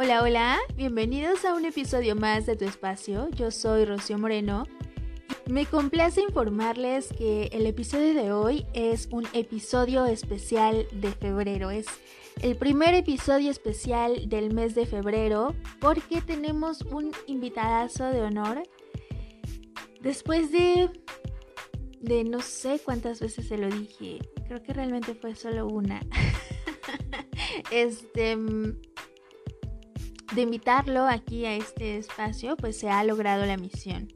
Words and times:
Hola, 0.00 0.22
hola, 0.22 0.58
bienvenidos 0.76 1.44
a 1.44 1.54
un 1.54 1.64
episodio 1.64 2.14
más 2.14 2.46
de 2.46 2.54
Tu 2.54 2.66
Espacio. 2.66 3.28
Yo 3.30 3.50
soy 3.50 3.84
Rocío 3.84 4.16
Moreno. 4.16 4.62
Me 5.46 5.66
complace 5.66 6.20
informarles 6.20 7.08
que 7.08 7.46
el 7.46 7.66
episodio 7.66 8.14
de 8.14 8.30
hoy 8.30 8.64
es 8.74 9.08
un 9.10 9.26
episodio 9.32 10.06
especial 10.06 10.86
de 10.92 11.10
febrero. 11.10 11.72
Es 11.72 11.86
el 12.42 12.54
primer 12.54 12.94
episodio 12.94 13.50
especial 13.50 14.28
del 14.28 14.54
mes 14.54 14.76
de 14.76 14.86
febrero 14.86 15.56
porque 15.80 16.22
tenemos 16.22 16.82
un 16.82 17.10
invitadazo 17.26 18.04
de 18.04 18.22
honor. 18.22 18.62
Después 20.00 20.52
de 20.52 20.90
de 22.00 22.22
no 22.22 22.40
sé 22.40 22.80
cuántas 22.84 23.18
veces 23.18 23.48
se 23.48 23.58
lo 23.58 23.68
dije, 23.68 24.20
creo 24.46 24.62
que 24.62 24.72
realmente 24.72 25.16
fue 25.16 25.34
solo 25.34 25.66
una. 25.66 26.00
este 27.72 28.36
de 30.34 30.42
invitarlo 30.42 31.06
aquí 31.06 31.46
a 31.46 31.54
este 31.54 31.98
espacio, 31.98 32.56
pues 32.56 32.78
se 32.78 32.90
ha 32.90 33.02
logrado 33.04 33.46
la 33.46 33.56
misión. 33.56 34.08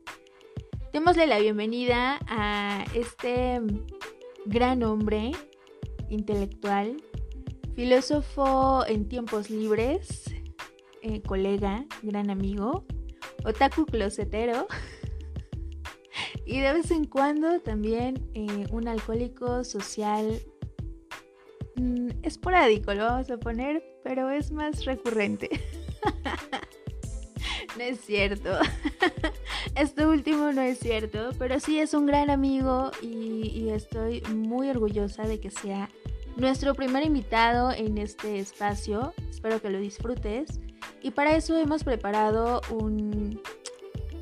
Démosle 0.93 1.27
la 1.27 1.39
bienvenida 1.39 2.19
a 2.29 2.85
este 2.95 3.61
gran 4.45 4.83
hombre 4.83 5.33
intelectual, 6.11 7.03
filósofo 7.75 8.85
en 8.87 9.09
tiempos 9.09 9.49
libres, 9.49 10.35
eh, 11.01 11.23
colega, 11.23 11.87
gran 12.03 12.29
amigo, 12.29 12.85
otaku 13.45 13.87
closetero 13.87 14.67
y 16.47 16.61
de 16.61 16.73
vez 16.75 16.91
en 16.91 17.07
cuando 17.07 17.61
también 17.61 18.29
eh, 18.35 18.67
un 18.71 18.87
alcohólico 18.87 19.65
social 19.65 20.43
mm, 21.77 22.09
esporádico, 22.23 22.93
lo 22.93 23.05
vamos 23.05 23.31
a 23.31 23.39
poner, 23.39 23.83
pero 24.05 24.31
es 24.31 24.53
más 24.53 24.85
recurrente. 24.85 25.49
no 27.77 27.83
es 27.83 28.01
cierto. 28.01 28.51
Esto 29.75 30.09
último 30.11 30.53
no 30.53 30.61
es 30.61 30.79
cierto, 30.79 31.31
pero 31.39 31.61
sí 31.61 31.79
es 31.79 31.95
un 31.95 32.07
gran 32.07 32.31
amigo 32.31 32.91
y, 33.01 33.69
estoy 33.71 34.21
muy 34.35 34.69
orgullosa 34.69 35.23
de 35.23 35.41
que 35.41 35.51
sea 35.51 35.89
nuestro 36.37 36.75
primer 36.75 37.05
invitado 37.05 37.73
en 37.73 37.97
este 37.97 38.39
espacio. 38.39 39.15
Espero 39.31 39.63
que 39.63 39.71
lo 39.71 39.79
disfrutes. 39.79 40.61
Y 41.03 41.13
para 41.13 41.37
eso 41.37 41.57
hemos 41.57 41.85
preparado 41.85 42.61
un, 42.71 43.41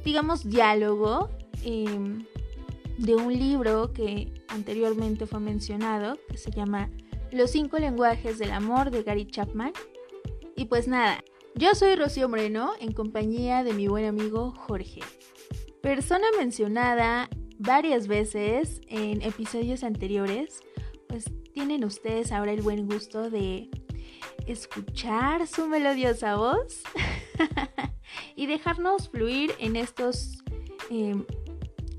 digamos, 0.05 0.49
diálogo 0.49 1.31
em, 1.65 2.25
de 2.99 3.17
un 3.17 3.33
libro 3.33 3.93
que 3.93 4.33
anteriormente 4.49 5.27
fue 5.27 5.41
mencionado, 5.41 6.19
que 6.29 6.37
se 6.37 6.51
llama 6.51 6.91
Los 7.33 7.51
cinco 7.51 7.79
lenguajes 7.79 8.39
del 8.39 8.53
amor 8.53 8.91
de 8.91 9.03
Gary 9.03 9.27
Chapman. 9.27 9.73
Y 10.55 10.67
pues 10.67 10.87
nada, 10.87 11.25
yo 11.55 11.75
soy 11.75 11.97
Rocío 11.97 12.29
Moreno 12.29 12.73
en 12.81 12.93
compañía 12.93 13.65
de 13.65 13.73
mi 13.73 13.89
buen 13.89 14.05
amigo 14.05 14.53
Jorge, 14.53 15.01
persona 15.83 16.27
mencionada 16.39 17.29
varias 17.59 18.07
veces 18.07 18.81
en 18.89 19.23
episodios 19.23 19.85
anteriores, 19.85 20.61
pues 21.09 21.25
tienen 21.53 21.85
ustedes 21.85 22.33
ahora 22.33 22.53
el 22.53 22.63
buen 22.63 22.87
gusto 22.87 23.31
de 23.31 23.69
escuchar 24.47 25.47
su 25.47 25.67
melodiosa 25.67 26.37
voz 26.37 26.83
y 28.37 28.47
dejarnos 28.47 29.09
fluir 29.11 29.53
en 29.59 29.77
estos 29.77 30.43
em, 30.91 31.25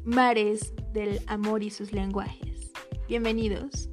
mares 0.04 0.74
del 0.94 1.20
amor 1.28 1.64
y 1.64 1.70
sus 1.70 1.92
lenguajes. 1.92 2.72
Bienvenidos. 3.08 3.91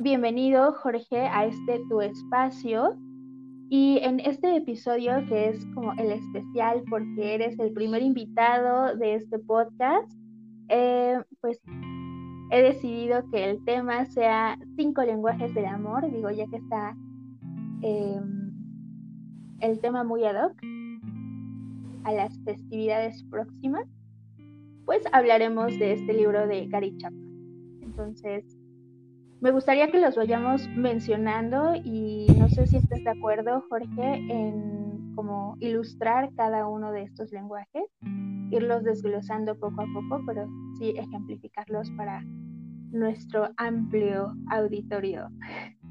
Bienvenido 0.00 0.72
Jorge 0.72 1.26
a 1.26 1.44
este 1.44 1.78
tu 1.90 2.00
espacio 2.00 2.96
y 3.68 3.98
en 3.98 4.18
este 4.20 4.56
episodio 4.56 5.12
que 5.28 5.50
es 5.50 5.66
como 5.74 5.92
el 5.92 6.12
especial 6.12 6.82
porque 6.88 7.34
eres 7.34 7.58
el 7.58 7.74
primer 7.74 8.00
invitado 8.00 8.96
de 8.96 9.16
este 9.16 9.38
podcast, 9.38 10.10
eh, 10.70 11.20
pues 11.42 11.60
he 12.50 12.62
decidido 12.62 13.22
que 13.30 13.50
el 13.50 13.62
tema 13.66 14.06
sea 14.06 14.58
cinco 14.74 15.02
lenguajes 15.02 15.52
del 15.52 15.66
amor, 15.66 16.10
digo 16.10 16.30
ya 16.30 16.46
que 16.46 16.56
está 16.56 16.96
em, 17.82 18.52
el 19.60 19.80
tema 19.80 20.02
muy 20.02 20.24
ad 20.24 20.46
hoc 20.46 20.58
a 22.04 22.12
las 22.12 22.42
festividades 22.44 23.22
próximas, 23.24 23.86
pues 24.86 25.02
hablaremos 25.12 25.78
de 25.78 25.92
este 25.92 26.14
libro 26.14 26.46
de 26.46 26.68
Gary 26.68 26.96
Chapman. 26.96 27.82
Entonces, 27.82 28.59
me 29.40 29.52
gustaría 29.52 29.90
que 29.90 29.98
los 29.98 30.16
vayamos 30.16 30.68
mencionando 30.76 31.74
y 31.74 32.26
no 32.38 32.48
sé 32.50 32.66
si 32.66 32.76
estás 32.76 33.02
de 33.02 33.10
acuerdo, 33.10 33.64
Jorge, 33.68 34.14
en 34.14 35.12
como 35.14 35.56
ilustrar 35.60 36.30
cada 36.34 36.66
uno 36.68 36.92
de 36.92 37.02
estos 37.02 37.32
lenguajes, 37.32 37.84
irlos 38.50 38.84
desglosando 38.84 39.58
poco 39.58 39.82
a 39.82 39.86
poco, 39.92 40.22
pero 40.26 40.46
sí 40.78 40.90
ejemplificarlos 40.96 41.90
para 41.92 42.22
nuestro 42.92 43.48
amplio 43.56 44.34
auditorio. 44.50 45.28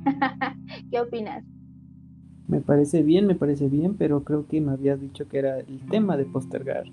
¿Qué 0.92 1.00
opinas? 1.00 1.44
Me 2.48 2.62
parece 2.62 3.04
bien, 3.04 3.28
me 3.28 3.36
parece 3.36 3.68
bien, 3.68 3.96
pero 3.96 4.24
creo 4.24 4.48
que 4.48 4.62
me 4.62 4.72
habías 4.72 5.00
dicho 5.00 5.28
que 5.28 5.40
era 5.40 5.60
el 5.60 5.80
tema 5.90 6.18
de 6.18 6.26
postergar. 6.26 6.86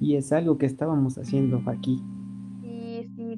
Y 0.00 0.16
es 0.16 0.32
algo 0.32 0.58
que 0.58 0.66
estábamos 0.66 1.16
haciendo 1.16 1.62
aquí 1.66 2.02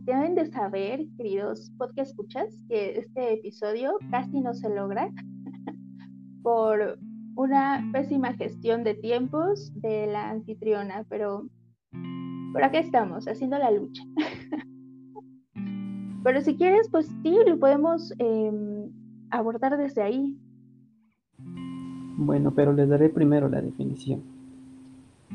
deben 0.04 0.34
de 0.34 0.46
saber, 0.46 1.06
queridos 1.16 1.70
podcast 1.78 2.10
escuchas, 2.10 2.62
que 2.68 2.98
este 2.98 3.34
episodio 3.34 3.98
casi 4.10 4.40
no 4.40 4.54
se 4.54 4.68
logra 4.68 5.10
por 6.42 6.98
una 7.36 7.86
pésima 7.92 8.32
gestión 8.34 8.84
de 8.84 8.94
tiempos 8.94 9.72
de 9.80 10.06
la 10.06 10.30
anfitriona, 10.30 11.04
pero 11.08 11.46
por 12.52 12.62
acá 12.62 12.78
estamos, 12.78 13.28
haciendo 13.28 13.58
la 13.58 13.70
lucha. 13.70 14.02
pero 16.24 16.40
si 16.40 16.56
quieres, 16.56 16.88
pues 16.90 17.06
sí, 17.22 17.36
lo 17.46 17.58
podemos 17.58 18.12
em, 18.18 18.90
abordar 19.30 19.76
desde 19.76 20.02
ahí. 20.02 20.36
Bueno, 22.18 22.52
pero 22.54 22.72
les 22.72 22.88
daré 22.88 23.10
primero 23.10 23.48
la 23.48 23.60
definición. 23.60 24.22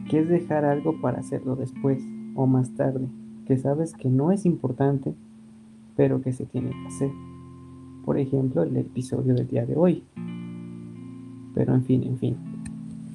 ¿Qué 0.10 0.20
es 0.20 0.30
dejar 0.30 0.66
algo 0.66 1.00
para 1.00 1.20
hacerlo 1.20 1.56
después 1.56 2.04
o 2.36 2.48
más 2.48 2.74
tarde? 2.76 3.08
Que 3.46 3.57
sabes 3.57 3.94
que 3.94 4.09
no 4.09 4.31
es 4.31 4.46
importante, 4.46 5.13
pero 5.96 6.22
que 6.22 6.34
se 6.34 6.46
tiene 6.46 6.72
que 6.72 6.88
hacer. 6.88 7.12
Por 8.06 8.18
ejemplo, 8.18 8.63
el 8.63 8.75
episodio 8.78 9.35
del 9.35 9.47
día 9.47 9.66
de 9.66 9.75
hoy. 9.75 10.03
Pero 11.53 11.75
en 11.75 11.84
fin, 11.84 12.03
en 12.03 12.18
fin. 12.18 12.38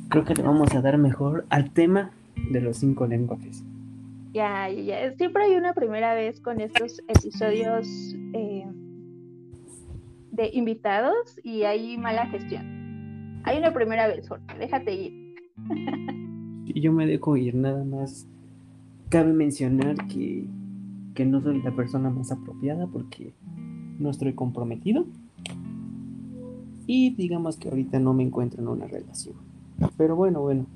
Creo 0.09 0.25
que 0.25 0.35
le 0.35 0.43
vamos 0.43 0.75
a 0.75 0.81
dar 0.83 0.99
mejor 0.99 1.47
al 1.49 1.71
tema 1.71 2.11
de 2.51 2.61
los 2.61 2.77
cinco 2.77 3.07
lenguajes. 3.07 3.65
Ya, 4.33 4.69
ya, 4.69 4.83
ya. 4.83 5.13
Siempre 5.17 5.45
hay 5.45 5.55
una 5.55 5.73
primera 5.73 6.15
vez 6.15 6.41
con 6.41 6.61
estos 6.61 7.03
episodios 7.09 7.89
eh, 8.35 8.67
de 10.33 10.51
invitados 10.53 11.41
y 11.43 11.63
hay 11.63 11.97
mala 11.97 12.27
gestión. 12.27 13.41
Hay 13.45 13.59
una 13.59 13.73
primera 13.73 14.07
vez, 14.07 14.29
Jorge. 14.29 14.45
Déjate 14.59 14.95
ir. 14.95 15.35
Y 16.67 16.81
yo 16.81 16.93
me 16.93 17.07
dejo 17.07 17.37
ir, 17.37 17.55
nada 17.55 17.85
más 17.85 18.29
Cabe 19.09 19.33
mencionar 19.33 19.97
que, 20.09 20.49
no 21.25 21.41
soy 21.41 21.63
la 21.63 21.75
persona 21.75 22.11
más 22.11 22.33
apropiada 22.33 22.87
porque 22.87 23.33
no 23.99 24.11
estoy 24.11 24.35
comprometido. 24.35 25.07
Y 26.87 27.15
digamos 27.15 27.57
que 27.57 27.69
ahorita 27.69 27.99
no 27.99 28.15
me 28.15 28.23
encuentro 28.23 28.61
en 28.61 28.69
una 28.69 28.87
relación. 28.87 29.37
Pero 29.97 30.17
bueno, 30.17 30.43
bueno. 30.43 30.67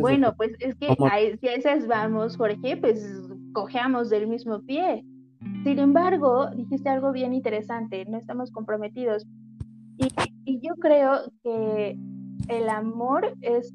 bueno, 0.00 0.34
pues 0.36 0.52
es 0.60 0.74
que 0.76 0.94
si 1.40 1.48
a 1.48 1.54
esas 1.54 1.86
vamos, 1.86 2.36
Jorge, 2.36 2.76
pues 2.76 3.06
cojeamos 3.52 4.10
del 4.10 4.26
mismo 4.26 4.60
pie. 4.62 5.04
Sin 5.62 5.78
embargo, 5.78 6.50
dijiste 6.50 6.88
algo 6.88 7.12
bien 7.12 7.34
interesante, 7.34 8.04
no 8.06 8.18
estamos 8.18 8.50
comprometidos. 8.50 9.26
Y, 9.98 10.08
y 10.44 10.60
yo 10.60 10.74
creo 10.76 11.32
que 11.42 11.98
el 12.48 12.68
amor 12.68 13.34
es 13.40 13.72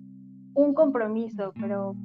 un 0.54 0.74
compromiso, 0.74 1.54
pero 1.60 1.96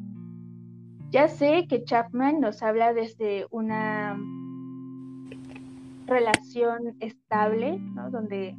ya 1.14 1.28
sé 1.28 1.68
que 1.68 1.84
Chapman 1.84 2.40
nos 2.40 2.60
habla 2.60 2.92
desde 2.92 3.46
una 3.52 4.18
relación 6.08 6.96
estable, 6.98 7.78
¿no? 7.78 8.10
donde 8.10 8.56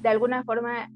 de 0.00 0.08
alguna 0.08 0.42
forma 0.44 0.90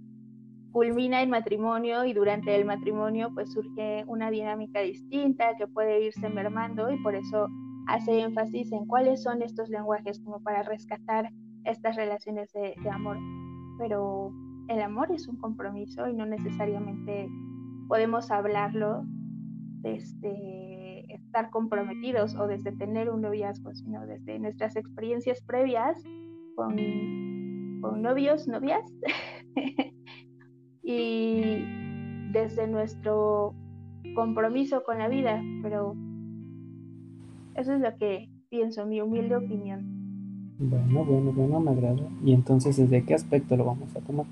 culmina 0.72 1.20
el 1.20 1.28
matrimonio 1.28 2.06
y 2.06 2.14
durante 2.14 2.56
el 2.56 2.64
matrimonio 2.64 3.32
pues 3.34 3.52
surge 3.52 4.04
una 4.06 4.30
dinámica 4.30 4.80
distinta 4.80 5.56
que 5.58 5.66
puede 5.66 6.06
irse 6.06 6.26
mermando 6.30 6.90
y 6.90 6.96
por 7.02 7.14
eso 7.14 7.46
hace 7.86 8.20
énfasis 8.20 8.72
en 8.72 8.86
cuáles 8.86 9.22
son 9.22 9.42
estos 9.42 9.68
lenguajes 9.68 10.20
como 10.20 10.42
para 10.42 10.62
rescatar 10.62 11.28
estas 11.64 11.96
relaciones 11.96 12.50
de, 12.54 12.74
de 12.82 12.88
amor. 12.88 13.18
Pero 13.76 14.32
el 14.68 14.80
amor 14.80 15.12
es 15.12 15.28
un 15.28 15.36
compromiso 15.36 16.08
y 16.08 16.14
no 16.14 16.24
necesariamente 16.24 17.28
podemos 17.88 18.30
hablarlo 18.30 19.04
desde 19.84 21.04
estar 21.14 21.50
comprometidos 21.50 22.34
o 22.36 22.46
desde 22.46 22.72
tener 22.72 23.10
un 23.10 23.20
noviazgo, 23.20 23.72
sino 23.74 24.06
desde 24.06 24.38
nuestras 24.38 24.74
experiencias 24.76 25.42
previas 25.42 26.02
con, 26.56 26.76
con 27.82 28.02
novios, 28.02 28.48
novias, 28.48 28.82
y 30.82 31.64
desde 32.32 32.66
nuestro 32.66 33.54
compromiso 34.14 34.82
con 34.84 34.98
la 34.98 35.08
vida, 35.08 35.42
pero 35.62 35.94
eso 37.54 37.74
es 37.74 37.80
lo 37.80 37.96
que 37.98 38.30
pienso, 38.48 38.86
mi 38.86 39.00
humilde 39.00 39.36
opinión. 39.36 39.84
Bueno, 40.58 41.04
bueno, 41.04 41.32
bueno, 41.32 41.60
me 41.60 41.72
agrada. 41.72 42.08
¿Y 42.24 42.32
entonces 42.32 42.76
desde 42.76 43.04
qué 43.04 43.14
aspecto 43.14 43.56
lo 43.56 43.64
vamos 43.64 43.94
a 43.94 44.00
tomar? 44.00 44.26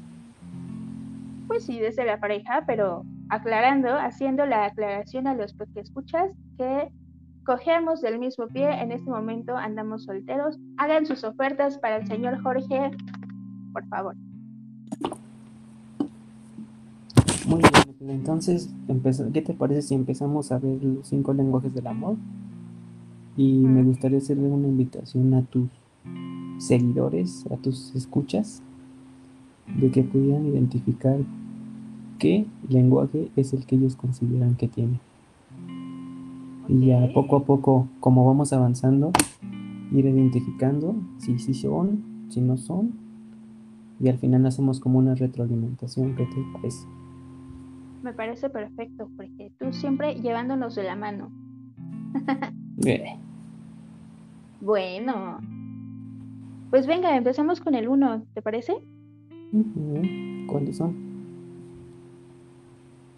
Pues 1.46 1.64
sí, 1.64 1.78
desde 1.78 2.06
la 2.06 2.18
pareja, 2.20 2.64
pero 2.66 3.04
aclarando, 3.32 3.88
haciendo 3.98 4.44
la 4.44 4.66
aclaración 4.66 5.26
a 5.26 5.34
los 5.34 5.54
que 5.54 5.80
escuchas 5.80 6.30
que 6.58 6.92
cogemos 7.46 8.02
del 8.02 8.18
mismo 8.18 8.46
pie, 8.46 8.70
en 8.82 8.92
este 8.92 9.08
momento 9.08 9.56
andamos 9.56 10.04
solteros. 10.04 10.58
Hagan 10.76 11.06
sus 11.06 11.24
ofertas 11.24 11.78
para 11.78 11.96
el 11.96 12.06
señor 12.06 12.42
Jorge, 12.42 12.90
por 13.72 13.86
favor. 13.86 14.14
Muy 17.46 17.60
bien, 17.60 18.10
entonces, 18.10 18.70
¿qué 19.32 19.40
te 19.40 19.54
parece 19.54 19.80
si 19.80 19.94
empezamos 19.94 20.52
a 20.52 20.58
ver 20.58 20.84
los 20.84 21.08
cinco 21.08 21.32
lenguajes 21.32 21.72
del 21.74 21.86
amor? 21.86 22.16
Y 23.38 23.60
me 23.60 23.82
gustaría 23.82 24.18
hacerle 24.18 24.46
una 24.46 24.68
invitación 24.68 25.32
a 25.32 25.40
tus 25.40 25.70
seguidores, 26.58 27.46
a 27.50 27.56
tus 27.56 27.94
escuchas, 27.94 28.62
de 29.80 29.90
que 29.90 30.02
pudieran 30.02 30.44
identificar 30.44 31.16
qué 32.22 32.46
lenguaje 32.68 33.32
es 33.34 33.52
el 33.52 33.66
que 33.66 33.74
ellos 33.74 33.96
consideran 33.96 34.54
que 34.54 34.68
tiene. 34.68 35.00
Y 36.68 36.86
ya 36.86 37.12
poco 37.12 37.34
a 37.34 37.44
poco, 37.44 37.88
como 37.98 38.24
vamos 38.24 38.52
avanzando, 38.52 39.10
ir 39.90 40.06
identificando 40.06 40.94
si 41.18 41.40
sí 41.40 41.52
son, 41.52 42.28
si 42.28 42.40
no 42.40 42.56
son, 42.56 42.92
y 43.98 44.08
al 44.08 44.18
final 44.18 44.46
hacemos 44.46 44.78
como 44.78 45.00
una 45.00 45.16
retroalimentación. 45.16 46.14
¿Qué 46.14 46.24
te 46.26 46.44
parece? 46.52 46.86
Me 48.04 48.12
parece 48.12 48.48
perfecto, 48.48 49.10
porque 49.16 49.50
tú 49.58 49.72
siempre 49.72 50.14
llevándonos 50.14 50.76
de 50.76 50.84
la 50.84 50.94
mano. 50.94 51.28
Bueno, 54.60 55.40
pues 56.70 56.86
venga, 56.86 57.16
empezamos 57.16 57.60
con 57.60 57.74
el 57.74 57.88
uno, 57.88 58.22
¿te 58.32 58.42
parece? 58.42 58.74
¿Cuáles 60.46 60.76
son? 60.76 61.11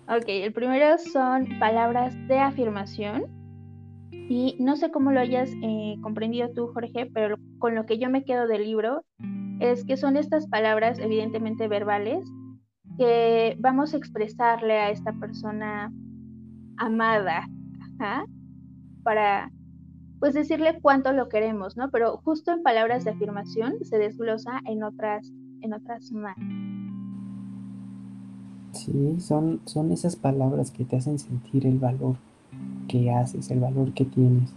Ok, 0.06 0.25
el 0.27 0.53
primero 0.53 0.99
son 0.99 1.59
palabras 1.59 2.15
de 2.29 2.39
afirmación. 2.39 3.25
Y 4.11 4.56
no 4.61 4.77
sé 4.77 4.91
cómo 4.91 5.12
lo 5.12 5.21
hayas 5.21 5.51
eh, 5.62 5.97
comprendido 6.03 6.51
tú, 6.55 6.69
Jorge, 6.69 7.11
pero 7.12 7.37
con 7.59 7.75
lo 7.75 7.87
que 7.87 7.99
yo 7.99 8.11
me 8.11 8.25
quedo 8.25 8.47
del 8.47 8.65
libro 8.65 9.05
es 9.61 9.85
que 9.85 9.97
son 9.97 10.17
estas 10.17 10.47
palabras, 10.47 10.99
evidentemente 10.99 11.69
verbales, 11.69 12.25
que 12.99 13.56
vamos 13.59 13.93
a 13.93 13.97
expresarle 13.97 14.79
a 14.79 14.91
esta 14.91 15.12
persona 15.15 15.93
amada, 16.77 17.47
para 19.03 19.51
pues 20.21 20.35
decirle 20.35 20.79
cuánto 20.81 21.12
lo 21.12 21.29
queremos, 21.29 21.77
¿no? 21.77 21.91
Pero 21.91 22.19
justo 22.19 22.53
en 22.53 22.62
palabras 22.62 23.05
de 23.05 23.11
afirmación 23.11 23.85
se 23.85 23.99
desglosa 23.99 24.61
en 24.67 24.83
otras, 24.83 25.31
en 25.61 25.75
otras 25.75 26.11
más. 26.12 26.37
Sí, 28.75 29.17
son, 29.21 29.61
son 29.67 29.93
esas 29.93 30.17
palabras 30.17 30.71
que 30.71 30.85
te 30.85 30.97
hacen 30.97 31.19
sentir 31.19 31.67
el 31.67 31.79
valor 31.79 32.17
que 32.88 33.11
haces, 33.11 33.50
el 33.50 33.61
valor 33.61 33.93
que 33.93 34.05
tienes, 34.05 34.53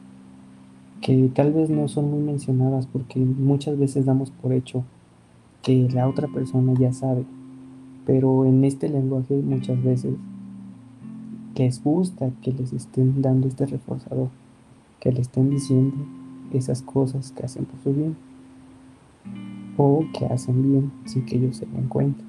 que 1.01 1.29
tal 1.33 1.53
vez 1.53 1.69
no 1.69 1.87
son 1.87 2.09
muy 2.09 2.21
mencionadas 2.21 2.87
porque 2.87 3.19
muchas 3.19 3.77
veces 3.77 4.05
damos 4.05 4.31
por 4.31 4.53
hecho 4.53 4.83
que 5.61 5.87
la 5.89 6.07
otra 6.07 6.27
persona 6.27 6.73
ya 6.79 6.91
sabe, 6.93 7.25
pero 8.05 8.45
en 8.45 8.63
este 8.63 8.89
lenguaje 8.89 9.35
muchas 9.35 9.81
veces 9.83 10.15
les 11.55 11.83
gusta 11.83 12.31
que 12.41 12.51
les 12.51 12.73
estén 12.73 13.21
dando 13.21 13.47
este 13.47 13.65
reforzador 13.65 14.29
que 14.99 15.11
le 15.11 15.21
estén 15.21 15.49
diciendo 15.49 15.95
esas 16.53 16.81
cosas 16.81 17.31
que 17.31 17.45
hacen 17.45 17.65
por 17.65 17.79
su 17.81 17.93
bien 17.93 18.15
o 19.77 20.03
que 20.17 20.25
hacen 20.25 20.63
bien 20.63 20.91
sin 21.05 21.25
que 21.25 21.37
ellos 21.37 21.57
se 21.57 21.65
den 21.67 21.87
cuenta. 21.87 22.26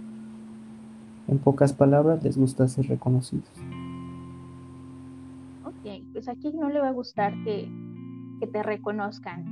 En 1.28 1.38
pocas 1.38 1.72
palabras, 1.72 2.24
les 2.24 2.36
gusta 2.36 2.66
ser 2.68 2.88
reconocidos. 2.88 3.48
Ok, 5.64 6.02
pues 6.12 6.28
aquí 6.28 6.52
no 6.52 6.68
le 6.70 6.80
va 6.80 6.88
a 6.88 6.92
gustar 6.92 7.32
que, 7.44 7.70
te 8.52 8.62
reconozcan. 8.62 9.44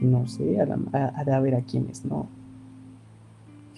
No 0.00 0.24
sé, 0.26 0.60
a, 0.60 0.64
a, 0.64 1.40
ver 1.40 1.56
a 1.56 1.62
quiénes 1.62 2.04
no. 2.04 2.28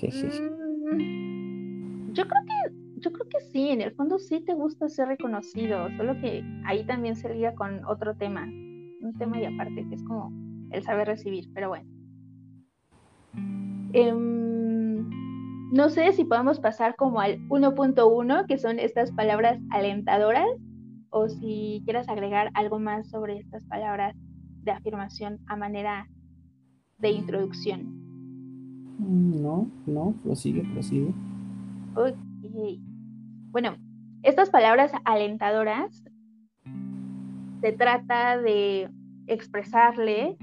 Mm, 0.02 2.12
yo 2.12 2.26
creo 2.26 2.42
que 2.46 2.80
yo 3.00 3.12
creo 3.12 3.28
que 3.28 3.40
sí, 3.52 3.70
en 3.70 3.80
el 3.80 3.92
fondo 3.92 4.18
sí 4.18 4.40
te 4.40 4.54
gusta 4.54 4.88
ser 4.88 5.08
reconocido, 5.08 5.88
solo 5.96 6.20
que 6.20 6.44
ahí 6.66 6.84
también 6.86 7.16
se 7.16 7.32
liga 7.32 7.54
con 7.54 7.84
otro 7.86 8.14
tema, 8.14 8.44
un 8.44 9.14
tema 9.18 9.40
y 9.40 9.46
aparte, 9.46 9.86
que 9.88 9.94
es 9.94 10.02
como 10.04 10.30
el 10.70 10.82
saber 10.82 11.08
recibir, 11.08 11.48
pero 11.54 11.70
bueno. 11.70 11.88
Em, 13.92 14.39
no 15.70 15.88
sé 15.88 16.12
si 16.12 16.24
podemos 16.24 16.58
pasar 16.58 16.96
como 16.96 17.20
al 17.20 17.38
1.1, 17.48 18.46
que 18.46 18.58
son 18.58 18.78
estas 18.78 19.12
palabras 19.12 19.60
alentadoras, 19.70 20.48
o 21.10 21.28
si 21.28 21.82
quieras 21.84 22.08
agregar 22.08 22.50
algo 22.54 22.78
más 22.78 23.08
sobre 23.08 23.38
estas 23.38 23.64
palabras 23.64 24.16
de 24.62 24.72
afirmación 24.72 25.38
a 25.46 25.56
manera 25.56 26.08
de 26.98 27.10
introducción. 27.10 27.82
Mm, 28.98 29.42
no, 29.42 29.70
no, 29.86 30.14
prosigue, 30.22 30.62
prosigue. 30.72 31.14
Ok. 31.94 32.16
Bueno, 33.50 33.76
estas 34.22 34.50
palabras 34.50 34.92
alentadoras 35.04 36.04
se 37.60 37.72
trata 37.72 38.38
de 38.38 38.90
expresarle 39.26 40.36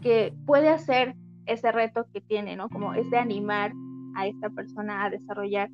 que 0.00 0.34
puede 0.46 0.68
hacer 0.68 1.16
ese 1.46 1.72
reto 1.72 2.06
que 2.12 2.20
tiene, 2.20 2.56
¿no? 2.56 2.68
Como 2.68 2.94
es 2.94 3.08
de 3.10 3.18
animar 3.18 3.72
a 4.14 4.26
esta 4.26 4.50
persona 4.50 5.04
a 5.04 5.10
desarrollar 5.10 5.70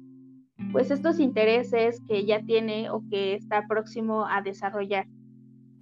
pues 0.73 0.91
estos 0.91 1.21
intereses 1.21 2.03
que 2.09 2.25
ya 2.27 2.43
tiene 2.43 2.91
o 2.91 3.03
que 3.11 3.35
está 3.35 3.67
próximo 3.69 4.27
a 4.27 4.43
desarrollar. 4.43 5.07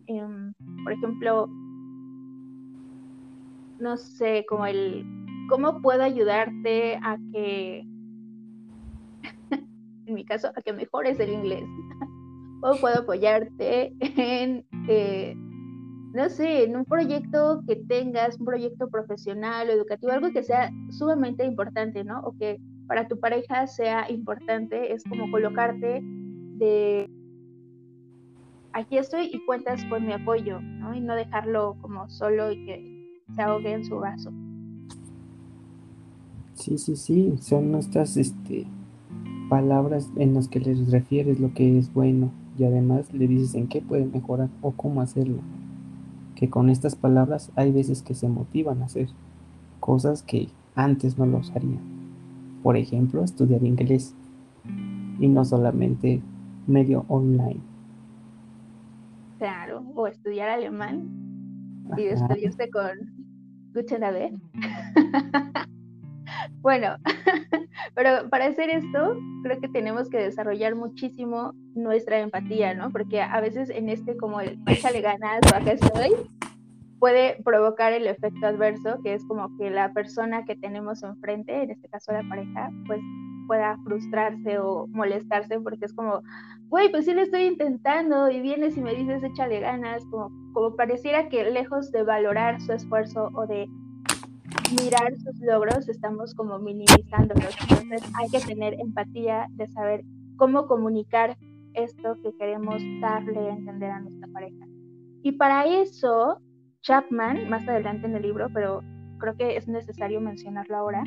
Em, 0.06 0.52
por 0.84 0.92
ejemplo, 0.92 1.48
no 3.78 3.96
sé, 3.96 4.44
como 4.48 4.66
el, 4.66 5.04
¿cómo 5.48 5.80
puedo 5.80 6.02
ayudarte 6.02 6.98
a 7.02 7.16
que 7.32 7.84
en 10.06 10.14
mi 10.14 10.24
caso, 10.24 10.52
a 10.54 10.62
que 10.62 10.72
mejores 10.72 11.18
el 11.20 11.30
inglés. 11.30 11.64
o 12.62 12.76
puedo 12.76 13.00
apoyarte 13.00 13.92
en, 14.00 14.64
no 16.16 16.30
sé, 16.30 16.64
en 16.64 16.76
un 16.76 16.86
proyecto 16.86 17.62
que 17.68 17.76
tengas, 17.76 18.38
un 18.38 18.46
proyecto 18.46 18.88
profesional 18.88 19.68
o 19.68 19.72
educativo, 19.72 20.12
algo 20.12 20.32
que 20.32 20.42
sea 20.42 20.70
sumamente 20.88 21.44
importante, 21.44 22.04
¿no? 22.04 22.20
O 22.20 22.34
que 22.38 22.58
para 22.86 23.06
tu 23.06 23.20
pareja 23.20 23.66
sea 23.66 24.10
importante, 24.10 24.94
es 24.94 25.04
como 25.04 25.30
colocarte 25.30 26.00
de 26.02 27.10
aquí 28.72 28.96
estoy 28.96 29.28
y 29.30 29.44
cuentas 29.44 29.84
con 29.90 30.06
mi 30.06 30.14
apoyo, 30.14 30.58
¿no? 30.60 30.94
Y 30.94 31.02
no 31.02 31.14
dejarlo 31.14 31.76
como 31.82 32.08
solo 32.08 32.50
y 32.50 32.64
que 32.64 33.22
se 33.34 33.42
ahogue 33.42 33.72
en 33.72 33.84
su 33.84 33.96
vaso. 33.96 34.32
Sí, 36.54 36.78
sí, 36.78 36.96
sí, 36.96 37.34
son 37.42 37.72
nuestras, 37.72 38.16
este, 38.16 38.66
palabras 39.50 40.10
en 40.16 40.32
las 40.32 40.48
que 40.48 40.60
les 40.60 40.90
refieres 40.90 41.38
lo 41.40 41.52
que 41.52 41.78
es 41.78 41.92
bueno 41.92 42.32
y 42.58 42.64
además 42.64 43.12
le 43.12 43.28
dices 43.28 43.54
en 43.54 43.68
qué 43.68 43.82
puede 43.82 44.06
mejorar 44.06 44.48
o 44.62 44.72
cómo 44.72 45.02
hacerlo. 45.02 45.42
Que 46.36 46.48
con 46.48 46.70
estas 46.70 46.94
palabras 46.94 47.50
hay 47.56 47.72
veces 47.72 48.02
que 48.02 48.14
se 48.14 48.28
motivan 48.28 48.82
a 48.82 48.84
hacer 48.86 49.08
cosas 49.80 50.22
que 50.22 50.48
antes 50.74 51.18
no 51.18 51.26
los 51.26 51.50
harían. 51.50 51.80
Por 52.62 52.76
ejemplo, 52.76 53.24
estudiar 53.24 53.64
inglés 53.64 54.14
y 55.18 55.28
no 55.28 55.44
solamente 55.44 56.22
medio 56.66 57.04
online. 57.08 57.60
Claro, 59.38 59.82
o 59.94 60.06
estudiar 60.06 60.48
alemán 60.48 61.08
y 61.96 62.04
despedirse 62.04 62.70
con 62.70 62.90
Guten 63.74 64.04
Abend. 64.04 64.40
bueno, 66.66 66.96
pero 67.94 68.28
para 68.28 68.46
hacer 68.46 68.70
esto, 68.70 69.16
creo 69.44 69.60
que 69.60 69.68
tenemos 69.68 70.10
que 70.10 70.18
desarrollar 70.18 70.74
muchísimo 70.74 71.52
nuestra 71.76 72.18
empatía, 72.18 72.74
¿no? 72.74 72.90
Porque 72.90 73.20
a 73.20 73.40
veces 73.40 73.70
en 73.70 73.88
este 73.88 74.16
como 74.16 74.40
el 74.40 74.58
échale 74.66 75.00
ganas 75.00 75.42
o 75.44 75.54
acá 75.54 75.70
estoy, 75.70 76.10
puede 76.98 77.40
provocar 77.44 77.92
el 77.92 78.08
efecto 78.08 78.48
adverso, 78.48 78.98
que 79.04 79.14
es 79.14 79.24
como 79.26 79.56
que 79.58 79.70
la 79.70 79.92
persona 79.92 80.44
que 80.44 80.56
tenemos 80.56 81.04
enfrente, 81.04 81.62
en 81.62 81.70
este 81.70 81.88
caso 81.88 82.10
la 82.10 82.28
pareja, 82.28 82.72
pues 82.88 83.00
pueda 83.46 83.78
frustrarse 83.84 84.58
o 84.58 84.88
molestarse 84.88 85.60
porque 85.60 85.84
es 85.84 85.94
como, 85.94 86.20
güey, 86.64 86.90
pues 86.90 87.04
sí 87.04 87.14
lo 87.14 87.22
estoy 87.22 87.42
intentando 87.42 88.28
y 88.28 88.40
vienes 88.40 88.76
y 88.76 88.80
me 88.80 88.92
dices 88.92 89.22
échale 89.22 89.60
ganas, 89.60 90.04
como, 90.06 90.32
como 90.52 90.74
pareciera 90.74 91.28
que 91.28 91.48
lejos 91.48 91.92
de 91.92 92.02
valorar 92.02 92.60
su 92.60 92.72
esfuerzo 92.72 93.30
o 93.34 93.46
de 93.46 93.68
mirar 94.72 95.16
sus 95.16 95.38
logros, 95.40 95.88
estamos 95.88 96.34
como 96.34 96.58
minimizándolos. 96.58 97.56
Entonces 97.62 98.02
hay 98.14 98.28
que 98.30 98.40
tener 98.40 98.74
empatía 98.80 99.46
de 99.50 99.68
saber 99.68 100.02
cómo 100.36 100.66
comunicar 100.66 101.36
esto 101.74 102.16
que 102.22 102.34
queremos 102.36 102.82
darle 103.00 103.50
a 103.50 103.54
entender 103.54 103.90
a 103.90 104.00
nuestra 104.00 104.28
pareja. 104.28 104.66
Y 105.22 105.32
para 105.32 105.66
eso, 105.66 106.40
Chapman, 106.82 107.48
más 107.48 107.66
adelante 107.68 108.06
en 108.06 108.16
el 108.16 108.22
libro, 108.22 108.48
pero 108.52 108.82
creo 109.18 109.36
que 109.36 109.56
es 109.56 109.68
necesario 109.68 110.20
mencionarlo 110.20 110.76
ahora, 110.76 111.02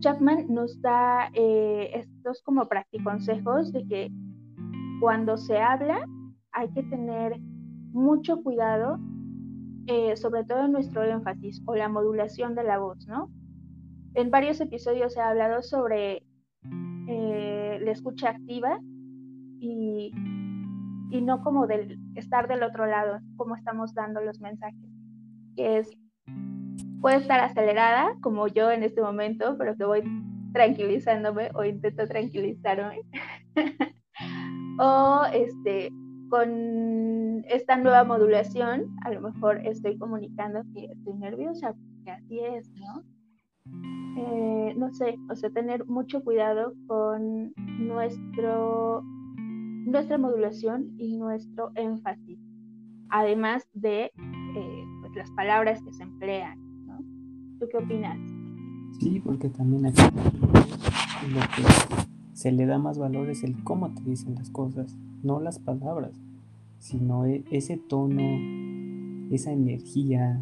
Chapman 0.00 0.46
nos 0.48 0.80
da 0.82 1.30
eh, 1.34 1.90
estos 1.94 2.42
como 2.42 2.68
consejos 3.02 3.72
de 3.72 3.86
que 3.86 4.10
cuando 5.00 5.36
se 5.36 5.58
habla 5.58 6.04
hay 6.52 6.68
que 6.70 6.82
tener 6.84 7.38
mucho 7.92 8.42
cuidado, 8.42 8.98
eh, 9.86 10.16
sobre 10.16 10.44
todo 10.44 10.68
nuestro 10.68 11.02
énfasis 11.04 11.62
o 11.66 11.74
la 11.74 11.88
modulación 11.88 12.54
de 12.54 12.64
la 12.64 12.78
voz, 12.78 13.06
¿no? 13.06 13.30
En 14.14 14.30
varios 14.30 14.60
episodios 14.60 15.16
ha 15.16 15.28
hablado 15.28 15.62
sobre 15.62 16.24
eh, 17.08 17.78
la 17.82 17.90
escucha 17.90 18.30
activa 18.30 18.80
y, 19.60 20.12
y 21.10 21.20
no 21.20 21.42
como 21.42 21.66
del 21.66 21.98
estar 22.14 22.48
del 22.48 22.62
otro 22.62 22.86
lado, 22.86 23.20
como 23.36 23.56
estamos 23.56 23.94
dando 23.94 24.20
los 24.20 24.40
mensajes, 24.40 24.90
que 25.54 25.78
es 25.78 25.90
puede 27.00 27.18
estar 27.18 27.40
acelerada, 27.40 28.16
como 28.20 28.48
yo 28.48 28.70
en 28.70 28.82
este 28.82 29.00
momento, 29.00 29.56
pero 29.58 29.76
que 29.76 29.84
voy 29.84 30.02
tranquilizándome 30.52 31.50
o 31.54 31.64
intento 31.64 32.06
tranquilizarme. 32.08 33.02
o 34.80 35.22
este, 35.32 35.90
con 36.28 37.44
esta 37.48 37.76
nueva 37.76 38.04
modulación, 38.04 38.96
a 39.02 39.10
lo 39.10 39.20
mejor 39.20 39.66
estoy 39.66 39.98
comunicando 39.98 40.62
que 40.74 40.86
estoy 40.86 41.14
nerviosa, 41.14 41.74
que 42.04 42.10
así 42.10 42.40
es, 42.40 42.70
¿no? 42.74 43.02
Eh, 44.18 44.74
no 44.76 44.92
sé, 44.92 45.18
o 45.28 45.36
sea, 45.36 45.50
tener 45.50 45.86
mucho 45.86 46.22
cuidado 46.22 46.72
con 46.86 47.52
nuestro, 47.78 49.02
nuestra 49.86 50.18
modulación 50.18 50.94
y 50.98 51.16
nuestro 51.16 51.70
énfasis, 51.74 52.38
además 53.10 53.68
de 53.74 54.04
eh, 54.04 54.84
pues, 55.00 55.14
las 55.16 55.30
palabras 55.32 55.82
que 55.82 55.92
se 55.92 56.02
emplean. 56.02 56.58
¿Tú 57.58 57.66
qué 57.70 57.78
opinas? 57.78 58.18
Sí, 59.00 59.20
porque 59.20 59.48
también 59.48 59.86
aquí 59.86 60.02
lo 60.02 61.40
que 61.40 61.96
se 62.32 62.52
le 62.52 62.66
da 62.66 62.78
más 62.78 62.98
valor 62.98 63.30
es 63.30 63.42
el 63.44 63.62
cómo 63.64 63.92
te 63.94 64.02
dicen 64.02 64.34
las 64.34 64.50
cosas, 64.50 64.94
no 65.26 65.40
las 65.40 65.58
palabras, 65.58 66.12
sino 66.78 67.26
e, 67.26 67.44
ese 67.50 67.76
tono, 67.76 68.22
esa 69.30 69.52
energía, 69.52 70.40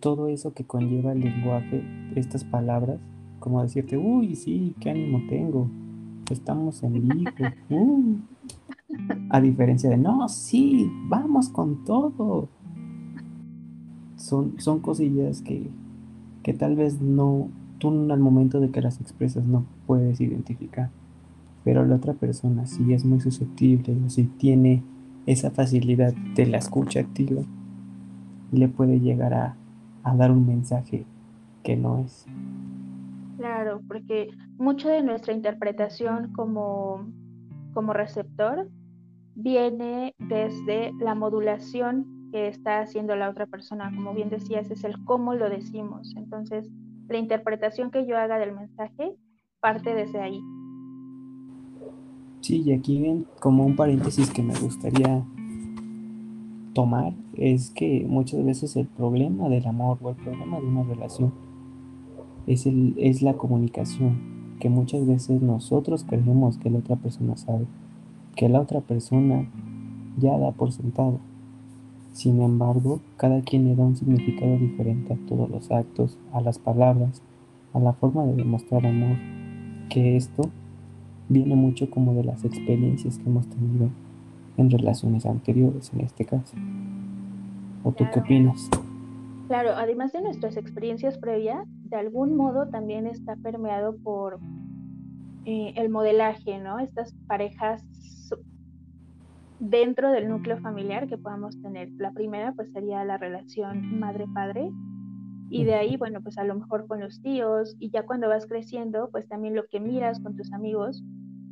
todo 0.00 0.28
eso 0.28 0.54
que 0.54 0.64
conlleva 0.64 1.12
el 1.12 1.20
lenguaje, 1.20 1.84
estas 2.16 2.44
palabras, 2.44 2.98
como 3.38 3.62
decirte, 3.62 3.98
uy, 3.98 4.34
sí, 4.34 4.74
qué 4.80 4.90
ánimo 4.90 5.20
tengo, 5.28 5.68
estamos 6.30 6.82
en 6.82 7.08
vivo, 7.08 7.30
uh". 7.70 8.16
a 9.30 9.40
diferencia 9.40 9.90
de, 9.90 9.98
no, 9.98 10.28
sí, 10.28 10.90
vamos 11.08 11.48
con 11.50 11.84
todo. 11.84 12.48
Son, 14.16 14.54
son 14.58 14.80
cosillas 14.80 15.42
que, 15.42 15.70
que 16.42 16.54
tal 16.54 16.74
vez 16.74 17.00
no, 17.00 17.48
tú 17.78 17.90
al 18.10 18.18
momento 18.18 18.60
de 18.60 18.70
que 18.70 18.80
las 18.80 19.00
expresas 19.00 19.46
no 19.46 19.64
puedes 19.86 20.20
identificar, 20.20 20.90
pero 21.68 21.84
la 21.84 21.96
otra 21.96 22.14
persona 22.14 22.64
sí 22.64 22.94
es 22.94 23.04
muy 23.04 23.20
susceptible 23.20 23.94
o 24.02 24.08
si 24.08 24.24
tiene 24.24 24.82
esa 25.26 25.50
facilidad 25.50 26.14
de 26.34 26.46
la 26.46 26.56
escucha 26.56 27.00
activa, 27.00 27.42
le 28.52 28.68
puede 28.68 29.00
llegar 29.00 29.34
a, 29.34 29.54
a 30.02 30.16
dar 30.16 30.30
un 30.30 30.46
mensaje 30.46 31.04
que 31.62 31.76
no 31.76 31.98
es. 31.98 32.24
Claro, 33.36 33.82
porque 33.86 34.30
mucho 34.56 34.88
de 34.88 35.02
nuestra 35.02 35.34
interpretación 35.34 36.32
como, 36.32 37.06
como 37.74 37.92
receptor 37.92 38.70
viene 39.34 40.14
desde 40.18 40.94
la 40.98 41.14
modulación 41.14 42.30
que 42.32 42.48
está 42.48 42.80
haciendo 42.80 43.14
la 43.14 43.28
otra 43.28 43.44
persona. 43.44 43.92
Como 43.94 44.14
bien 44.14 44.30
decías, 44.30 44.70
es 44.70 44.84
el 44.84 45.04
cómo 45.04 45.34
lo 45.34 45.50
decimos. 45.50 46.14
Entonces, 46.16 46.70
la 47.10 47.18
interpretación 47.18 47.90
que 47.90 48.06
yo 48.06 48.16
haga 48.16 48.38
del 48.38 48.54
mensaje 48.54 49.12
parte 49.60 49.92
desde 49.92 50.18
ahí. 50.18 50.40
Sí, 52.40 52.62
y 52.64 52.72
aquí 52.72 53.24
como 53.40 53.64
un 53.66 53.76
paréntesis 53.76 54.30
que 54.30 54.42
me 54.42 54.58
gustaría 54.58 55.24
tomar 56.72 57.12
es 57.34 57.70
que 57.70 58.06
muchas 58.08 58.44
veces 58.44 58.76
el 58.76 58.86
problema 58.86 59.48
del 59.48 59.66
amor 59.66 59.98
o 60.00 60.10
el 60.10 60.16
problema 60.16 60.60
de 60.60 60.66
una 60.66 60.84
relación 60.84 61.32
es, 62.46 62.66
el, 62.66 62.94
es 62.96 63.22
la 63.22 63.34
comunicación, 63.34 64.56
que 64.60 64.70
muchas 64.70 65.06
veces 65.06 65.42
nosotros 65.42 66.04
creemos 66.08 66.58
que 66.58 66.70
la 66.70 66.78
otra 66.78 66.96
persona 66.96 67.36
sabe, 67.36 67.66
que 68.36 68.48
la 68.48 68.60
otra 68.60 68.80
persona 68.80 69.50
ya 70.18 70.38
da 70.38 70.52
por 70.52 70.72
sentado. 70.72 71.18
Sin 72.12 72.40
embargo, 72.40 73.00
cada 73.16 73.42
quien 73.42 73.64
le 73.64 73.76
da 73.76 73.84
un 73.84 73.96
significado 73.96 74.56
diferente 74.56 75.12
a 75.12 75.26
todos 75.26 75.50
los 75.50 75.70
actos, 75.70 76.18
a 76.32 76.40
las 76.40 76.58
palabras, 76.58 77.22
a 77.72 77.80
la 77.80 77.92
forma 77.92 78.24
de 78.24 78.34
demostrar 78.34 78.86
amor, 78.86 79.16
que 79.90 80.16
esto 80.16 80.50
viene 81.28 81.54
mucho 81.54 81.90
como 81.90 82.14
de 82.14 82.24
las 82.24 82.44
experiencias 82.44 83.18
que 83.18 83.28
hemos 83.28 83.48
tenido 83.48 83.90
en 84.56 84.70
relaciones 84.70 85.26
anteriores 85.26 85.92
en 85.94 86.00
este 86.00 86.24
caso. 86.24 86.56
¿O 87.84 87.92
tú 87.92 88.04
qué 88.12 88.20
opinas? 88.20 88.68
Claro, 89.46 89.70
además 89.76 90.12
de 90.12 90.20
nuestras 90.20 90.56
experiencias 90.56 91.16
previas, 91.16 91.66
de 91.84 91.96
algún 91.96 92.36
modo 92.36 92.68
también 92.68 93.06
está 93.06 93.36
permeado 93.36 93.96
por 93.96 94.40
eh, 95.46 95.72
el 95.76 95.88
modelaje, 95.88 96.58
¿no? 96.58 96.78
Estas 96.78 97.14
parejas 97.26 97.82
dentro 99.58 100.12
del 100.12 100.28
núcleo 100.28 100.58
familiar 100.58 101.08
que 101.08 101.18
podamos 101.18 101.60
tener. 101.62 101.88
La 101.96 102.12
primera 102.12 102.52
pues 102.52 102.70
sería 102.72 103.04
la 103.04 103.16
relación 103.16 103.98
madre-padre 103.98 104.70
y 105.50 105.64
de 105.64 105.74
ahí, 105.74 105.96
bueno, 105.96 106.20
pues 106.22 106.38
a 106.38 106.44
lo 106.44 106.54
mejor 106.54 106.86
con 106.86 107.00
los 107.00 107.20
tíos 107.22 107.76
y 107.78 107.90
ya 107.90 108.04
cuando 108.04 108.28
vas 108.28 108.46
creciendo, 108.46 109.08
pues 109.10 109.28
también 109.28 109.54
lo 109.54 109.66
que 109.66 109.80
miras 109.80 110.20
con 110.20 110.36
tus 110.36 110.52
amigos, 110.52 111.02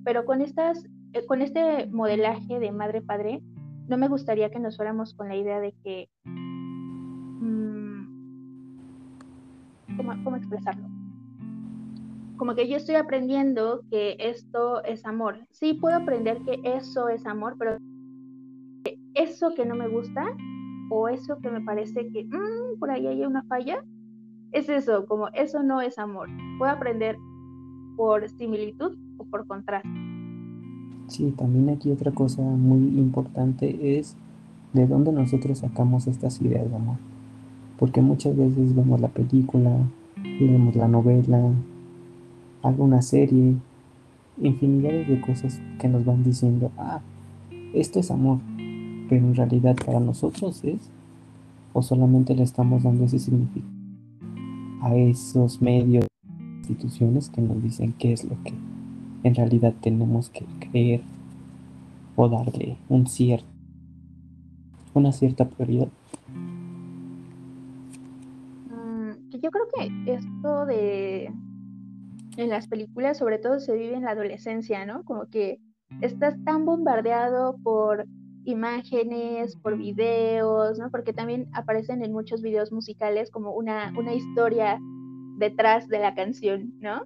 pero 0.04 0.24
con 0.24 0.42
estas, 0.42 0.84
eh, 1.12 1.24
con 1.26 1.42
este 1.42 1.86
modelaje 1.86 2.58
de 2.58 2.72
madre-padre, 2.72 3.42
no 3.88 3.96
me 3.96 4.08
gustaría 4.08 4.50
que 4.50 4.58
nos 4.58 4.76
fuéramos 4.76 5.14
con 5.14 5.28
la 5.28 5.36
idea 5.36 5.60
de 5.60 5.72
que, 5.82 6.08
mm, 6.24 8.06
¿cómo, 9.96 10.12
¿cómo 10.24 10.36
expresarlo? 10.36 10.86
como 12.36 12.54
que 12.54 12.68
yo 12.68 12.76
estoy 12.76 12.96
aprendiendo 12.96 13.80
que 13.90 14.16
esto 14.18 14.84
es 14.84 15.04
amor. 15.06 15.38
Sí 15.50 15.74
puedo 15.74 15.96
aprender 15.96 16.38
que 16.42 16.60
eso 16.64 17.08
es 17.08 17.24
amor, 17.26 17.56
pero 17.58 17.78
eso 19.14 19.54
que 19.54 19.64
no 19.64 19.74
me 19.74 19.88
gusta 19.88 20.26
o 20.90 21.08
eso 21.08 21.38
que 21.40 21.50
me 21.50 21.60
parece 21.60 22.08
que 22.12 22.24
mm, 22.24 22.78
por 22.78 22.90
ahí 22.90 23.06
hay 23.06 23.24
una 23.24 23.42
falla, 23.44 23.84
es 24.52 24.68
eso, 24.68 25.06
como 25.06 25.28
eso 25.28 25.62
no 25.62 25.80
es 25.80 25.98
amor. 25.98 26.28
Puedo 26.58 26.70
aprender 26.70 27.16
por 27.96 28.28
similitud 28.28 28.96
o 29.18 29.24
por 29.24 29.46
contraste. 29.46 29.88
Sí, 31.08 31.32
también 31.36 31.70
aquí 31.70 31.90
otra 31.90 32.10
cosa 32.12 32.42
muy 32.42 32.98
importante 32.98 33.98
es 33.98 34.16
de 34.72 34.86
dónde 34.86 35.12
nosotros 35.12 35.58
sacamos 35.58 36.06
estas 36.06 36.40
ideas 36.40 36.68
de 36.68 36.76
amor. 36.76 36.96
Porque 37.78 38.00
muchas 38.00 38.36
veces 38.36 38.74
vemos 38.74 39.00
la 39.00 39.08
película, 39.08 39.70
vemos 40.16 40.74
la 40.74 40.88
novela, 40.88 41.52
alguna 42.62 43.02
serie, 43.02 43.56
infinidades 44.38 45.08
de 45.08 45.20
cosas 45.20 45.60
que 45.78 45.88
nos 45.88 46.04
van 46.04 46.24
diciendo, 46.24 46.70
ah, 46.78 47.00
esto 47.74 48.00
es 48.00 48.10
amor, 48.10 48.38
pero 49.08 49.26
en 49.26 49.34
realidad 49.34 49.76
para 49.84 50.00
nosotros 50.00 50.62
es 50.64 50.90
o 51.72 51.82
solamente 51.82 52.34
le 52.34 52.42
estamos 52.42 52.82
dando 52.82 53.04
ese 53.04 53.18
significado 53.18 53.70
a 54.82 54.94
esos 54.94 55.60
medios 55.60 56.06
instituciones 56.58 57.30
que 57.30 57.40
nos 57.40 57.62
dicen 57.62 57.94
qué 57.98 58.12
es 58.12 58.24
lo 58.24 58.36
que 58.42 58.54
en 59.22 59.34
realidad 59.34 59.74
tenemos 59.80 60.30
que 60.30 60.44
creer 60.60 61.02
o 62.16 62.28
darle 62.28 62.76
un 62.88 63.06
cierto 63.06 63.46
una 64.94 65.12
cierta 65.12 65.48
prioridad 65.48 65.88
mm, 68.70 69.38
yo 69.40 69.50
creo 69.50 69.66
que 69.74 70.12
esto 70.12 70.66
de 70.66 71.30
en 72.36 72.50
las 72.50 72.68
películas 72.68 73.18
sobre 73.18 73.38
todo 73.38 73.60
se 73.60 73.76
vive 73.76 73.94
en 73.94 74.04
la 74.04 74.10
adolescencia, 74.12 74.84
¿no? 74.86 75.04
Como 75.04 75.26
que 75.26 75.58
estás 76.00 76.36
tan 76.44 76.64
bombardeado 76.64 77.56
por 77.62 78.06
imágenes, 78.46 79.56
por 79.56 79.76
videos, 79.76 80.78
¿no? 80.78 80.90
Porque 80.90 81.12
también 81.12 81.48
aparecen 81.52 82.02
en 82.02 82.12
muchos 82.12 82.40
videos 82.40 82.72
musicales 82.72 83.30
como 83.30 83.52
una, 83.52 83.92
una 83.96 84.14
historia 84.14 84.80
detrás 85.36 85.88
de 85.88 85.98
la 85.98 86.14
canción, 86.14 86.72
¿no? 86.80 87.02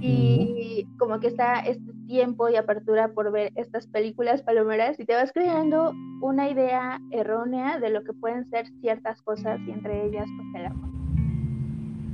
Y 0.00 0.86
como 0.96 1.18
que 1.18 1.26
está 1.26 1.58
este 1.60 1.92
tiempo 2.06 2.48
y 2.48 2.56
apertura 2.56 3.12
por 3.12 3.32
ver 3.32 3.52
estas 3.56 3.86
películas 3.88 4.42
palomeras 4.42 4.98
y 4.98 5.04
te 5.04 5.14
vas 5.14 5.32
creando 5.32 5.92
una 6.20 6.48
idea 6.48 7.00
errónea 7.10 7.80
de 7.80 7.90
lo 7.90 8.04
que 8.04 8.12
pueden 8.12 8.48
ser 8.48 8.66
ciertas 8.80 9.20
cosas 9.22 9.60
y 9.66 9.72
entre 9.72 10.06
ellas 10.06 10.28
pues 10.36 10.48
el 10.54 10.66
amor. 10.66 10.90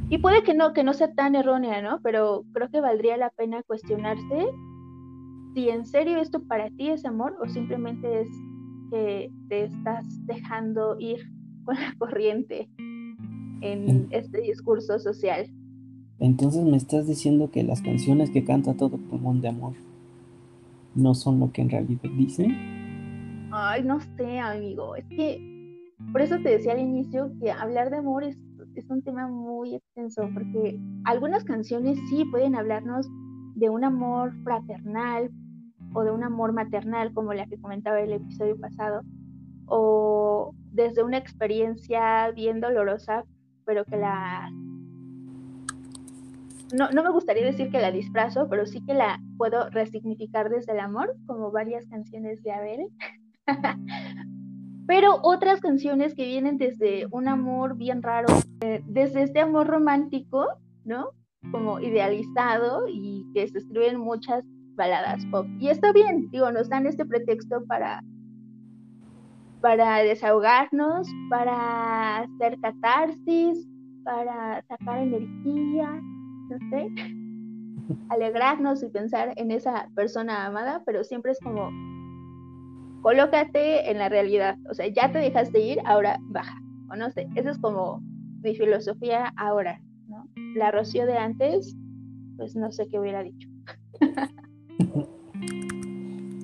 Y 0.09 0.19
puede 0.19 0.43
que 0.43 0.55
no, 0.55 0.73
que 0.73 0.83
no 0.83 0.95
sea 0.95 1.12
tan 1.12 1.35
errónea, 1.35 1.83
¿no? 1.83 2.00
Pero 2.02 2.45
creo 2.52 2.71
que 2.71 2.81
valdría 2.81 3.19
la 3.19 3.31
pena 3.31 3.62
cuestionarse 3.62 4.49
si 5.59 5.71
en 5.71 5.85
serio 5.85 6.19
esto 6.19 6.41
para 6.45 6.71
ti 6.71 6.88
es 6.88 7.05
amor 7.05 7.37
o 7.43 7.49
simplemente 7.49 8.21
es 8.21 8.29
que 8.93 9.33
te 9.49 9.65
estás 9.65 10.07
dejando 10.25 10.97
ir 11.00 11.19
con 11.65 11.75
la 11.75 11.97
corriente 11.99 12.69
en 13.61 14.07
este 14.11 14.41
discurso 14.41 15.00
social. 15.00 15.50
Entonces 16.21 16.65
me 16.65 16.77
estás 16.77 17.09
diciendo 17.09 17.50
que 17.50 17.65
las 17.65 17.83
canciones 17.83 18.31
que 18.31 18.45
canta 18.45 18.75
todo 18.75 18.99
pulmón 18.99 19.41
de 19.41 19.49
amor 19.49 19.73
no 20.95 21.17
son 21.17 21.41
lo 21.41 21.50
que 21.50 21.62
en 21.62 21.71
realidad 21.71 22.09
dicen. 22.17 23.49
Ay, 23.50 23.83
no 23.83 23.99
sé, 24.17 24.38
amigo. 24.38 24.95
Es 24.95 25.07
que 25.09 25.41
por 26.12 26.23
eso 26.23 26.37
te 26.37 26.50
decía 26.50 26.75
al 26.75 26.81
inicio 26.81 27.33
que 27.41 27.50
hablar 27.50 27.91
de 27.91 27.97
amor 27.97 28.23
es, 28.23 28.38
es 28.77 28.88
un 28.91 29.03
tema 29.03 29.27
muy 29.27 29.75
extenso, 29.75 30.23
porque 30.33 30.79
algunas 31.03 31.43
canciones 31.43 31.99
sí 32.11 32.25
pueden 32.31 32.55
hablarnos 32.55 33.09
de 33.57 33.69
un 33.69 33.83
amor 33.83 34.33
fraternal 34.45 35.29
o 35.99 36.05
de 36.05 36.12
un 36.12 36.23
amor 36.23 36.52
maternal, 36.52 37.12
como 37.12 37.35
la 37.35 37.47
que 37.47 37.61
comentaba 37.61 38.00
el 38.00 38.12
episodio 38.12 38.57
pasado, 38.59 39.02
o 39.67 40.55
desde 40.71 41.02
una 41.02 41.19
experiencia 41.19 42.31
bien 42.31 42.61
dolorosa, 42.61 43.25
pero 43.64 43.85
que 43.85 43.97
la 43.97 44.49
no, 46.73 46.90
no 46.90 47.02
me 47.02 47.11
gustaría 47.11 47.45
decir 47.45 47.71
que 47.71 47.81
la 47.81 47.90
disfrazo, 47.90 48.47
pero 48.49 48.67
sí 48.67 48.85
que 48.85 48.95
la 48.95 49.21
puedo 49.38 49.71
resignificar 49.71 50.50
desde 50.50 50.73
el 50.73 50.81
amor, 50.81 51.17
como 51.26 51.50
varias 51.50 51.87
canciones 51.87 52.43
de 52.43 52.52
Abel. 52.52 52.88
pero 54.87 55.19
otras 55.23 55.61
canciones 55.61 56.14
que 56.14 56.26
vienen 56.26 56.59
desde 56.59 57.07
un 57.11 57.26
amor 57.26 57.76
bien 57.76 58.02
raro, 58.02 58.28
eh, 58.61 58.83
desde 58.87 59.23
este 59.23 59.40
amor 59.40 59.67
romántico, 59.67 60.47
¿no? 60.85 61.11
Como 61.50 61.81
idealizado 61.81 62.87
y 62.88 63.26
que 63.35 63.49
se 63.49 63.59
escriben 63.59 63.99
muchas 63.99 64.45
baladas 64.78 65.26
pop. 65.26 65.47
Y 65.61 65.68
está 65.68 65.92
bien, 65.92 66.30
digo, 66.30 66.50
nos 66.50 66.70
dan 66.70 66.87
este 66.87 67.04
pretexto 67.04 67.62
para 67.66 68.02
para 69.61 69.99
desahogarnos, 69.99 71.08
para 71.30 72.18
hacer 72.18 72.58
catarsis, 72.61 73.68
para 74.04 74.62
sacar 74.62 74.99
energía, 74.99 76.00
no 76.49 76.58
sé, 76.70 76.88
alegrarnos 78.08 78.82
y 78.82 78.88
pensar 78.88 79.32
en 79.37 79.50
esa 79.50 79.88
persona 79.94 80.47
amada, 80.47 80.82
pero 80.87 81.04
siempre 81.04 81.32
es 81.32 81.40
como, 81.40 81.70
colócate 83.02 83.90
en 83.90 83.99
la 83.99 84.08
realidad, 84.08 84.56
o 84.70 84.75
sea, 84.75 84.87
ya 84.87 85.11
te 85.12 85.18
dejaste 85.18 85.61
ir, 85.61 85.78
ahora 85.85 86.18
baja, 86.28 86.56
o 86.90 86.97
no 86.97 87.11
sé, 87.11 87.28
esa 87.35 87.50
es 87.50 87.58
como 87.58 88.00
mi 88.42 88.54
filosofía 88.54 89.32
ahora, 89.37 89.80
¿no? 90.06 90.28
La 90.54 90.70
Rocío 90.70 91.04
de 91.06 91.18
antes, 91.18 91.76
pues 92.37 92.54
no 92.54 92.70
sé 92.70 92.88
qué 92.88 92.99
hubiera 93.00 93.23
dicho. 93.23 93.49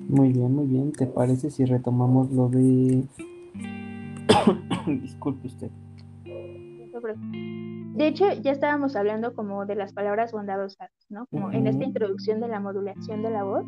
Muy 0.09 0.31
bien, 0.33 0.53
muy 0.53 0.67
bien. 0.67 0.91
¿Te 0.91 1.07
parece 1.07 1.49
si 1.49 1.65
retomamos 1.65 2.31
lo 2.31 2.49
de... 2.49 3.03
Disculpe 4.87 5.47
usted. 5.47 5.71
De 7.95 8.07
hecho, 8.07 8.31
ya 8.41 8.51
estábamos 8.51 8.95
hablando 8.95 9.33
como 9.33 9.65
de 9.65 9.75
las 9.75 9.93
palabras 9.93 10.31
bondadosas, 10.31 10.89
¿no? 11.09 11.27
Como 11.27 11.51
en 11.51 11.67
esta 11.67 11.83
introducción 11.83 12.39
de 12.39 12.47
la 12.47 12.59
modulación 12.59 13.21
de 13.21 13.29
la 13.29 13.43
voz. 13.43 13.65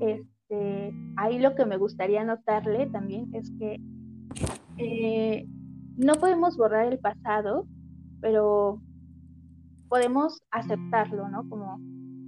Este, 0.00 0.92
ahí 1.16 1.38
lo 1.38 1.54
que 1.54 1.66
me 1.66 1.76
gustaría 1.76 2.24
notarle 2.24 2.86
también 2.86 3.34
es 3.34 3.50
que 3.58 3.80
eh, 4.78 5.46
no 5.96 6.14
podemos 6.14 6.56
borrar 6.56 6.92
el 6.92 6.98
pasado, 6.98 7.66
pero 8.20 8.80
podemos 9.88 10.40
aceptarlo, 10.50 11.28
¿no? 11.28 11.48
Como 11.48 11.78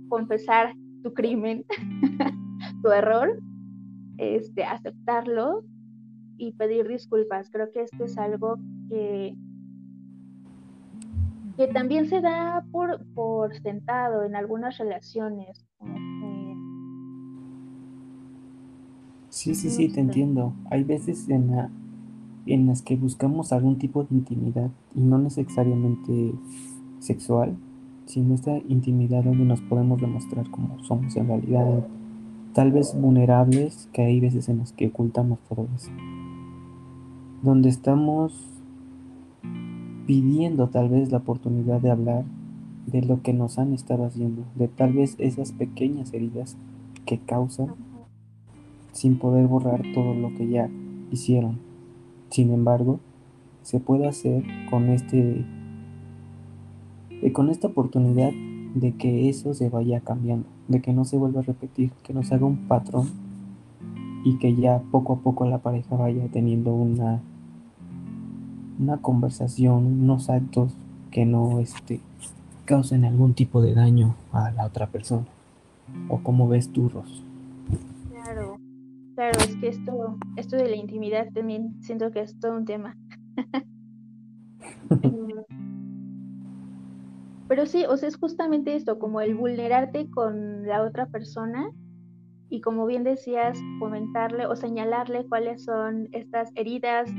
confesar 0.08 0.74
tu 1.02 1.12
crimen, 1.14 1.64
tu 2.82 2.90
error, 2.90 3.40
este, 4.18 4.64
aceptarlo 4.64 5.64
y 6.36 6.52
pedir 6.52 6.88
disculpas. 6.88 7.50
Creo 7.50 7.70
que 7.72 7.82
esto 7.82 8.04
es 8.04 8.16
algo 8.18 8.58
que 8.88 9.34
que 11.56 11.68
también 11.68 12.08
se 12.08 12.20
da 12.20 12.64
por, 12.70 13.04
por 13.14 13.54
sentado 13.60 14.24
en 14.24 14.36
algunas 14.36 14.78
relaciones. 14.78 15.66
Sí, 19.28 19.54
sí, 19.54 19.70
sí, 19.70 19.88
te 19.88 20.00
entiendo. 20.00 20.54
Hay 20.70 20.84
veces 20.84 21.28
en, 21.28 21.50
la, 21.56 21.70
en 22.46 22.66
las 22.66 22.82
que 22.82 22.96
buscamos 22.96 23.52
algún 23.52 23.78
tipo 23.78 24.04
de 24.04 24.14
intimidad 24.14 24.70
y 24.94 25.00
no 25.00 25.18
necesariamente 25.18 26.34
sexual, 27.00 27.56
sino 28.06 28.34
esta 28.34 28.58
intimidad 28.68 29.24
donde 29.24 29.44
nos 29.44 29.60
podemos 29.62 30.00
demostrar 30.00 30.50
como 30.50 30.82
somos 30.84 31.16
en 31.16 31.28
realidad, 31.28 31.86
tal 32.52 32.72
vez 32.72 32.94
vulnerables, 32.98 33.88
que 33.92 34.02
hay 34.02 34.20
veces 34.20 34.48
en 34.48 34.58
las 34.58 34.72
que 34.72 34.88
ocultamos 34.88 35.38
todo 35.48 35.66
eso. 35.74 35.90
Donde 37.42 37.68
estamos 37.68 38.48
pidiendo 40.06 40.68
tal 40.68 40.88
vez 40.88 41.10
la 41.10 41.18
oportunidad 41.18 41.80
de 41.80 41.90
hablar 41.90 42.24
de 42.86 43.02
lo 43.02 43.22
que 43.22 43.32
nos 43.32 43.58
han 43.58 43.72
estado 43.72 44.04
haciendo, 44.04 44.44
de 44.56 44.68
tal 44.68 44.92
vez 44.92 45.16
esas 45.18 45.52
pequeñas 45.52 46.12
heridas 46.12 46.56
que 47.06 47.18
causan 47.18 47.74
sin 48.92 49.18
poder 49.18 49.46
borrar 49.46 49.82
todo 49.94 50.14
lo 50.14 50.34
que 50.34 50.48
ya 50.48 50.68
hicieron. 51.10 51.58
Sin 52.30 52.52
embargo, 52.52 53.00
se 53.62 53.80
puede 53.80 54.06
hacer 54.06 54.44
con 54.70 54.88
este 54.90 55.44
eh, 57.22 57.32
con 57.32 57.48
esta 57.48 57.68
oportunidad 57.68 58.32
de 58.74 58.92
que 58.92 59.28
eso 59.28 59.54
se 59.54 59.68
vaya 59.68 60.00
cambiando, 60.00 60.46
de 60.68 60.80
que 60.80 60.92
no 60.92 61.04
se 61.04 61.16
vuelva 61.16 61.40
a 61.40 61.44
repetir, 61.44 61.90
que 62.02 62.12
nos 62.12 62.32
haga 62.32 62.46
un 62.46 62.68
patrón 62.68 63.08
y 64.24 64.38
que 64.38 64.54
ya 64.54 64.80
poco 64.90 65.14
a 65.14 65.18
poco 65.18 65.46
la 65.46 65.58
pareja 65.58 65.96
vaya 65.96 66.26
teniendo 66.28 66.72
una 66.74 67.20
una 68.82 68.96
conversación, 68.98 70.02
unos 70.02 70.28
actos 70.28 70.74
que 71.10 71.24
no 71.24 71.60
este, 71.60 72.00
causen 72.64 73.04
algún 73.04 73.34
tipo 73.34 73.62
de 73.62 73.74
daño 73.74 74.16
a 74.32 74.50
la 74.50 74.66
otra 74.66 74.88
persona. 74.88 75.26
¿O 76.08 76.22
como 76.22 76.48
ves 76.48 76.70
tú, 76.72 76.88
Ros? 76.88 77.22
Claro, 78.10 78.56
claro, 79.14 79.38
es 79.40 79.56
que 79.56 79.68
esto, 79.68 80.16
esto 80.36 80.56
de 80.56 80.68
la 80.68 80.76
intimidad 80.76 81.28
también 81.32 81.80
siento 81.82 82.10
que 82.10 82.20
es 82.20 82.38
todo 82.40 82.56
un 82.56 82.64
tema. 82.64 82.96
Pero 87.52 87.66
sí, 87.66 87.84
o 87.86 87.98
sea, 87.98 88.08
es 88.08 88.16
justamente 88.16 88.74
esto, 88.74 88.98
como 88.98 89.20
el 89.20 89.34
vulnerarte 89.34 90.08
con 90.08 90.66
la 90.66 90.82
otra 90.82 91.04
persona 91.04 91.70
y 92.48 92.62
como 92.62 92.86
bien 92.86 93.04
decías, 93.04 93.58
comentarle 93.78 94.46
o 94.46 94.56
señalarle 94.56 95.26
cuáles 95.28 95.64
son 95.64 96.08
estas 96.12 96.50
heridas 96.54 97.10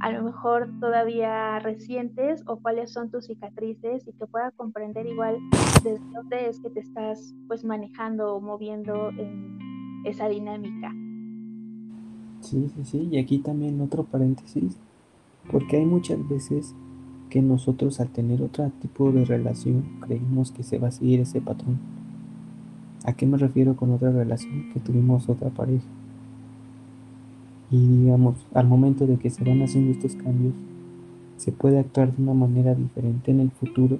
a 0.00 0.12
lo 0.12 0.24
mejor 0.24 0.68
todavía 0.78 1.58
recientes 1.60 2.42
o 2.46 2.58
cuáles 2.58 2.92
son 2.92 3.10
tus 3.10 3.24
cicatrices 3.24 4.06
y 4.06 4.12
que 4.12 4.26
pueda 4.26 4.50
comprender 4.50 5.06
igual 5.06 5.38
desde 5.82 6.04
dónde 6.12 6.50
es 6.50 6.60
que 6.60 6.68
te 6.68 6.80
estás 6.80 7.34
pues 7.48 7.64
manejando 7.64 8.34
o 8.34 8.42
moviendo 8.42 9.08
en 9.08 10.02
esa 10.04 10.28
dinámica. 10.28 10.92
Sí, 12.42 12.68
sí, 12.74 12.84
sí, 12.84 13.08
y 13.10 13.16
aquí 13.18 13.38
también 13.38 13.80
otro 13.80 14.04
paréntesis, 14.04 14.76
porque 15.50 15.78
hay 15.78 15.86
muchas 15.86 16.28
veces 16.28 16.74
que 17.28 17.42
nosotros 17.42 18.00
al 18.00 18.08
tener 18.08 18.42
otro 18.42 18.70
tipo 18.80 19.12
de 19.12 19.24
relación 19.24 19.84
creemos 20.00 20.52
que 20.52 20.62
se 20.62 20.78
va 20.78 20.88
a 20.88 20.92
seguir 20.92 21.20
ese 21.20 21.40
patrón. 21.40 21.78
¿A 23.04 23.12
qué 23.12 23.26
me 23.26 23.38
refiero 23.38 23.76
con 23.76 23.92
otra 23.92 24.10
relación? 24.10 24.72
Que 24.72 24.80
tuvimos 24.80 25.28
otra 25.28 25.50
pareja 25.50 25.84
y 27.70 27.86
digamos, 27.86 28.36
al 28.54 28.68
momento 28.68 29.06
de 29.06 29.16
que 29.16 29.30
se 29.30 29.44
van 29.44 29.62
haciendo 29.62 29.90
estos 29.90 30.14
cambios, 30.14 30.54
se 31.36 31.52
puede 31.52 31.78
actuar 31.78 32.14
de 32.14 32.22
una 32.22 32.34
manera 32.34 32.74
diferente 32.74 33.30
en 33.30 33.40
el 33.40 33.50
futuro 33.50 33.98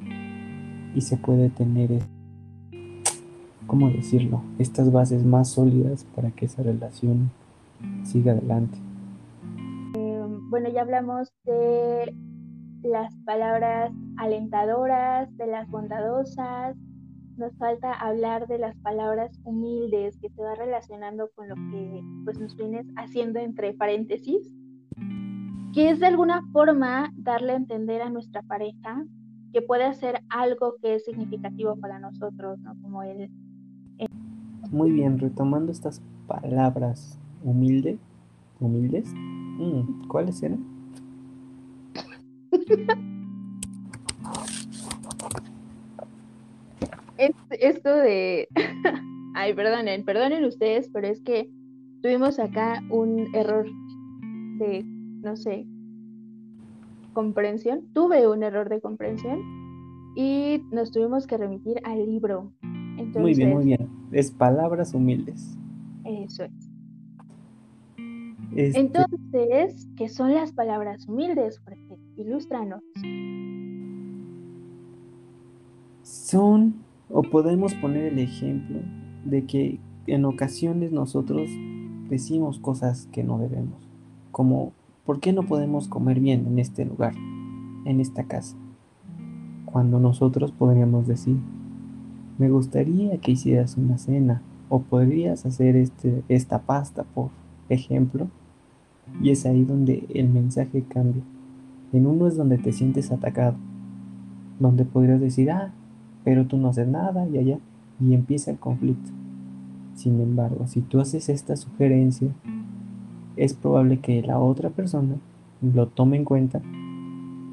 y 0.95 1.01
se 1.01 1.17
puede 1.17 1.51
tener, 1.51 2.01
¿cómo 3.67 3.91
decirlo?, 3.91 4.43
estas 4.59 4.93
bases 4.93 5.25
más 5.25 5.51
sólidas 5.51 6.07
para 6.15 6.31
que 6.31 6.47
esa 6.47 6.62
relación 6.62 7.31
siga 8.05 8.33
adelante. 8.33 8.79
Em, 9.95 10.49
bueno, 10.49 10.71
ya 10.71 10.83
hablamos 10.83 11.33
de 11.45 12.15
las 12.87 13.14
palabras 13.25 13.92
alentadoras, 14.16 15.35
de 15.37 15.46
las 15.46 15.68
bondadosas, 15.68 16.77
nos 17.37 17.55
falta 17.59 17.92
hablar 17.92 18.46
de 18.46 18.59
las 18.59 18.77
palabras 18.79 19.38
humildes 19.44 20.16
que 20.18 20.31
se 20.31 20.42
va 20.42 20.55
relacionando 20.55 21.29
con 21.35 21.49
lo 21.49 21.55
que 21.55 22.03
pues 22.25 22.38
nos 22.38 22.57
vienes 22.57 22.87
haciendo 22.96 23.38
entre 23.40 23.75
paréntesis, 23.75 24.55
que 25.75 25.90
es 25.90 26.01
de 26.01 26.07
alguna 26.07 26.42
forma 26.53 27.12
darle 27.16 27.53
a 27.53 27.57
entender 27.57 28.01
a 28.01 28.09
nuestra 28.09 28.42
pareja 28.42 29.05
que 29.53 29.61
puede 29.61 29.85
hacer 29.85 30.22
algo 30.31 30.77
que 30.81 30.94
es 30.94 31.05
significativo 31.05 31.77
para 31.77 31.99
nosotros, 31.99 32.59
¿no? 32.61 32.75
Como 32.81 33.03
el... 33.03 33.31
Muy 34.70 34.90
bien, 34.90 35.18
retomando 35.18 35.70
estas 35.72 36.03
palabras 36.27 37.18
humilde, 37.44 37.99
humildes, 38.61 39.12
mm, 39.14 40.09
¿cuáles 40.09 40.42
eran? 40.42 40.76
esto 47.61 47.95
de... 47.95 48.49
Ay, 49.35 49.53
perdonen, 49.55 50.05
perdonen 50.05 50.45
ustedes, 50.45 50.89
pero 50.93 51.09
es 51.09 51.21
que 51.21 51.51
tuvimos 52.03 52.39
acá 52.39 52.83
un 52.91 53.35
error 53.35 53.67
de, 54.59 54.83
no 54.85 55.37
sé, 55.37 55.67
comprensión. 57.13 57.83
Tuve 57.93 58.27
un 58.29 58.43
error 58.43 58.69
de 58.71 58.81
comprensión 58.81 59.43
y 60.17 60.63
nos 60.71 60.91
tuvimos 60.91 61.27
que 61.27 61.37
remitir 61.37 61.81
al 61.85 62.07
libro. 62.07 62.53
muy 62.63 63.35
bien, 63.35 63.51
muy 63.51 63.65
bien. 63.67 63.89
Es 64.11 64.31
palabras 64.31 64.95
humildes. 64.95 65.59
Eso 66.05 66.45
es. 66.45 66.53
Este 68.55 68.81
Entonces, 68.81 69.87
¿qué 69.97 70.09
son 70.09 70.33
las 70.33 70.53
palabras 70.53 71.07
humildes? 71.07 71.61
Ilústranos. 72.17 72.81
Son, 76.03 76.77
o 77.11 77.23
podemos 77.23 77.75
poner 77.75 78.05
el 78.05 78.19
ejemplo 78.19 78.79
de 79.27 79.45
que 79.45 79.79
en 80.07 80.25
ocasiones 80.25 80.93
nosotros 80.93 81.51
decimos 82.09 82.59
cosas 82.59 83.07
que 83.13 83.23
no 83.23 83.39
debemos, 83.39 83.91
como 84.31 84.73
¿por 85.05 85.21
qué 85.21 85.35
no 85.35 85.43
podemos 85.43 85.89
comer 85.89 86.21
bien 86.21 86.47
en 86.47 86.59
este 86.59 86.87
lugar, 86.87 87.15
en 87.85 88.01
esta 88.01 88.25
casa? 88.25 88.57
Cuando 89.67 90.01
nosotros 90.01 90.53
podríamos 90.53 91.07
decir, 91.07 91.37
me 92.39 92.49
gustaría 92.49 93.19
que 93.19 93.33
hicieras 93.33 93.77
una 93.77 93.99
cena 93.99 94.41
o 94.71 94.81
podrías 94.81 95.45
hacer 95.45 95.77
este, 95.77 96.23
esta 96.29 96.63
pasta, 96.63 97.05
por 97.05 97.29
ejemplo, 97.69 98.29
y 99.23 99.31
es 99.31 99.45
ahí 99.45 99.65
donde 99.65 100.07
el 100.15 100.31
mensaje 100.31 100.83
cambia. 100.83 101.23
En 101.92 102.07
uno 102.07 102.27
es 102.27 102.37
donde 102.37 102.59
te 102.59 102.72
sientes 102.72 103.12
atacado, 103.12 103.55
donde 104.59 104.85
podrías 104.85 105.20
decir, 105.20 105.51
ah, 105.51 105.72
pero 106.25 106.46
tú 106.46 106.57
no 106.57 106.68
haces 106.68 106.88
nada 106.88 107.29
y 107.29 107.38
allá, 107.38 107.59
y 108.01 108.14
empieza 108.14 108.51
el 108.51 108.59
conflicto. 108.59 109.11
Sin 109.94 110.20
embargo, 110.20 110.66
si 110.66 110.83
tú 110.83 111.01
haces 111.01 111.29
esta 111.29 111.57
sugerencia, 111.57 112.29
es 113.37 113.55
probable 113.55 114.01
que 114.01 114.22
la 114.22 114.38
otra 114.38 114.70
persona 114.70 115.16
lo 115.62 115.88
tome 115.88 116.16
en 116.16 116.25
cuenta. 116.25 116.61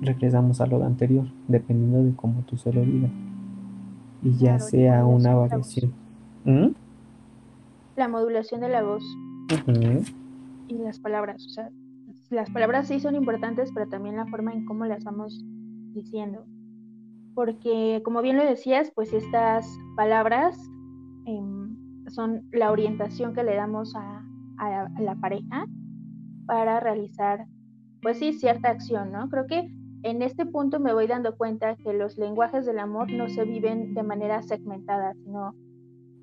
Regresamos 0.01 0.59
a 0.59 0.65
lo 0.65 0.83
anterior, 0.83 1.27
dependiendo 1.47 2.03
de 2.03 2.13
cómo 2.15 2.41
tú 2.41 2.57
se 2.57 2.73
lo 2.73 2.81
digas. 2.81 3.11
Y 4.21 4.33
ya 4.37 4.59
sea 4.59 5.05
una 5.05 5.35
variación. 5.35 5.93
¿Mm? 6.45 6.69
La 7.95 8.07
modulación 8.07 8.61
de 8.61 8.69
la 8.69 8.83
voz. 8.83 9.03
Y 10.67 10.77
las 10.79 10.99
palabras. 10.99 11.45
O 11.45 11.49
sea, 11.49 11.69
las 12.29 12.49
palabras 12.49 12.87
sí 12.87 12.99
son 12.99 13.15
importantes, 13.15 13.71
pero 13.73 13.87
también 13.87 14.15
la 14.15 14.25
forma 14.27 14.53
en 14.53 14.65
cómo 14.65 14.85
las 14.85 15.03
vamos 15.03 15.43
diciendo. 15.93 16.45
Porque, 17.35 18.01
como 18.03 18.21
bien 18.21 18.37
lo 18.37 18.45
decías, 18.45 18.91
pues 18.95 19.13
estas 19.13 19.67
palabras 19.95 20.57
em, 21.25 22.03
son 22.09 22.47
la 22.51 22.71
orientación 22.71 23.33
que 23.33 23.43
le 23.43 23.55
damos 23.55 23.95
a, 23.95 24.25
la 24.99 25.15
pareja 25.15 25.65
para 26.45 26.79
realizar, 26.79 27.45
pues 28.01 28.19
sí, 28.19 28.31
cierta 28.31 28.69
acción, 28.69 29.11
¿no? 29.11 29.27
Creo 29.29 29.45
que 29.45 29.67
en 30.03 30.21
este 30.21 30.45
punto 30.45 30.79
me 30.79 30.93
voy 30.93 31.07
dando 31.07 31.35
cuenta 31.35 31.75
que 31.75 31.91
los 31.91 32.17
lenguajes 32.17 32.65
del 32.65 32.79
amor 32.79 33.11
no 33.11 33.27
se 33.27 33.43
viven 33.43 33.93
de 33.93 34.03
manera 34.03 34.41
segmentada, 34.41 35.15
sino 35.15 35.53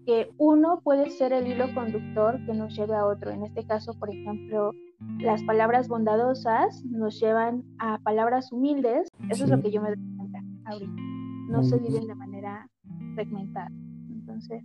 que 0.06 0.30
uno 0.38 0.80
puede 0.82 1.10
ser 1.10 1.32
el 1.32 1.48
hilo 1.48 1.66
conductor 1.74 2.38
que 2.46 2.54
nos 2.54 2.74
lleve 2.74 2.94
a 2.94 3.04
otro. 3.04 3.30
En 3.30 3.42
este 3.42 3.66
caso, 3.66 3.92
por 3.98 4.08
ejemplo, 4.10 4.72
las 5.18 5.42
palabras 5.44 5.88
bondadosas 5.88 6.84
nos 6.84 7.20
llevan 7.20 7.64
a 7.78 7.98
palabras 7.98 8.52
humildes. 8.52 9.08
Eso 9.28 9.44
es 9.44 9.50
lo 9.50 9.60
que 9.60 9.70
yo 9.70 9.82
me 9.82 9.94
doy 9.94 10.16
cuenta 10.16 10.40
ahorita. 10.66 11.02
No 11.48 11.62
se 11.62 11.78
viven 11.78 12.06
de 12.06 12.14
manera 12.14 12.68
segmentada. 13.16 13.70
Entonces, 14.10 14.62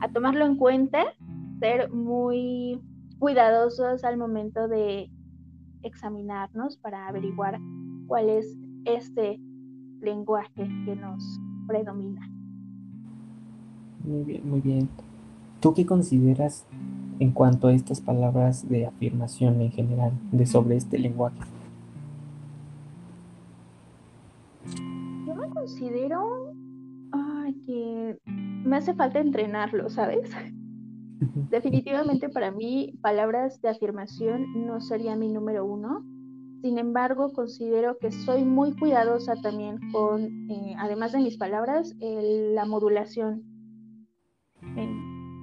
a 0.00 0.08
tomarlo 0.08 0.44
en 0.46 0.56
cuenta, 0.56 1.04
ser 1.60 1.90
muy 1.92 2.80
cuidadosos 3.18 4.04
al 4.04 4.16
momento 4.16 4.68
de 4.68 5.10
examinarnos 5.82 6.76
para 6.78 7.06
averiguar 7.08 7.58
cuál 8.06 8.28
es 8.30 8.56
este 8.84 9.38
lenguaje 10.00 10.68
que 10.84 10.96
nos 10.96 11.40
predomina. 11.66 12.28
Muy 14.04 14.24
bien, 14.24 14.48
muy 14.48 14.60
bien. 14.60 14.88
¿Tú 15.60 15.74
qué 15.74 15.84
consideras 15.84 16.66
en 17.18 17.32
cuanto 17.32 17.68
a 17.68 17.74
estas 17.74 18.00
palabras 18.00 18.68
de 18.68 18.86
afirmación 18.86 19.60
en 19.60 19.70
general, 19.70 20.12
de 20.32 20.46
sobre 20.46 20.76
este 20.76 20.98
lenguaje? 20.98 21.38
Yo 25.26 25.34
me 25.34 25.48
considero 25.50 26.50
que 27.66 28.18
me 28.26 28.76
hace 28.76 28.94
falta 28.94 29.18
entrenarlo, 29.18 29.90
¿sabes? 29.90 30.30
Definitivamente 31.50 32.28
para 32.28 32.50
mí 32.50 32.98
palabras 33.02 33.60
de 33.60 33.68
afirmación 33.68 34.66
no 34.66 34.80
sería 34.80 35.16
mi 35.16 35.28
número 35.28 35.64
uno. 35.64 36.04
Sin 36.62 36.78
embargo, 36.78 37.32
considero 37.32 37.98
que 37.98 38.12
soy 38.12 38.44
muy 38.44 38.74
cuidadosa 38.76 39.34
también 39.42 39.78
con, 39.92 40.50
eh, 40.50 40.74
además 40.78 41.12
de 41.12 41.20
mis 41.20 41.38
palabras, 41.38 41.94
la 42.00 42.64
modulación 42.66 43.44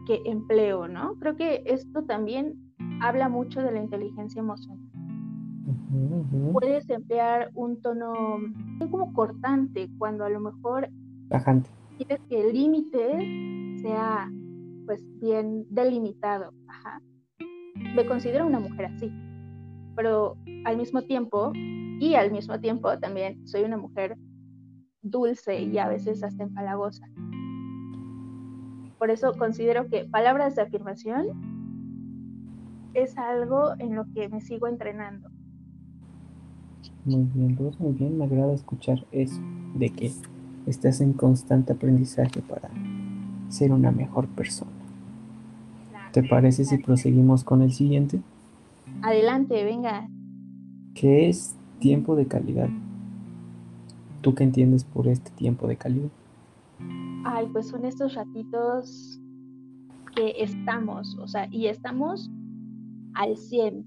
que 0.07 0.21
empleo, 0.25 0.87
¿no? 0.87 1.15
Creo 1.19 1.35
que 1.35 1.63
esto 1.65 2.03
también 2.03 2.55
habla 3.01 3.27
mucho 3.29 3.61
de 3.61 3.71
la 3.73 3.83
inteligencia 3.83 4.39
emocional. 4.39 4.79
Puedes 6.53 6.89
emplear 6.89 7.51
un 7.53 7.81
tono 7.81 8.13
como 8.89 9.13
cortante 9.13 9.89
cuando 9.97 10.23
a 10.25 10.29
lo 10.29 10.39
mejor 10.39 10.89
Bajante. 11.29 11.69
quieres 11.97 12.21
que 12.29 12.41
el 12.41 12.53
límite 12.53 13.77
sea 13.81 14.31
pues 14.85 15.03
bien 15.19 15.65
delimitado. 15.69 16.53
Ajá. 16.67 17.01
Me 17.95 18.05
considero 18.05 18.47
una 18.47 18.59
mujer 18.59 18.85
así, 18.85 19.11
pero 19.95 20.37
al 20.65 20.77
mismo 20.77 21.01
tiempo, 21.01 21.51
y 21.99 22.15
al 22.15 22.31
mismo 22.31 22.59
tiempo 22.59 22.97
también 22.99 23.45
soy 23.45 23.63
una 23.63 23.77
mujer 23.77 24.15
dulce 25.01 25.61
y 25.61 25.77
a 25.77 25.87
veces 25.89 26.23
hasta 26.23 26.43
empalagosa. 26.43 27.05
Por 28.97 29.11
eso 29.11 29.33
considero 29.37 29.87
que 29.87 30.05
palabras 30.05 30.55
de 30.55 30.63
afirmación 30.63 31.27
es 32.93 33.17
algo 33.17 33.73
en 33.79 33.95
lo 33.95 34.05
que 34.13 34.27
me 34.29 34.41
sigo 34.41 34.67
entrenando. 34.67 35.29
Muy 37.05 37.27
bien, 37.33 37.55
Luz, 37.55 37.79
muy 37.79 37.93
bien, 37.93 38.17
me 38.17 38.25
agrada 38.25 38.53
escuchar 38.53 39.05
eso, 39.11 39.39
de 39.75 39.89
que 39.91 40.11
estás 40.65 40.99
en 40.99 41.13
constante 41.13 41.73
aprendizaje 41.73 42.41
para 42.41 42.69
ser 43.49 43.71
una 43.71 43.91
mejor 43.91 44.27
persona. 44.27 44.71
¿Te 46.11 46.23
parece 46.23 46.65
si 46.65 46.77
proseguimos 46.79 47.43
con 47.43 47.61
el 47.61 47.71
siguiente? 47.71 48.19
Adelante, 49.03 49.63
venga. 49.63 50.09
¿Qué 50.95 51.29
es 51.29 51.55
tiempo 51.79 52.15
de 52.15 52.25
calidad? 52.25 52.69
¿Tú 54.21 54.33
qué 54.33 54.43
entiendes 54.43 54.83
por 54.83 55.07
este 55.07 55.29
tiempo 55.31 55.67
de 55.67 55.75
calidad? 55.75 56.09
Ay, 57.23 57.47
pues 57.51 57.67
son 57.67 57.85
estos 57.85 58.15
ratitos 58.15 59.21
que 60.15 60.33
estamos, 60.37 61.17
o 61.19 61.27
sea, 61.27 61.47
y 61.51 61.67
estamos 61.67 62.29
al 63.13 63.37
100. 63.37 63.85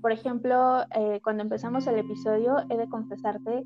Por 0.00 0.12
ejemplo, 0.12 0.82
eh, 0.94 1.20
cuando 1.22 1.42
empezamos 1.42 1.86
el 1.86 1.98
episodio, 1.98 2.56
he 2.68 2.76
de 2.76 2.88
confesarte 2.88 3.64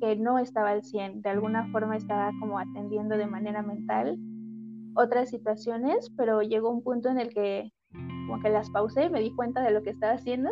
que 0.00 0.16
no 0.16 0.38
estaba 0.38 0.70
al 0.70 0.82
100, 0.82 1.22
de 1.22 1.30
alguna 1.30 1.70
forma 1.72 1.96
estaba 1.96 2.30
como 2.40 2.58
atendiendo 2.58 3.16
de 3.16 3.26
manera 3.26 3.62
mental 3.62 4.18
otras 4.94 5.30
situaciones, 5.30 6.10
pero 6.16 6.42
llegó 6.42 6.70
un 6.70 6.82
punto 6.82 7.08
en 7.08 7.18
el 7.18 7.32
que 7.34 7.72
como 8.26 8.40
que 8.40 8.48
las 8.48 8.70
pausé, 8.70 9.10
me 9.10 9.20
di 9.20 9.34
cuenta 9.34 9.62
de 9.62 9.70
lo 9.70 9.82
que 9.82 9.90
estaba 9.90 10.14
haciendo, 10.14 10.50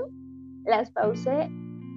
las 0.65 0.91
pausé 0.91 1.49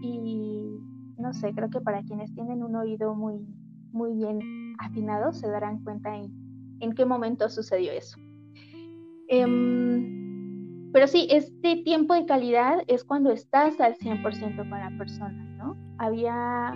y 0.01 0.79
no 1.17 1.33
sé, 1.33 1.53
creo 1.53 1.69
que 1.69 1.81
para 1.81 2.03
quienes 2.03 2.33
tienen 2.33 2.63
un 2.63 2.75
oído 2.75 3.15
muy, 3.15 3.45
muy 3.91 4.13
bien 4.13 4.64
afinado 4.79 5.33
se 5.33 5.47
darán 5.47 5.83
cuenta 5.83 6.15
en, 6.15 6.31
en 6.79 6.93
qué 6.93 7.05
momento 7.05 7.49
sucedió 7.49 7.91
eso. 7.91 8.17
Em, 9.27 10.91
pero 10.91 11.07
sí, 11.07 11.27
este 11.29 11.77
tiempo 11.83 12.13
de 12.13 12.25
calidad 12.25 12.79
es 12.87 13.03
cuando 13.03 13.31
estás 13.31 13.79
al 13.81 13.95
100% 13.95 14.57
con 14.57 14.69
la 14.69 14.91
persona, 14.97 15.43
¿no? 15.57 15.75
Había 15.97 16.73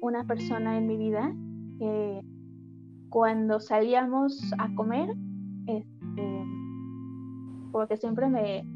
una 0.00 0.26
persona 0.26 0.76
en 0.76 0.86
mi 0.86 0.96
vida 0.96 1.32
que 1.78 2.20
cuando 3.10 3.60
salíamos 3.60 4.52
a 4.58 4.74
comer, 4.74 5.08
este, 5.66 6.44
porque 7.70 7.96
siempre 7.96 8.28
me, 8.28 8.66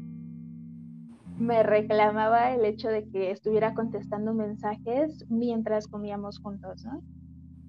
me 1.37 1.63
reclamaba 1.63 2.53
el 2.53 2.65
hecho 2.65 2.87
de 2.89 3.07
que 3.09 3.31
estuviera 3.31 3.73
contestando 3.73 4.33
mensajes 4.33 5.25
mientras 5.29 5.87
comíamos 5.87 6.39
juntos, 6.39 6.85
¿no? 6.85 7.01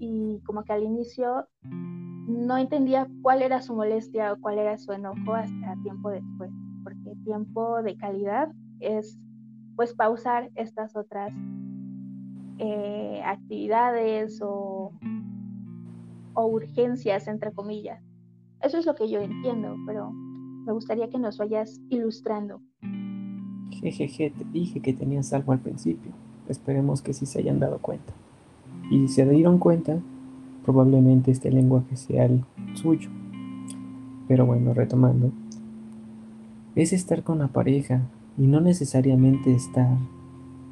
Y 0.00 0.40
como 0.44 0.64
que 0.64 0.72
al 0.72 0.82
inicio 0.82 1.46
no 1.62 2.56
entendía 2.56 3.06
cuál 3.22 3.42
era 3.42 3.60
su 3.60 3.74
molestia 3.74 4.32
o 4.32 4.40
cuál 4.40 4.58
era 4.58 4.76
su 4.78 4.92
enojo 4.92 5.34
hasta 5.34 5.76
tiempo 5.82 6.10
después, 6.10 6.50
porque 6.82 7.14
tiempo 7.24 7.82
de 7.82 7.96
calidad 7.96 8.48
es 8.80 9.18
pues 9.76 9.94
pausar 9.94 10.50
estas 10.54 10.96
otras 10.96 11.32
eh, 12.58 13.22
actividades 13.24 14.40
o, 14.42 14.92
o 16.34 16.46
urgencias, 16.46 17.28
entre 17.28 17.52
comillas. 17.52 18.02
Eso 18.62 18.78
es 18.78 18.86
lo 18.86 18.94
que 18.94 19.08
yo 19.08 19.20
entiendo, 19.20 19.76
pero 19.86 20.10
me 20.10 20.72
gustaría 20.72 21.08
que 21.08 21.18
nos 21.18 21.38
vayas 21.38 21.80
ilustrando. 21.88 22.60
Jejeje, 23.70 24.30
te 24.30 24.44
dije 24.44 24.80
que 24.80 24.92
tenías 24.92 25.32
algo 25.32 25.52
al 25.52 25.60
principio. 25.60 26.12
Esperemos 26.48 27.00
que 27.00 27.14
sí 27.14 27.24
se 27.26 27.38
hayan 27.38 27.58
dado 27.60 27.78
cuenta. 27.78 28.12
Y 28.90 29.08
se 29.08 29.24
dieron 29.24 29.58
cuenta, 29.58 29.98
probablemente 30.64 31.30
este 31.30 31.50
lenguaje 31.50 31.96
sea 31.96 32.26
el 32.26 32.44
suyo. 32.74 33.08
Pero 34.28 34.46
bueno, 34.46 34.74
retomando, 34.74 35.30
es 36.74 36.92
estar 36.92 37.22
con 37.22 37.38
la 37.38 37.48
pareja 37.48 38.02
y 38.36 38.46
no 38.46 38.60
necesariamente 38.60 39.54
estar 39.54 39.96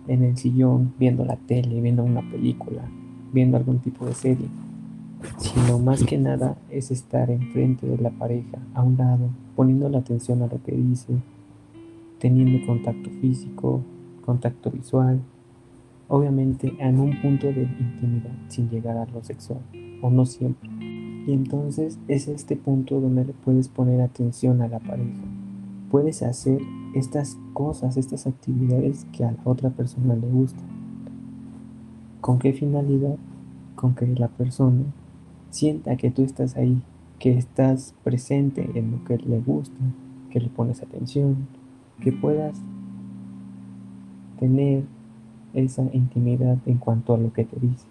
en 0.08 0.22
el 0.24 0.36
sillón 0.36 0.94
viendo 0.98 1.24
la 1.24 1.36
tele, 1.36 1.80
viendo 1.80 2.02
una 2.02 2.22
película, 2.22 2.82
viendo 3.32 3.56
algún 3.56 3.78
tipo 3.78 4.06
de 4.06 4.14
serie, 4.14 4.48
sino 5.38 5.78
más 5.78 6.02
que 6.04 6.18
nada 6.18 6.56
es 6.70 6.90
estar 6.90 7.30
enfrente 7.30 7.86
de 7.86 7.98
la 7.98 8.10
pareja, 8.10 8.58
a 8.74 8.82
un 8.82 8.96
lado, 8.96 9.28
poniendo 9.54 9.88
la 9.88 9.98
atención 9.98 10.42
a 10.42 10.46
lo 10.46 10.62
que 10.62 10.72
dice, 10.72 11.14
teniendo 12.18 12.66
contacto 12.66 13.10
físico, 13.20 13.82
contacto 14.24 14.70
visual, 14.70 15.20
obviamente 16.08 16.74
en 16.78 16.98
un 16.98 17.20
punto 17.20 17.46
de 17.46 17.62
intimidad 17.62 18.32
sin 18.48 18.68
llegar 18.70 18.96
a 18.96 19.06
lo 19.06 19.22
sexual, 19.22 19.60
o 20.02 20.10
no 20.10 20.26
siempre. 20.26 20.68
Y 21.26 21.32
entonces 21.32 21.98
es 22.08 22.26
este 22.28 22.56
punto 22.56 23.00
donde 23.00 23.26
le 23.26 23.32
puedes 23.34 23.68
poner 23.68 24.00
atención 24.00 24.62
a 24.62 24.68
la 24.68 24.78
pareja. 24.78 25.20
Puedes 25.90 26.22
hacer 26.22 26.60
estas 26.94 27.38
cosas, 27.52 27.96
estas 27.96 28.26
actividades 28.26 29.06
que 29.12 29.24
a 29.24 29.32
la 29.32 29.40
otra 29.44 29.70
persona 29.70 30.14
le 30.16 30.26
gustan. 30.26 30.64
¿Con 32.22 32.38
qué 32.38 32.52
finalidad? 32.52 33.16
Con 33.74 33.94
que 33.94 34.06
la 34.06 34.28
persona 34.28 34.84
sienta 35.50 35.96
que 35.96 36.10
tú 36.10 36.22
estás 36.22 36.56
ahí, 36.56 36.80
que 37.18 37.36
estás 37.36 37.94
presente 38.02 38.70
en 38.74 38.92
lo 38.92 39.04
que 39.04 39.18
le 39.18 39.40
gusta, 39.40 39.76
que 40.30 40.40
le 40.40 40.48
pones 40.48 40.82
atención, 40.82 41.48
que 42.00 42.12
puedas 42.12 42.58
tener 44.38 44.84
esa 45.54 45.82
intimidad 45.92 46.58
en 46.66 46.78
cuanto 46.78 47.14
a 47.14 47.18
lo 47.18 47.32
que 47.32 47.44
te 47.44 47.58
dice. 47.58 47.86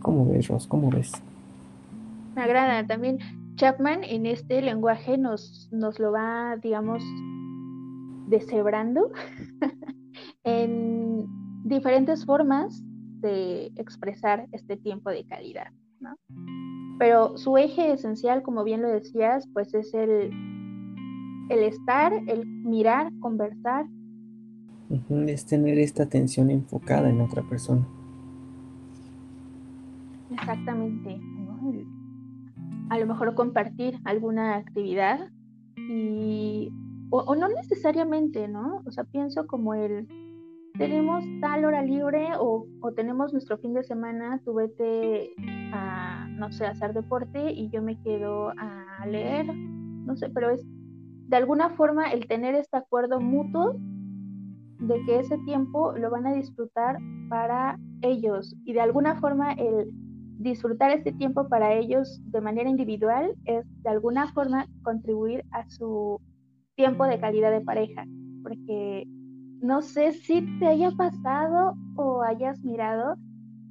¿Cómo 0.00 0.26
ves, 0.26 0.48
Ross? 0.48 0.66
¿Cómo 0.66 0.90
ves? 0.90 1.12
Me 2.34 2.42
agrada. 2.42 2.86
También 2.86 3.18
Chapman 3.56 4.04
en 4.04 4.26
este 4.26 4.60
lenguaje 4.62 5.18
nos, 5.18 5.68
nos 5.72 5.98
lo 5.98 6.12
va, 6.12 6.56
digamos, 6.62 7.02
deshebrando 8.28 9.10
en 10.44 11.26
diferentes 11.64 12.24
formas 12.24 12.82
de 13.20 13.72
expresar 13.76 14.46
este 14.52 14.76
tiempo 14.76 15.10
de 15.10 15.26
calidad. 15.26 15.72
¿no? 16.00 16.16
Pero 16.98 17.36
su 17.36 17.56
eje 17.56 17.92
esencial, 17.92 18.42
como 18.42 18.64
bien 18.64 18.82
lo 18.82 18.88
decías, 18.88 19.48
pues 19.52 19.74
es 19.74 19.92
el, 19.94 20.30
el 21.50 21.58
estar, 21.60 22.12
el 22.26 22.46
mirar, 22.46 23.10
conversar. 23.20 23.86
Es 25.26 25.46
tener 25.46 25.78
esta 25.78 26.04
atención 26.04 26.50
enfocada 26.50 27.08
en 27.08 27.20
otra 27.20 27.42
persona. 27.42 27.86
Exactamente. 30.30 31.20
A 32.88 32.98
lo 32.98 33.06
mejor 33.06 33.34
compartir 33.34 33.98
alguna 34.04 34.56
actividad 34.56 35.30
y 35.76 36.72
o, 37.10 37.34
no 37.36 37.48
necesariamente, 37.48 38.48
¿no? 38.48 38.82
O 38.84 38.90
sea, 38.90 39.04
pienso 39.04 39.46
como 39.46 39.74
el, 39.74 40.08
tenemos 40.76 41.24
tal 41.40 41.64
hora 41.64 41.82
libre 41.82 42.30
o, 42.38 42.66
o, 42.80 42.92
tenemos 42.92 43.32
nuestro 43.32 43.58
fin 43.58 43.74
de 43.74 43.84
semana, 43.84 44.40
tú 44.44 44.54
vete 44.54 45.32
a, 45.72 46.26
no 46.30 46.50
sé, 46.52 46.66
a 46.66 46.70
hacer 46.70 46.92
deporte 46.94 47.52
y 47.52 47.70
yo 47.70 47.80
me 47.80 48.00
quedo 48.02 48.50
a 48.58 49.06
leer, 49.06 49.46
no 49.54 50.16
sé, 50.16 50.28
pero 50.30 50.50
es 50.50 50.66
de 51.28 51.36
alguna 51.36 51.70
forma 51.70 52.10
el 52.10 52.26
tener 52.26 52.54
este 52.54 52.76
acuerdo 52.76 53.20
mutuo 53.20 53.76
de 54.78 55.04
que 55.04 55.20
ese 55.20 55.38
tiempo 55.38 55.92
lo 55.92 56.10
van 56.10 56.26
a 56.26 56.34
disfrutar 56.34 56.98
para 57.28 57.78
ellos. 58.02 58.54
Y 58.64 58.72
de 58.72 58.80
alguna 58.80 59.16
forma 59.20 59.52
el 59.52 59.90
disfrutar 60.38 60.90
este 60.90 61.12
tiempo 61.12 61.48
para 61.48 61.72
ellos 61.74 62.20
de 62.26 62.40
manera 62.40 62.68
individual 62.68 63.34
es 63.44 63.64
de 63.82 63.90
alguna 63.90 64.32
forma 64.32 64.66
contribuir 64.82 65.44
a 65.50 65.68
su 65.68 66.20
tiempo 66.74 67.04
de 67.06 67.18
calidad 67.18 67.50
de 67.50 67.62
pareja, 67.62 68.04
porque 68.42 69.04
no 69.62 69.80
sé 69.80 70.12
si 70.12 70.42
te 70.58 70.66
haya 70.66 70.90
pasado 70.90 71.74
o 71.96 72.22
hayas 72.22 72.62
mirado 72.62 73.16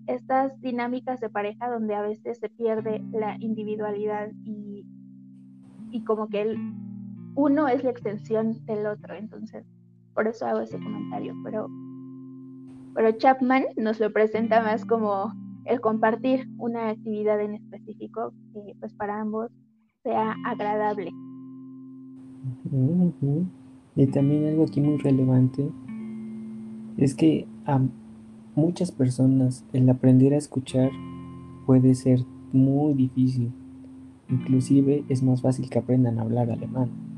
estas 0.08 0.60
dinámicas 0.62 1.20
de 1.20 1.30
pareja 1.30 1.70
donde 1.70 1.96
a 1.96 2.02
veces 2.02 2.40
se 2.40 2.50
pierde 2.50 3.04
la 3.12 3.38
individualidad 3.40 4.32
y, 4.44 4.86
y 5.92 6.04
como 6.04 6.28
que 6.28 6.42
el 6.42 6.58
uno 7.36 7.68
es 7.68 7.84
la 7.84 7.92
extensión 7.92 8.66
del 8.66 8.88
otro, 8.88 9.14
entonces 9.14 9.66
por 10.16 10.28
eso 10.28 10.46
hago 10.48 10.62
ese 10.62 10.80
comentario, 10.80 11.36
pero, 11.44 11.70
pero 12.96 13.12
Chapman 13.12 13.66
nos 13.76 14.00
lo 14.00 14.12
presenta 14.12 14.62
más 14.62 14.86
como 14.86 15.34
el 15.66 15.82
compartir 15.82 16.48
una 16.58 16.90
actividad 16.90 17.42
en 17.42 17.56
específico 17.56 18.34
que 18.54 18.76
pues 18.80 18.94
para 18.94 19.20
ambos 19.20 19.52
sea 20.04 20.36
agradable. 20.46 21.12
Y 23.96 24.08
también 24.08 24.48
algo 24.48 24.64
aquí 24.64 24.80
muy 24.80 24.98
relevante 24.98 25.70
es 26.98 27.14
que 27.14 27.48
a 27.66 27.82
muchas 28.56 28.92
personas 28.92 29.66
el 29.74 29.90
aprender 29.90 30.34
a 30.34 30.38
escuchar 30.38 30.92
puede 31.66 31.94
ser 31.96 32.20
muy 32.54 32.94
difícil. 32.94 33.52
Inclusive 34.30 35.04
es 35.10 35.24
más 35.24 35.42
fácil 35.42 35.70
que 35.70 35.80
aprendan 35.80 36.20
a 36.20 36.22
hablar 36.22 36.52
alemán. 36.52 37.15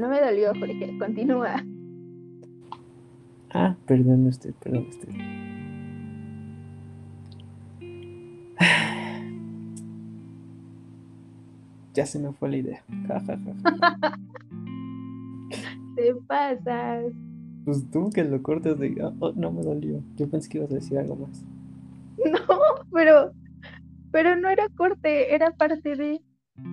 No 0.00 0.08
me 0.08 0.20
dolió, 0.20 0.52
porque 0.58 0.96
Continúa. 0.98 1.64
Ah, 3.52 3.76
perdón 3.86 4.26
usted, 4.26 4.54
perdón 4.54 4.86
usted. 4.88 5.08
Ya 11.92 12.06
se 12.06 12.20
me 12.20 12.32
fue 12.32 12.48
la 12.50 12.56
idea. 12.56 12.84
Te 15.96 16.14
pasas. 16.28 17.12
Pues 17.64 17.90
tú 17.90 18.10
que 18.10 18.22
lo 18.22 18.40
cortes 18.42 18.78
de. 18.78 18.96
Oh, 19.02 19.12
oh, 19.18 19.32
no 19.34 19.50
me 19.50 19.62
dolió. 19.62 20.00
Yo 20.16 20.30
pensé 20.30 20.48
que 20.48 20.58
ibas 20.58 20.70
a 20.70 20.74
decir 20.74 20.98
algo 20.98 21.16
más. 21.16 21.44
No, 22.24 22.58
pero. 22.92 23.32
Pero 24.12 24.36
no 24.36 24.48
era 24.48 24.68
corte, 24.76 25.34
era 25.34 25.50
parte 25.50 25.96
de. 25.96 26.22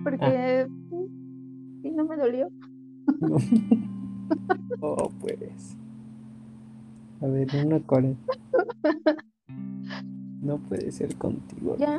Porque. 0.04 0.24
Ah. 0.24 0.66
Sí, 1.82 1.90
no 1.90 2.04
me 2.04 2.16
dolió. 2.16 2.48
oh, 4.80 5.10
pues. 5.20 5.76
A 7.20 7.26
ver, 7.26 7.48
una 7.64 7.80
cuarenta. 7.80 8.32
No 10.40 10.58
puede 10.58 10.92
ser 10.92 11.16
contigo. 11.16 11.76
Ya. 11.78 11.98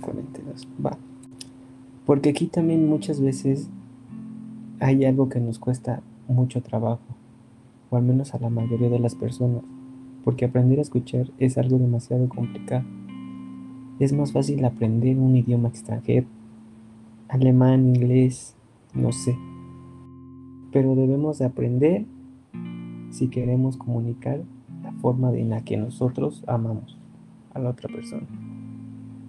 42. 0.00 0.68
Va. 0.84 0.96
Porque 2.06 2.30
aquí 2.30 2.46
también 2.46 2.88
muchas 2.88 3.20
veces 3.20 3.68
hay 4.80 5.04
algo 5.04 5.28
que 5.28 5.38
nos 5.38 5.58
cuesta 5.58 6.02
mucho 6.28 6.62
trabajo, 6.62 7.02
o 7.90 7.96
al 7.96 8.02
menos 8.02 8.34
a 8.34 8.38
la 8.38 8.48
mayoría 8.50 8.88
de 8.88 8.98
las 8.98 9.14
personas, 9.14 9.62
porque 10.24 10.46
aprender 10.46 10.78
a 10.78 10.82
escuchar 10.82 11.30
es 11.38 11.58
algo 11.58 11.78
demasiado 11.78 12.28
complicado. 12.28 12.84
Es 13.98 14.12
más 14.12 14.32
fácil 14.32 14.64
aprender 14.64 15.18
un 15.18 15.36
idioma 15.36 15.68
extranjero, 15.68 16.26
alemán, 17.28 17.94
inglés, 17.94 18.54
no 18.94 19.12
sé. 19.12 19.36
Pero 20.72 20.94
debemos 20.94 21.38
de 21.38 21.46
aprender 21.46 22.06
si 23.10 23.28
queremos 23.28 23.76
comunicar 23.76 24.40
la 24.82 24.92
forma 24.92 25.32
en 25.32 25.50
la 25.50 25.62
que 25.62 25.76
nosotros 25.76 26.42
amamos 26.46 26.98
a 27.54 27.58
la 27.58 27.70
otra 27.70 27.88
persona 27.88 28.26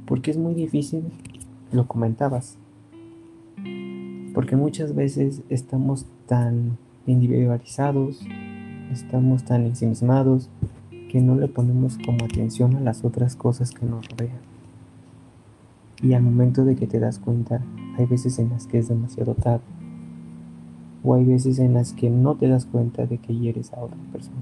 porque 0.06 0.32
es 0.32 0.38
muy 0.38 0.54
difícil, 0.54 1.04
lo 1.71 1.88
comentabas, 1.88 2.58
porque 4.34 4.56
muchas 4.56 4.95
veces 4.95 5.41
estamos 5.49 6.06
tan 6.28 6.78
individualizados, 7.08 8.21
estamos 8.91 9.43
tan 9.43 9.65
ensimismados, 9.65 10.49
que 11.12 11.21
no 11.21 11.36
le 11.36 11.47
ponemos 11.47 11.97
como 12.06 12.26
atención 12.26 12.76
a 12.76 12.80
las 12.80 13.06
otras 13.06 13.36
cosas 13.36 13.71
que 13.71 13.86
nos 13.86 14.08
rodean. 14.10 14.53
Y 16.04 16.13
al 16.13 16.22
momento 16.22 16.66
de 16.66 16.76
que 16.76 16.86
te 16.86 17.00
das 17.00 17.18
cuenta, 17.18 17.63
hay 17.98 18.06
veces 18.06 18.38
en 18.38 18.50
las 18.50 18.68
que 18.68 18.78
es 18.78 18.89
demasiado 18.89 19.34
tarde. 19.34 19.63
O 21.04 21.16
hay 21.16 21.26
veces 21.26 21.58
en 21.60 21.74
las 21.74 21.94
que 21.94 22.10
no 22.10 22.36
te 22.36 22.48
das 22.48 22.66
cuenta 22.66 23.06
de 23.06 23.18
que 23.18 23.34
hieres 23.34 23.74
a 23.74 23.82
otra 23.82 23.98
persona. 24.12 24.38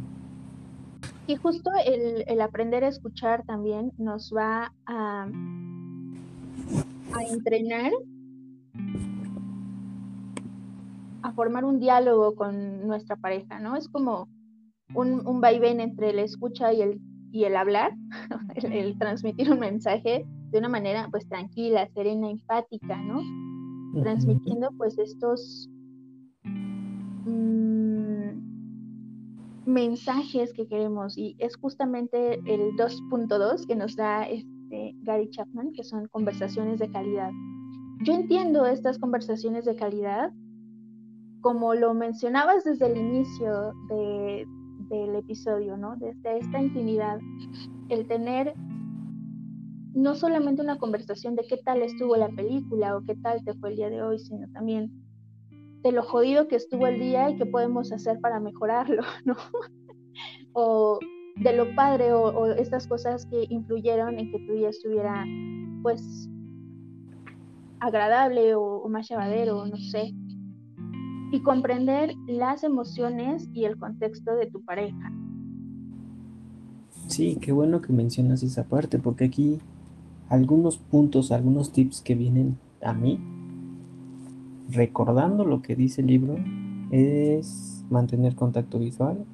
Y 1.28 1.36
justo 1.38 1.70
el, 1.86 2.26
el 2.28 2.42
aprender 2.42 2.84
a 2.84 2.88
escuchar 2.88 3.46
también 3.46 3.94
nos 3.98 4.34
va 4.36 4.74
a, 4.86 5.28
a 7.14 7.24
entrenar 7.30 7.92
a 11.22 11.32
formar 11.34 11.64
un 11.64 11.80
diálogo 11.80 12.36
con 12.36 12.88
nuestra 12.88 13.16
pareja, 13.16 13.60
¿no? 13.60 13.76
Es 13.76 13.88
como 13.88 14.28
un, 14.94 15.26
un 15.26 15.42
vaivén 15.42 15.80
entre 15.80 16.10
el 16.10 16.20
escucha 16.20 16.74
y 16.74 16.82
el, 16.82 17.00
y 17.32 17.46
el 17.46 17.56
hablar, 17.56 17.94
el, 18.56 18.98
transmitir 18.98 19.52
un 19.52 19.60
mensaje 19.60 20.26
de 20.52 20.60
una 20.60 20.70
manera 20.70 21.08
pues 21.10 21.28
tranquila, 21.28 21.88
serena, 21.94 22.30
empática, 22.30 22.98
¿no? 22.98 23.22
Transmitiendo 24.02 24.70
pues 24.78 24.98
estos 24.98 25.70
mm, 26.44 28.32
mensajes 29.66 30.54
que 30.54 30.68
queremos 30.68 31.18
y 31.18 31.36
es 31.40 31.56
justamente 31.58 32.36
el 32.46 32.76
2.2 32.78 33.68
que 33.68 33.76
nos 33.76 33.96
da 33.96 34.24
este 34.24 34.96
Gary 35.04 35.30
Chapman, 35.30 35.74
que 35.74 35.84
son 35.84 36.08
conversaciones 36.08 36.80
de 36.80 36.90
calidad. 36.90 37.32
Yo 38.04 38.14
entiendo 38.14 38.66
estas 38.66 38.98
conversaciones 39.00 39.66
de 39.66 39.76
calidad 39.76 40.32
como 41.42 41.74
lo 41.74 41.94
mencionabas 41.94 42.64
desde 42.64 42.86
el 42.86 42.98
inicio 42.98 43.74
del 43.90 45.16
episodio, 45.16 45.76
¿no? 45.76 45.96
Desde 45.98 46.38
esta 46.38 46.62
intimidad, 46.62 47.20
el 47.90 48.08
tener 48.08 48.54
no 49.94 50.16
solamente 50.16 50.62
una 50.62 50.78
conversación 50.78 51.36
de 51.36 51.44
qué 51.48 51.58
tal 51.58 51.82
estuvo 51.82 52.16
la 52.16 52.30
película 52.30 52.96
o 52.96 53.04
qué 53.04 53.16
tal 53.16 53.44
te 53.44 53.54
fue 53.56 53.72
el 53.72 53.76
día 53.76 53.90
de 53.90 54.02
hoy, 54.02 54.20
sino 54.20 54.48
también 54.52 54.92
de 55.84 55.92
lo 55.92 56.04
jodido 56.04 56.48
que 56.48 56.56
estuvo 56.56 56.88
el 56.88 57.00
día 57.00 57.30
y 57.30 57.38
qué 57.38 57.46
podemos 57.46 57.92
hacer 57.92 58.20
para 58.20 58.40
mejorarlo, 58.40 59.04
¿no? 59.26 59.36
o 60.54 61.00
de 61.38 61.56
lo 61.56 61.74
padre 61.76 62.14
o, 62.14 62.48
estas 62.54 62.88
cosas 62.88 63.26
que 63.26 63.46
influyeron 63.50 64.20
en 64.20 64.32
que 64.32 64.40
tu 64.46 64.54
día 64.54 64.70
estuviera, 64.70 65.26
pues, 65.82 66.30
agradable 67.80 68.54
o, 68.56 68.88
más 68.90 69.10
llevadero, 69.10 69.66
no 69.66 69.78
sé 69.78 70.14
y 71.32 71.42
comprender 71.42 72.14
las 72.28 72.64
emociones 72.64 73.48
y 73.54 73.64
el 73.64 73.78
contexto 73.78 74.36
de 74.36 74.48
tu 74.48 74.64
pareja. 74.66 75.14
Sí, 77.08 77.38
qué 77.42 77.54
bueno 77.54 77.82
que 77.82 77.94
mencionas 77.94 78.44
esa 78.44 78.66
parte, 78.66 79.00
porque 79.00 79.26
aquí 79.26 79.60
algunos 80.32 80.78
puntos, 80.78 81.34
algunos 81.34 81.74
tips 81.74 82.02
que 82.02 82.16
vienen 82.16 82.58
a 82.82 82.94
mí, 82.94 83.20
recordando 84.70 85.44
lo 85.44 85.62
que 85.62 85.76
dice 85.76 86.00
el 86.00 86.08
libro, 86.08 86.38
es 86.90 87.86
mantener 87.90 88.36
contacto 88.36 88.80
visual. 88.80 89.26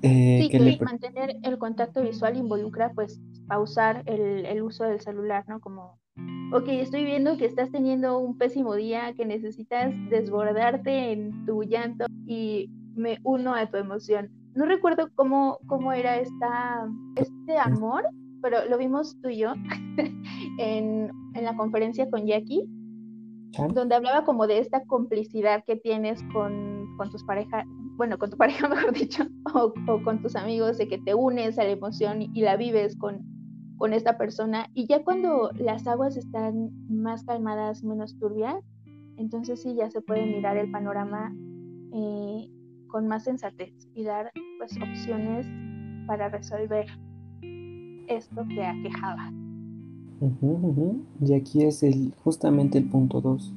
Eh, 0.00 0.38
sí, 0.42 0.48
que, 0.48 0.78
mantener 0.82 1.36
el 1.42 1.58
contacto 1.58 2.02
visual 2.02 2.38
involucra 2.38 2.92
pues 2.94 3.20
pausar 3.46 4.02
el, 4.06 4.46
el 4.46 4.62
uso 4.62 4.84
del 4.84 5.00
celular, 5.00 5.44
¿no? 5.46 5.60
Como 5.60 5.98
ok, 6.52 6.68
estoy 6.68 7.04
viendo 7.04 7.36
que 7.36 7.44
estás 7.44 7.70
teniendo 7.70 8.18
un 8.18 8.38
pésimo 8.38 8.74
día, 8.76 9.12
que 9.14 9.26
necesitas 9.26 9.92
desbordarte 10.08 11.12
en 11.12 11.44
tu 11.44 11.64
llanto 11.64 12.06
y 12.26 12.70
me 12.94 13.18
uno 13.24 13.54
a 13.54 13.66
tu 13.66 13.76
emoción. 13.76 14.37
No 14.58 14.66
recuerdo 14.66 15.08
cómo, 15.14 15.60
cómo 15.68 15.92
era 15.92 16.18
esta, 16.18 16.90
este 17.14 17.56
amor, 17.58 18.02
pero 18.42 18.68
lo 18.68 18.76
vimos 18.76 19.16
tú 19.22 19.28
y 19.28 19.38
yo 19.38 19.52
en, 20.58 21.12
en 21.34 21.44
la 21.44 21.56
conferencia 21.56 22.10
con 22.10 22.26
Jackie, 22.26 22.68
donde 23.72 23.94
hablaba 23.94 24.24
como 24.24 24.48
de 24.48 24.58
esta 24.58 24.84
complicidad 24.86 25.62
que 25.64 25.76
tienes 25.76 26.20
con, 26.32 26.88
con 26.96 27.08
tus 27.08 27.22
parejas, 27.22 27.66
bueno, 27.96 28.18
con 28.18 28.30
tu 28.30 28.36
pareja, 28.36 28.68
mejor 28.68 28.92
dicho, 28.92 29.28
o, 29.54 29.72
o, 29.86 30.02
con 30.02 30.20
tus 30.20 30.34
amigos, 30.34 30.76
de 30.76 30.88
que 30.88 30.98
te 30.98 31.14
unes 31.14 31.56
a 31.60 31.62
la 31.62 31.70
emoción 31.70 32.22
y 32.22 32.40
la 32.40 32.56
vives 32.56 32.96
con, 32.96 33.24
con 33.76 33.92
esta 33.92 34.18
persona. 34.18 34.66
Y 34.74 34.88
ya 34.88 35.04
cuando 35.04 35.52
las 35.54 35.86
aguas 35.86 36.16
están 36.16 36.70
más 36.88 37.22
calmadas, 37.22 37.84
menos 37.84 38.18
turbias, 38.18 38.64
entonces 39.18 39.62
sí 39.62 39.76
ya 39.76 39.88
se 39.88 40.00
puede 40.00 40.26
mirar 40.26 40.56
el 40.56 40.68
panorama 40.72 41.32
eh, 41.92 42.50
con 42.88 43.06
más 43.06 43.24
sensatez 43.24 43.72
y 43.94 44.04
dar 44.04 44.32
pues 44.58 44.76
opciones 44.76 45.46
para 46.06 46.28
resolver 46.28 46.86
esto 48.08 48.46
que 48.48 48.64
aquejaba. 48.64 49.32
Y 51.20 51.34
aquí 51.34 51.62
es 51.62 51.82
el, 51.82 52.12
justamente 52.24 52.78
el 52.78 52.88
punto 52.88 53.20
2, 53.20 53.52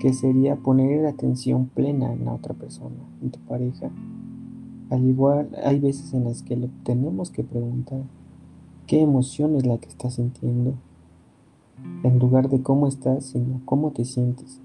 que 0.00 0.12
sería 0.12 0.56
poner 0.56 1.04
atención 1.06 1.66
plena 1.66 2.12
en 2.12 2.24
la 2.24 2.32
otra 2.32 2.54
persona, 2.54 2.96
en 3.20 3.30
tu 3.30 3.40
pareja. 3.40 3.90
Al 4.90 5.04
igual, 5.04 5.50
hay 5.64 5.80
veces 5.80 6.14
en 6.14 6.24
las 6.24 6.42
que 6.42 6.56
le 6.56 6.68
tenemos 6.84 7.30
que 7.30 7.44
preguntar, 7.44 8.02
qué 8.86 9.02
emoción 9.02 9.56
es 9.56 9.66
la 9.66 9.78
que 9.78 9.88
estás 9.88 10.14
sintiendo, 10.14 10.74
en 12.04 12.18
lugar 12.18 12.48
de 12.48 12.62
cómo 12.62 12.86
estás, 12.86 13.26
sino 13.26 13.60
cómo 13.64 13.90
te 13.90 14.04
sientes. 14.04 14.60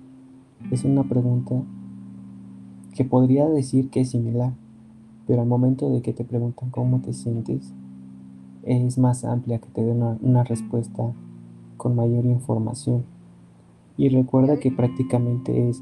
Es 0.72 0.86
una 0.86 1.04
pregunta 1.04 1.64
que 2.94 3.06
podría 3.06 3.48
decir 3.48 3.90
que 3.90 4.02
es 4.02 4.10
similar, 4.10 4.54
pero 5.28 5.42
al 5.42 5.48
momento 5.48 5.90
de 5.90 6.02
que 6.02 6.14
te 6.14 6.24
preguntan 6.24 6.70
cómo 6.72 7.00
te 7.02 7.14
sientes, 7.14 7.74
es 8.64 8.98
más 8.98 9.24
amplia 9.24 9.60
que 9.60 9.70
te 9.70 9.84
dé 9.84 9.92
una, 9.92 10.44
respuesta 10.44 11.14
con 11.78 11.96
mayor 11.96 12.26
información. 12.26 13.04
Y 13.98 14.10
recuerda 14.10 14.58
que 14.58 14.72
prácticamente 14.72 15.70
es 15.70 15.82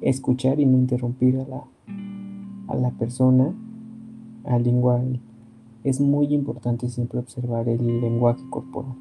escuchar 0.00 0.60
y 0.60 0.66
no 0.66 0.78
interrumpir 0.78 1.38
a 1.38 1.48
la, 1.48 1.64
a 2.68 2.76
la 2.76 2.90
persona, 2.92 3.52
al 4.44 4.66
igual 4.66 5.20
es 5.84 6.00
muy 6.00 6.34
importante 6.34 6.88
siempre 6.88 7.18
observar 7.18 7.68
el 7.68 8.00
lenguaje 8.00 8.42
corporal, 8.50 8.94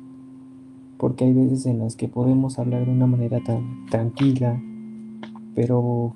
porque 0.98 1.26
hay 1.26 1.34
veces 1.34 1.66
en 1.66 1.80
las 1.80 1.96
que 1.96 2.08
podemos 2.08 2.60
hablar 2.60 2.86
de 2.86 2.92
una 2.92 3.08
manera 3.08 3.42
tan 3.44 3.86
tranquila, 3.90 4.62
pero 5.56 6.14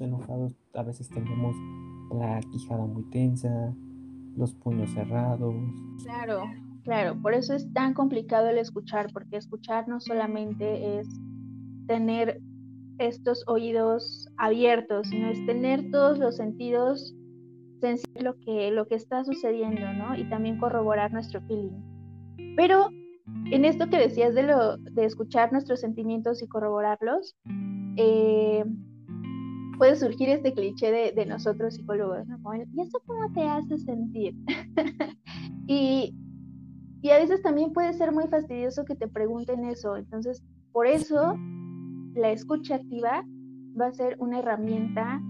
enojados, 0.00 0.54
a 0.74 0.82
veces 0.82 1.08
tenemos 1.08 1.56
la 2.10 2.40
quijada 2.50 2.86
muy 2.86 3.04
tensa, 3.10 3.74
los 4.36 4.54
puños 4.54 4.90
cerrados. 4.90 5.54
Claro, 6.02 6.44
claro, 6.84 7.20
por 7.20 7.34
eso 7.34 7.54
es 7.54 7.72
tan 7.72 7.94
complicado 7.94 8.48
el 8.48 8.58
escuchar, 8.58 9.12
porque 9.12 9.36
escuchar 9.36 9.88
no 9.88 10.00
solamente 10.00 10.98
es 11.00 11.08
tener 11.86 12.40
estos 12.98 13.44
oídos 13.46 14.28
abiertos, 14.36 15.08
sino 15.08 15.28
es 15.28 15.44
tener 15.46 15.90
todos 15.90 16.18
los 16.18 16.36
sentidos 16.36 17.14
sentir 17.80 18.22
lo 18.22 18.38
que, 18.40 18.70
lo 18.70 18.86
que 18.86 18.94
está 18.94 19.24
sucediendo, 19.24 19.92
¿no? 19.92 20.16
Y 20.16 20.28
también 20.28 20.58
corroborar 20.58 21.12
nuestro 21.12 21.40
feeling. 21.42 21.82
Pero 22.56 22.90
en 23.50 23.64
esto 23.64 23.88
que 23.88 23.98
decías 23.98 24.34
de, 24.34 24.44
lo, 24.44 24.76
de 24.78 25.04
escuchar 25.04 25.52
nuestros 25.52 25.80
sentimientos 25.80 26.42
y 26.42 26.48
corroborarlos, 26.48 27.36
eh, 27.96 28.64
puede 29.76 29.96
surgir 29.96 30.28
este 30.28 30.52
cliché 30.52 31.12
de, 31.14 31.26
nosotros 31.26 31.74
psicólogos, 31.74 32.26
¿no? 32.26 32.38
¿Y 32.54 32.80
eso 32.80 33.00
cómo 33.06 33.32
te 33.32 33.42
hace 33.42 33.78
sentir? 33.78 34.34
y, 35.66 36.14
y 37.02 37.10
a 37.10 37.18
veces 37.18 37.42
también 37.42 37.72
puede 37.72 37.92
ser 37.92 38.12
muy 38.12 38.26
fastidioso 38.28 38.84
que 38.84 38.96
te 38.96 39.08
pregunten 39.08 39.64
eso. 39.64 39.96
Entonces, 39.96 40.42
por 40.72 40.86
eso 40.86 41.36
la 42.14 42.30
escucha 42.30 42.76
activa 42.76 43.24
va 43.80 43.86
a 43.86 43.92
ser 43.92 44.16
una 44.18 44.38
herramienta 44.38 45.20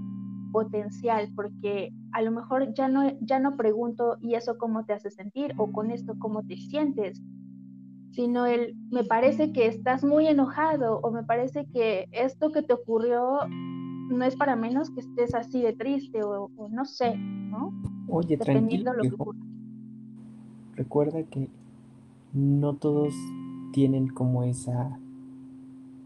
potencial, 0.52 1.28
porque 1.34 1.92
a 2.12 2.22
lo 2.22 2.30
mejor 2.30 2.72
ya 2.72 2.88
no, 2.88 3.12
ya 3.20 3.38
no 3.38 3.56
pregunto, 3.56 4.16
¿y 4.20 4.34
eso 4.34 4.56
cómo 4.56 4.84
te 4.86 4.94
hace 4.94 5.10
sentir? 5.10 5.52
o 5.58 5.70
con 5.70 5.90
esto 5.90 6.14
cómo 6.18 6.42
te 6.44 6.56
sientes, 6.56 7.20
sino 8.12 8.46
el, 8.46 8.74
me 8.90 9.04
parece 9.04 9.52
que 9.52 9.66
estás 9.66 10.02
muy 10.02 10.26
enojado 10.26 11.00
o 11.00 11.10
me 11.10 11.24
parece 11.24 11.66
que 11.66 12.08
esto 12.12 12.52
que 12.52 12.62
te 12.62 12.72
ocurrió 12.72 13.40
no 14.08 14.24
es 14.24 14.36
para 14.36 14.56
menos 14.56 14.90
que 14.90 15.00
estés 15.00 15.34
así 15.34 15.62
de 15.62 15.72
triste 15.72 16.22
o, 16.22 16.50
no 16.70 16.84
sé, 16.84 17.16
¿no? 17.16 17.72
Oye, 18.08 18.36
tranquilo. 18.36 18.92
Recuerda 20.74 21.22
que 21.24 21.48
no 22.32 22.74
todos 22.74 23.14
tienen 23.72 24.08
como 24.08 24.42
esa 24.42 24.98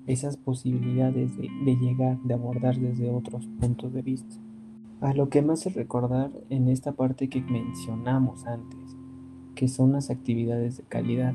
esas 0.07 0.37
posibilidades 0.37 1.37
de, 1.37 1.77
llegar, 1.77 2.19
de 2.23 2.35
abordar 2.35 2.77
desde 2.79 3.11
otros 3.11 3.47
puntos 3.61 3.93
de 3.93 4.03
vista. 4.03 4.35
A 5.01 5.15
lo 5.15 5.29
que 5.29 5.41
más 5.41 5.67
es 5.67 5.75
recordar 5.75 6.31
en 6.51 6.69
esta 6.69 6.93
parte 6.93 7.29
que 7.29 7.41
mencionamos 7.41 8.47
antes, 8.47 8.97
que 9.55 9.69
son 9.69 9.93
las 9.93 10.11
actividades 10.11 10.79
de 10.79 10.83
calidad. 10.85 11.35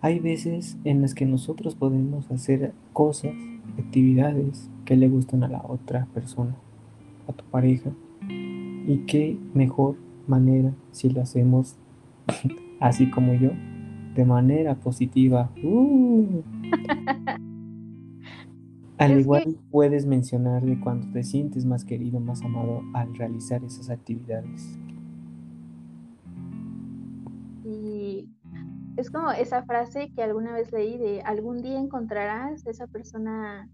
Hay 0.00 0.18
veces 0.18 0.78
en 0.84 1.00
las 1.00 1.14
que 1.14 1.26
nosotros 1.26 1.74
podemos 1.74 2.30
hacer 2.30 2.72
cosas 2.92 3.34
actividades 3.78 4.68
que 4.86 4.96
le 4.96 5.08
gustan 5.08 5.44
a 5.44 5.48
la 5.48 5.62
otra 5.66 6.06
persona, 6.14 6.56
a 7.28 7.32
tu 7.32 7.44
pareja. 7.44 7.90
Y 8.28 9.04
qué 9.06 9.38
mejor 9.52 9.96
manera 10.26 10.72
si 10.92 11.10
lo 11.10 11.20
hacemos 11.20 11.76
así 12.80 13.10
como 13.10 13.34
yo, 13.34 13.50
de 14.14 14.24
manera 14.24 14.76
positiva. 14.76 15.50
Uh. 15.62 16.42
Al 18.98 19.20
igual 19.20 19.58
puedes 19.70 20.06
mencionar 20.06 20.64
de 20.64 20.80
cuando 20.80 21.12
te 21.12 21.22
sientes 21.22 21.66
más 21.66 21.84
querido, 21.84 22.18
más 22.18 22.40
amado 22.42 22.80
al 22.94 23.14
realizar 23.14 23.62
esas 23.62 23.90
actividades. 23.90 24.78
Y 27.62 28.26
es 28.96 29.10
como 29.10 29.32
esa 29.32 29.64
frase 29.64 30.10
que 30.14 30.22
alguna 30.22 30.54
vez 30.54 30.72
leí 30.72 30.96
de 30.96 31.20
algún 31.20 31.60
día 31.60 31.78
encontrarás 31.78 32.66
esa 32.66 32.86
persona 32.86 33.68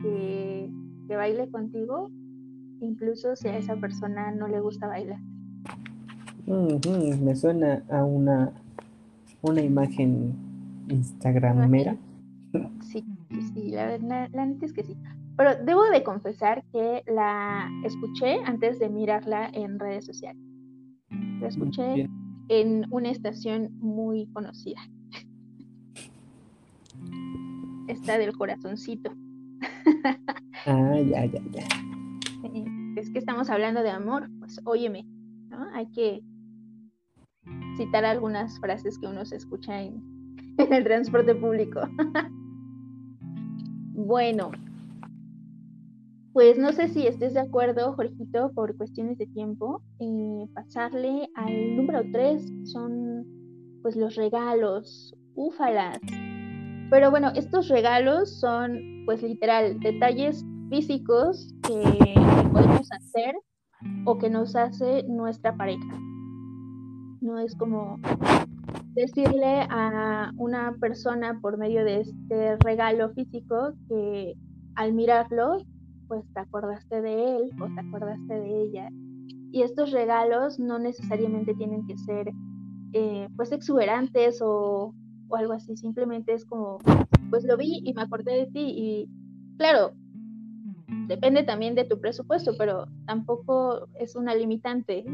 que, 0.00 0.70
que 1.08 1.16
baile 1.16 1.50
contigo, 1.50 2.10
incluso 2.80 3.36
si 3.36 3.48
a 3.48 3.56
esa 3.56 3.76
persona 3.76 4.32
no 4.32 4.48
le 4.48 4.60
gusta 4.60 4.86
bailar. 4.86 5.20
me 6.46 7.36
suena 7.36 7.82
a 7.90 8.04
una, 8.04 8.52
una 9.42 9.62
imagen 9.62 10.34
instagramera. 10.88 11.96
Sí, 12.80 13.04
sí, 13.52 13.70
la, 13.70 13.98
la, 13.98 14.46
neta 14.46 14.66
es 14.66 14.72
que 14.72 14.84
sí. 14.84 14.96
Pero 15.36 15.56
debo 15.64 15.84
de 15.84 16.02
confesar 16.02 16.64
que 16.72 17.02
la 17.06 17.68
escuché 17.84 18.38
antes 18.44 18.78
de 18.78 18.88
mirarla 18.88 19.50
en 19.52 19.78
redes 19.78 20.06
sociales. 20.06 20.42
La 21.40 21.48
escuché 21.48 22.08
en 22.48 22.86
una 22.90 23.10
estación 23.10 23.70
muy 23.80 24.26
conocida. 24.32 24.80
Esta 27.88 28.18
del 28.18 28.36
corazoncito. 28.36 29.12
ah, 30.66 31.00
ya, 31.00 31.24
ya, 31.26 31.40
ya. 31.50 31.66
Es 32.96 33.10
que 33.10 33.18
estamos 33.18 33.50
hablando 33.50 33.82
de 33.82 33.90
amor, 33.90 34.28
pues 34.38 34.60
óyeme, 34.64 35.04
¿no? 35.48 35.66
Hay 35.74 35.86
que 35.90 36.22
citar 37.76 38.04
algunas 38.04 38.58
frases 38.60 38.98
que 38.98 39.06
uno 39.06 39.24
se 39.24 39.36
escucha 39.36 39.82
en, 39.82 40.02
en 40.58 40.72
el 40.72 40.84
transporte 40.84 41.34
público. 41.34 41.80
bueno, 43.92 44.50
pues 46.32 46.58
no 46.58 46.72
sé 46.72 46.88
si 46.88 47.06
estés 47.06 47.34
de 47.34 47.40
acuerdo, 47.40 47.94
Jorgito, 47.94 48.52
por 48.54 48.76
cuestiones 48.76 49.16
de 49.18 49.26
tiempo, 49.26 49.82
eh, 50.00 50.46
pasarle 50.54 51.30
al 51.34 51.76
número 51.76 52.02
tres, 52.12 52.46
son 52.64 53.24
pues 53.80 53.96
los 53.96 54.16
regalos, 54.16 55.14
úfalas. 55.34 55.98
Pero 56.90 57.10
bueno, 57.10 57.32
estos 57.34 57.68
regalos 57.68 58.38
son 58.38 59.02
pues 59.06 59.22
literal 59.22 59.78
detalles 59.80 60.44
físicos 60.70 61.52
que 61.62 62.14
podemos 62.52 62.88
hacer 62.92 63.34
o 64.04 64.18
que 64.18 64.30
nos 64.30 64.54
hace 64.54 65.02
nuestra 65.04 65.56
pareja. 65.56 65.98
No 67.20 67.38
es 67.38 67.56
como 67.56 67.98
decirle 68.94 69.66
a 69.68 70.32
una 70.36 70.74
persona 70.80 71.38
por 71.40 71.58
medio 71.58 71.84
de 71.84 72.00
este 72.00 72.56
regalo 72.58 73.10
físico 73.10 73.72
que 73.88 74.34
al 74.76 74.92
mirarlo, 74.92 75.58
pues 76.08 76.22
te 76.32 76.40
acordaste 76.40 77.00
de 77.02 77.36
él 77.36 77.50
o 77.60 77.66
te 77.66 77.80
acordaste 77.80 78.34
de 78.34 78.62
ella. 78.62 78.88
Y 79.52 79.62
estos 79.62 79.90
regalos 79.90 80.58
no 80.58 80.78
necesariamente 80.78 81.54
tienen 81.54 81.86
que 81.86 81.96
ser 81.98 82.30
eh, 82.92 83.28
pues 83.36 83.52
exuberantes 83.52 84.40
o, 84.42 84.94
o 85.28 85.36
algo 85.36 85.52
así, 85.52 85.76
simplemente 85.76 86.32
es 86.32 86.44
como, 86.44 86.78
pues 87.30 87.44
lo 87.44 87.56
vi 87.56 87.82
y 87.84 87.94
me 87.94 88.02
acordé 88.02 88.32
de 88.32 88.46
ti 88.46 88.60
y 88.60 89.08
claro, 89.56 89.92
depende 91.08 91.42
también 91.42 91.74
de 91.74 91.84
tu 91.84 92.00
presupuesto, 92.00 92.52
pero 92.58 92.86
tampoco 93.06 93.88
es 93.98 94.16
una 94.16 94.34
limitante. 94.34 95.04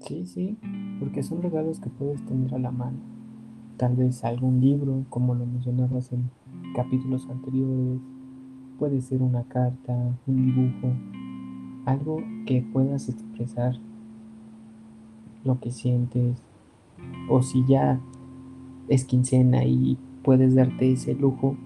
Sí, 0.00 0.26
sí, 0.26 0.56
porque 0.98 1.22
son 1.22 1.42
regalos 1.42 1.78
que 1.78 1.90
puedes 1.90 2.24
tener 2.24 2.54
a 2.54 2.58
la 2.58 2.70
mano. 2.70 2.98
Tal 3.76 3.96
vez 3.96 4.24
algún 4.24 4.60
libro, 4.60 5.04
como 5.08 5.34
lo 5.34 5.46
mencionabas 5.46 6.12
en 6.12 6.30
capítulos 6.74 7.28
anteriores, 7.28 8.00
puede 8.78 9.00
ser 9.02 9.22
una 9.22 9.44
carta, 9.44 9.94
un 10.26 10.46
dibujo, 10.46 10.94
algo 11.84 12.22
que 12.46 12.62
puedas 12.72 13.08
expresar 13.08 13.76
lo 15.44 15.60
que 15.60 15.70
sientes, 15.70 16.42
o 17.28 17.42
si 17.42 17.64
ya 17.66 18.00
es 18.88 19.04
quincena 19.04 19.64
y 19.64 19.98
puedes 20.22 20.54
darte 20.54 20.92
ese 20.92 21.14
lujo, 21.14 21.56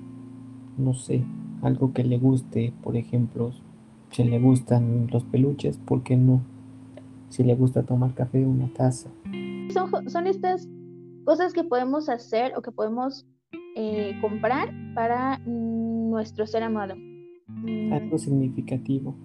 no 0.79 0.95
sé, 0.95 1.25
algo 1.63 1.93
que 1.93 2.05
le 2.05 2.19
guste, 2.19 2.73
por 2.83 2.97
ejemplo, 2.97 3.53
si 4.11 4.25
le 4.25 4.39
gustan 4.39 5.09
los 5.11 5.25
peluches, 5.25 5.79
¿por 5.79 6.03
qué 6.03 6.17
no? 6.17 6.43
si 7.35 7.43
le 7.43 7.57
gusta 7.57 7.83
tomar 7.83 8.15
café, 8.15 8.47
una 8.47 8.73
taza. 8.73 9.11
Son, 9.73 10.09
son 10.09 10.27
estas 10.29 10.69
cosas 11.25 11.53
que 11.53 11.65
podemos 11.65 12.09
hacer 12.09 12.53
o 12.57 12.63
que 12.63 12.71
podemos 12.71 13.27
eh, 13.75 14.17
comprar 14.21 14.73
para 14.95 15.39
nuestro 15.39 16.47
ser 16.47 16.63
amado. 16.63 16.95
Mm. 17.49 17.93
Algo 17.93 18.19
significativo. 18.19 19.17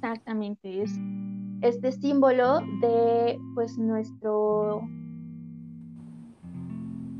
Exactamente, 0.00 0.82
es 0.82 0.92
este 1.60 1.90
símbolo 1.90 2.60
de 2.80 3.38
pues 3.54 3.76
nuestro 3.78 4.80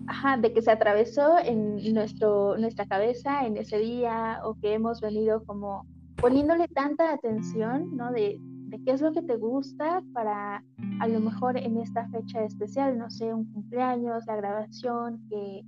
Ajá, 0.07 0.39
de 0.39 0.55
que 0.55 0.63
se 0.63 0.71
atravesó 0.71 1.39
en 1.39 1.93
nuestro, 1.93 2.57
nuestra 2.57 2.87
cabeza 2.87 3.47
en 3.47 3.59
ese 3.59 3.79
día 3.79 4.41
o 4.43 4.55
que 4.55 4.73
hemos 4.73 5.03
venido 5.03 5.45
como 5.45 5.85
poniéndole 6.17 6.67
tanta 6.69 7.13
atención, 7.13 7.95
¿no? 7.95 8.11
De, 8.11 8.41
qué 8.87 8.93
es 8.93 9.03
lo 9.03 9.13
que 9.13 9.23
te 9.23 9.37
gusta 9.37 10.03
para 10.15 10.63
a 11.01 11.09
lo 11.09 11.21
mejor 11.21 11.59
en 11.59 11.77
esta 11.79 12.09
fecha 12.09 12.43
especial, 12.43 12.97
no 12.97 13.11
sé, 13.11 13.35
un 13.35 13.53
cumpleaños, 13.53 14.25
la 14.27 14.37
grabación, 14.37 15.27
que, 15.29 15.63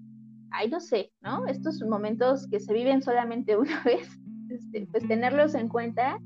ay, 0.51 0.71
no 0.71 0.81
sé, 0.81 1.13
¿no? 1.21 1.47
Estos 1.47 1.83
momentos 1.83 2.47
que 2.49 2.61
se 2.61 2.73
viven 2.73 3.03
solamente 3.03 3.57
una 3.59 3.83
vez, 3.85 4.09
este, 4.49 4.87
pues 4.87 5.07
tenerlos 5.07 5.55
en 5.55 5.69
cuenta 5.69 6.19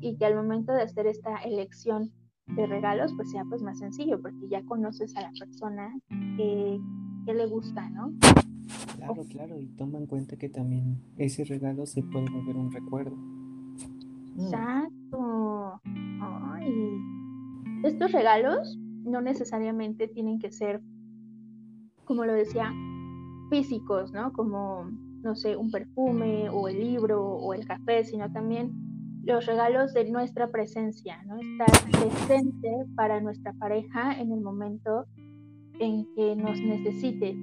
y 0.00 0.16
que 0.16 0.26
al 0.26 0.34
momento 0.34 0.72
de 0.72 0.82
hacer 0.82 1.06
esta 1.06 1.36
elección 1.38 2.10
de 2.46 2.66
regalos, 2.66 3.12
pues 3.14 3.30
sea 3.30 3.44
pues 3.44 3.62
más 3.62 3.78
sencillo, 3.78 4.20
porque 4.20 4.48
ya 4.48 4.62
conoces 4.64 5.16
a 5.16 5.22
la 5.22 5.30
persona 5.38 5.96
que, 6.08 6.80
que 7.26 7.34
le 7.34 7.46
gusta, 7.46 7.88
¿no? 7.90 8.12
Claro, 8.96 9.24
claro, 9.30 9.58
y 9.58 9.66
toma 9.76 9.98
en 9.98 10.06
cuenta 10.06 10.36
que 10.36 10.48
también 10.48 11.00
ese 11.16 11.44
regalo 11.44 11.86
se 11.86 12.02
puede 12.02 12.30
volver 12.30 12.56
un 12.56 12.72
recuerdo. 12.72 13.16
Exacto. 14.38 15.80
Ay. 15.84 16.98
Estos 17.84 18.12
regalos 18.12 18.78
no 19.04 19.20
necesariamente 19.20 20.08
tienen 20.08 20.38
que 20.38 20.50
ser, 20.50 20.82
como 22.04 22.24
lo 22.24 22.32
decía, 22.32 22.72
físicos, 23.48 24.12
¿no? 24.12 24.32
Como, 24.32 24.90
no 25.22 25.34
sé, 25.34 25.56
un 25.56 25.70
perfume 25.70 26.48
o 26.50 26.68
el 26.68 26.78
libro 26.78 27.22
o 27.22 27.54
el 27.54 27.66
café, 27.66 28.04
sino 28.04 28.30
también 28.30 28.89
los 29.22 29.46
regalos 29.46 29.92
de 29.92 30.10
nuestra 30.10 30.50
presencia, 30.50 31.22
¿no? 31.24 31.38
Estar 31.38 31.90
presente 31.90 32.70
para 32.96 33.20
nuestra 33.20 33.52
pareja 33.54 34.18
en 34.18 34.32
el 34.32 34.40
momento 34.40 35.06
en 35.78 36.06
que 36.14 36.36
nos 36.36 36.60
necesite. 36.60 37.36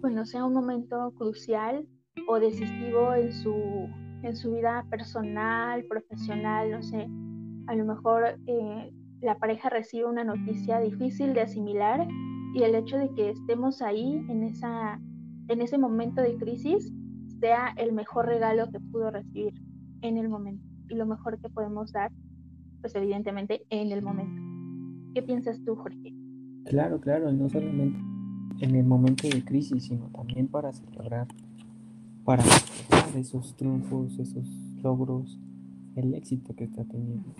Bueno, 0.00 0.24
sea 0.24 0.44
un 0.44 0.54
momento 0.54 1.12
crucial 1.16 1.86
o 2.28 2.38
decisivo 2.38 3.14
en 3.14 3.32
su 3.32 3.54
en 4.22 4.36
su 4.36 4.52
vida 4.52 4.84
personal, 4.90 5.84
profesional, 5.84 6.70
no 6.70 6.82
sé, 6.82 7.08
a 7.66 7.74
lo 7.74 7.84
mejor 7.84 8.38
eh, 8.46 8.92
la 9.20 9.38
pareja 9.38 9.68
recibe 9.68 10.06
una 10.06 10.24
noticia 10.24 10.80
difícil 10.80 11.34
de 11.34 11.42
asimilar 11.42 12.06
y 12.54 12.62
el 12.62 12.74
hecho 12.74 12.98
de 12.98 13.10
que 13.14 13.30
estemos 13.30 13.80
ahí 13.80 14.24
en, 14.28 14.44
esa, 14.44 15.00
en 15.48 15.62
ese 15.62 15.78
momento 15.78 16.20
de 16.20 16.36
crisis 16.36 16.92
sea 17.38 17.72
el 17.76 17.92
mejor 17.92 18.26
regalo 18.26 18.70
que 18.70 18.80
pudo 18.80 19.10
recibir 19.10 19.54
en 20.02 20.16
el 20.16 20.28
momento 20.28 20.64
y 20.88 20.94
lo 20.94 21.06
mejor 21.06 21.38
que 21.38 21.48
podemos 21.48 21.92
dar, 21.92 22.10
pues 22.80 22.94
evidentemente 22.94 23.64
en 23.70 23.92
el 23.92 24.02
momento. 24.02 24.42
¿Qué 25.14 25.22
piensas 25.22 25.60
tú, 25.64 25.76
Jorge? 25.76 26.14
Claro, 26.64 27.00
claro, 27.00 27.32
no 27.32 27.48
solamente 27.48 27.98
en 28.60 28.76
el 28.76 28.84
momento 28.84 29.28
de 29.28 29.44
crisis, 29.44 29.84
sino 29.84 30.06
también 30.08 30.48
para 30.48 30.72
celebrar 30.72 31.26
para 32.24 32.44
esos 33.16 33.56
triunfos, 33.56 34.18
esos 34.18 34.46
logros, 34.82 35.38
el 35.96 36.14
éxito 36.14 36.54
que 36.54 36.64
está 36.64 36.84
teniendo. 36.84 37.32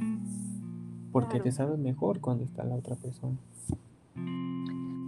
Porque 1.12 1.40
te 1.40 1.52
sabes 1.52 1.78
mejor 1.78 2.20
cuando 2.20 2.44
está 2.44 2.64
la 2.64 2.76
otra 2.76 2.96
persona. 2.96 3.36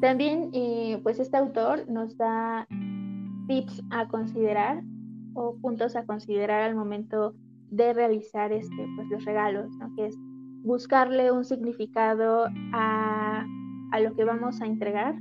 También, 0.00 0.50
eh, 0.52 1.00
pues 1.02 1.20
este 1.20 1.36
autor 1.36 1.88
nos 1.88 2.16
da 2.16 2.66
tips 3.46 3.82
a 3.90 4.08
considerar 4.08 4.82
o 5.34 5.56
puntos 5.56 5.96
a 5.96 6.04
considerar 6.04 6.62
al 6.62 6.74
momento 6.74 7.34
de 7.70 7.92
realizar 7.92 8.52
este, 8.52 8.86
pues, 8.96 9.08
los 9.08 9.24
regalos, 9.24 9.70
que 9.96 10.06
es 10.06 10.16
buscarle 10.62 11.32
un 11.32 11.44
significado 11.44 12.46
a, 12.72 13.46
a 13.92 14.00
lo 14.00 14.14
que 14.14 14.24
vamos 14.24 14.60
a 14.60 14.66
entregar 14.66 15.16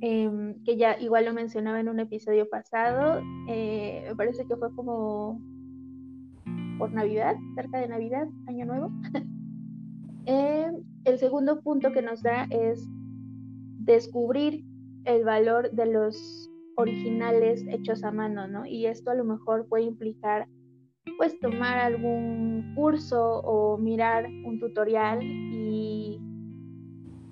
em, 0.00 0.54
que 0.64 0.76
ya 0.76 0.98
igual 0.98 1.26
lo 1.26 1.32
mencionaba 1.32 1.78
en 1.78 1.88
un 1.88 2.00
episodio 2.00 2.48
pasado, 2.48 3.22
eh, 3.48 4.04
me 4.08 4.16
parece 4.16 4.44
que 4.46 4.56
fue 4.56 4.74
como 4.74 5.40
por 6.78 6.92
Navidad, 6.92 7.36
cerca 7.54 7.78
de 7.78 7.88
Navidad, 7.88 8.26
Año 8.46 8.66
Nuevo. 8.66 8.90
Em, 10.24 10.84
el 11.04 11.18
segundo 11.18 11.62
punto 11.62 11.90
que 11.90 12.00
nos 12.00 12.22
da 12.22 12.46
es 12.50 12.88
descubrir 13.80 14.64
el 15.04 15.24
valor 15.24 15.72
de 15.72 15.86
los 15.86 16.48
originales 16.76 17.64
hechos 17.68 18.04
a 18.04 18.10
mano, 18.10 18.46
¿no? 18.48 18.66
Y 18.66 18.86
esto 18.86 19.10
a 19.10 19.14
lo 19.14 19.24
mejor 19.24 19.66
puede 19.68 19.84
implicar 19.84 20.48
pues 21.18 21.38
tomar 21.40 21.78
algún 21.78 22.74
curso 22.74 23.40
o 23.40 23.76
mirar 23.76 24.26
un 24.26 24.58
tutorial 24.60 25.20
y, 25.22 26.20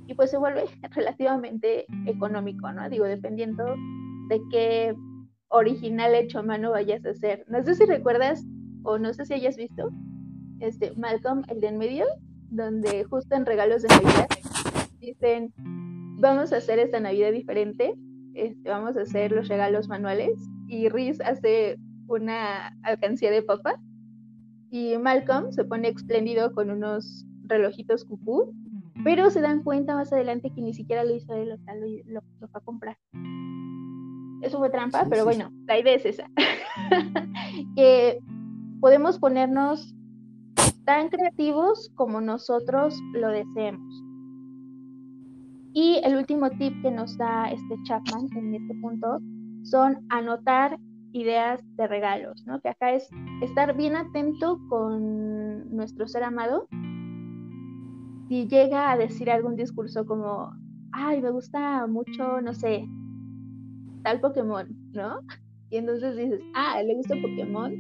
y 0.07 0.15
pues 0.15 0.31
se 0.31 0.39
vuelve 0.39 0.65
relativamente 0.95 1.87
económico, 2.07 2.73
¿no? 2.73 2.89
Digo, 2.89 3.05
dependiendo 3.05 3.65
de 4.29 4.41
qué 4.51 4.95
original 5.49 6.15
hecho 6.15 6.41
a 6.41 6.43
mano 6.43 6.71
vayas 6.71 7.05
a 7.05 7.11
hacer. 7.11 7.45
No 7.49 7.63
sé 7.65 7.75
si 7.75 7.85
recuerdas 7.85 8.45
o 8.85 8.99
no 8.99 9.13
sé 9.13 9.25
si 9.27 9.35
hayas 9.35 9.57
visto 9.57 9.91
este 10.61 10.93
Malcolm, 10.97 11.43
el 11.49 11.61
de 11.61 11.69
en 11.69 11.79
medio, 11.79 12.07
donde 12.51 13.05
justo 13.05 13.35
en 13.35 13.47
regalos 13.47 13.83
de 13.83 13.89
Navidad 13.89 14.29
dicen, 15.01 15.53
vamos 16.21 16.53
a 16.53 16.59
hacer 16.59 16.79
esta 16.79 17.01
Navidad 17.01 17.33
diferente, 17.33 17.95
este, 18.41 18.71
vamos 18.71 18.97
a 18.97 19.03
hacer 19.03 19.33
los 19.33 19.49
regalos 19.49 19.89
manuales 19.89 20.39
y 20.67 20.89
Riz 20.89 21.21
hace 21.21 21.79
una 22.07 22.69
alcancía 22.83 23.31
de 23.31 23.43
papa 23.43 23.81
y 24.71 24.97
Malcolm 24.99 25.53
se 25.53 25.65
pone 25.65 25.89
espléndido 25.89 26.53
con 26.55 26.71
unos 26.71 27.27
relojitos 27.45 28.05
cucú, 28.05 28.55
pero 29.05 29.31
se 29.31 29.41
dan 29.41 29.63
cuenta 29.63 29.95
más 29.95 30.13
adelante 30.13 30.53
que 30.55 30.63
ni 30.63 30.73
siquiera 30.73 31.05
lo 31.05 31.15
hizo 31.15 31.35
él, 31.35 31.49
lo, 31.49 31.57
lo, 32.07 32.23
lo 32.41 32.49
fue 32.49 32.61
a 32.61 32.65
comprar. 32.65 32.97
Eso 34.43 34.59
fue 34.59 34.71
trampa, 34.71 35.07
pero 35.11 35.25
bueno, 35.25 35.51
la 35.67 35.79
idea 35.79 35.95
es 35.95 36.07
esa. 36.07 36.31
que 37.77 38.21
podemos 38.81 39.19
ponernos 39.19 39.95
tan 40.85 41.09
creativos 41.09 41.91
como 41.95 42.21
nosotros 42.21 42.99
lo 43.13 43.29
deseemos. 43.29 44.10
Y 45.73 46.01
el 46.05 46.17
último 46.17 46.51
tip 46.51 46.81
que 46.83 46.91
nos 46.91 47.17
da 47.17 47.51
este 47.51 47.77
Chapman 47.85 48.29
en 48.37 48.55
este 48.55 48.75
punto 48.81 49.21
son 49.63 50.05
anotar 50.09 50.79
ideas 51.13 51.61
de 51.77 51.87
regalos, 51.87 52.45
¿no? 52.47 52.61
Que 52.61 52.71
acá 52.71 52.93
es 52.93 53.09
estar 53.43 53.77
bien 53.77 53.97
atento 53.97 54.59
con 54.69 55.75
nuestro 55.75 56.09
ser 56.09 56.25
amado. 56.25 56.67
Si 58.29 58.47
llega 58.49 58.93
a 58.93 58.97
decir 58.97 59.31
algún 59.31 59.57
discurso 59.57 60.07
como, 60.07 60.53
ay, 60.93 61.21
me 61.21 61.31
gusta 61.31 61.87
mucho, 61.87 62.41
no 62.41 62.55
sé, 62.55 62.85
tal 64.03 64.21
Pokémon, 64.21 64.69
¿no? 64.93 65.21
Y 65.71 65.77
entonces 65.77 66.17
dices, 66.17 66.41
ah, 66.55 66.83
le 66.83 66.97
gusta 66.97 67.15
Pokémon 67.23 67.73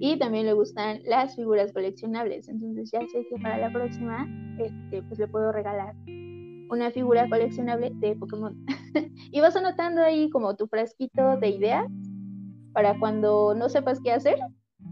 y 0.00 0.18
también 0.18 0.46
le 0.46 0.52
gustan 0.52 0.98
las 1.04 1.36
figuras 1.36 1.72
coleccionables. 1.72 2.48
Entonces 2.48 2.90
ya 2.90 3.00
sé 3.06 3.26
que 3.28 3.40
para 3.40 3.58
la 3.58 3.72
próxima, 3.72 4.26
este, 4.58 5.02
pues 5.02 5.18
le 5.20 5.28
puedo 5.28 5.52
regalar 5.52 5.94
una 6.70 6.90
figura 6.90 7.28
coleccionable 7.28 7.92
de 7.94 8.16
Pokémon. 8.16 8.56
y 9.32 9.40
vas 9.40 9.56
anotando 9.56 10.02
ahí 10.02 10.30
como 10.30 10.56
tu 10.56 10.66
frasquito 10.66 11.36
de 11.38 11.48
ideas 11.50 11.86
para 12.72 12.98
cuando 12.98 13.54
no 13.54 13.68
sepas 13.68 14.00
qué 14.00 14.12
hacer, 14.12 14.38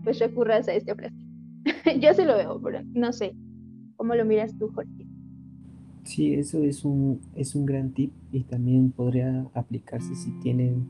pues 0.04 0.18
recurras 0.18 0.68
a 0.68 0.74
este 0.74 0.94
frasquito. 0.94 1.26
Yo 2.00 2.14
se 2.14 2.24
lo 2.24 2.36
veo, 2.36 2.60
pero 2.62 2.80
no 2.94 3.12
sé. 3.12 3.34
¿Cómo 3.96 4.14
lo 4.14 4.24
miras 4.24 4.56
tú, 4.58 4.70
Jorge? 4.74 5.06
Sí, 6.04 6.34
eso 6.34 6.62
es 6.62 6.84
un, 6.84 7.20
es 7.34 7.56
un 7.56 7.66
gran 7.66 7.90
tip 7.90 8.12
y 8.30 8.44
también 8.44 8.92
podría 8.92 9.46
aplicarse 9.54 10.14
si 10.14 10.30
tienen 10.40 10.86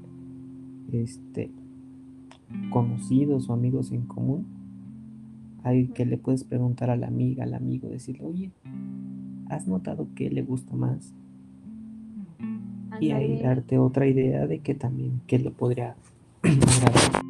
este, 0.92 1.50
conocidos 2.70 3.48
o 3.48 3.54
amigos 3.54 3.92
en 3.92 4.02
común. 4.02 4.46
Hay 5.62 5.88
que 5.88 6.04
le 6.04 6.18
puedes 6.18 6.44
preguntar 6.44 6.90
a 6.90 6.96
la 6.96 7.06
amiga, 7.06 7.44
al 7.44 7.54
amigo, 7.54 7.88
decirle, 7.88 8.24
oye, 8.24 8.52
¿has 9.48 9.66
notado 9.66 10.08
que 10.14 10.30
le 10.30 10.42
gusta 10.42 10.74
más? 10.74 11.14
Y 13.00 13.10
ahí 13.10 13.40
darte 13.42 13.78
otra 13.78 14.06
idea 14.06 14.46
de 14.46 14.60
que 14.60 14.74
también, 14.74 15.20
que 15.26 15.38
lo 15.38 15.52
podría 15.52 15.96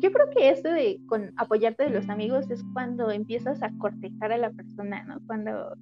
yo 0.00 0.12
creo 0.12 0.30
que 0.30 0.50
esto 0.50 0.70
de 0.70 1.00
con 1.06 1.32
apoyarte 1.36 1.84
de 1.84 1.90
los 1.90 2.08
amigos 2.08 2.50
es 2.50 2.62
cuando 2.72 3.10
empiezas 3.10 3.62
a 3.62 3.70
cortejar 3.78 4.32
a 4.32 4.38
la 4.38 4.50
persona, 4.50 5.02
¿no? 5.04 5.18
Cuando 5.26 5.76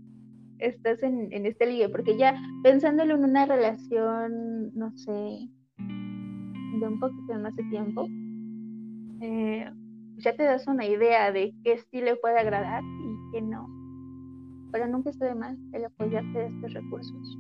estás 0.59 1.03
en, 1.03 1.31
este 1.47 1.67
ligue, 1.67 1.89
porque 1.89 2.17
ya 2.17 2.41
pensándolo 2.63 3.15
en 3.15 3.25
una 3.25 3.47
relación, 3.47 4.75
no 4.75 4.93
sé, 4.97 5.49
de 5.79 6.89
un 6.89 7.01
poquito 7.01 7.39
más 7.39 7.55
de 7.57 7.65
tiempo, 7.65 8.07
eh, 9.21 9.71
ya 10.19 10.35
te 10.35 10.45
das 10.45 10.67
una 10.67 10.87
idea 10.87 11.33
de 11.33 11.55
qué 11.65 11.73
estilo 11.73 12.13
puede 12.21 12.39
agradar 12.39 12.83
y 12.83 13.33
qué 13.33 13.43
no 13.43 13.80
pero 14.71 14.87
nunca 14.87 15.11
está 15.11 15.27
de 15.27 15.35
más 15.35 15.57
el 15.73 15.85
apoyarte 15.85 16.39
de 16.39 16.47
estos 16.47 16.73
recursos. 16.75 17.39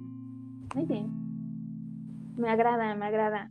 Muy 0.74 0.84
bien. 0.86 1.10
Me 2.36 2.48
agrada, 2.48 2.94
me 2.94 3.06
agrada. 3.06 3.50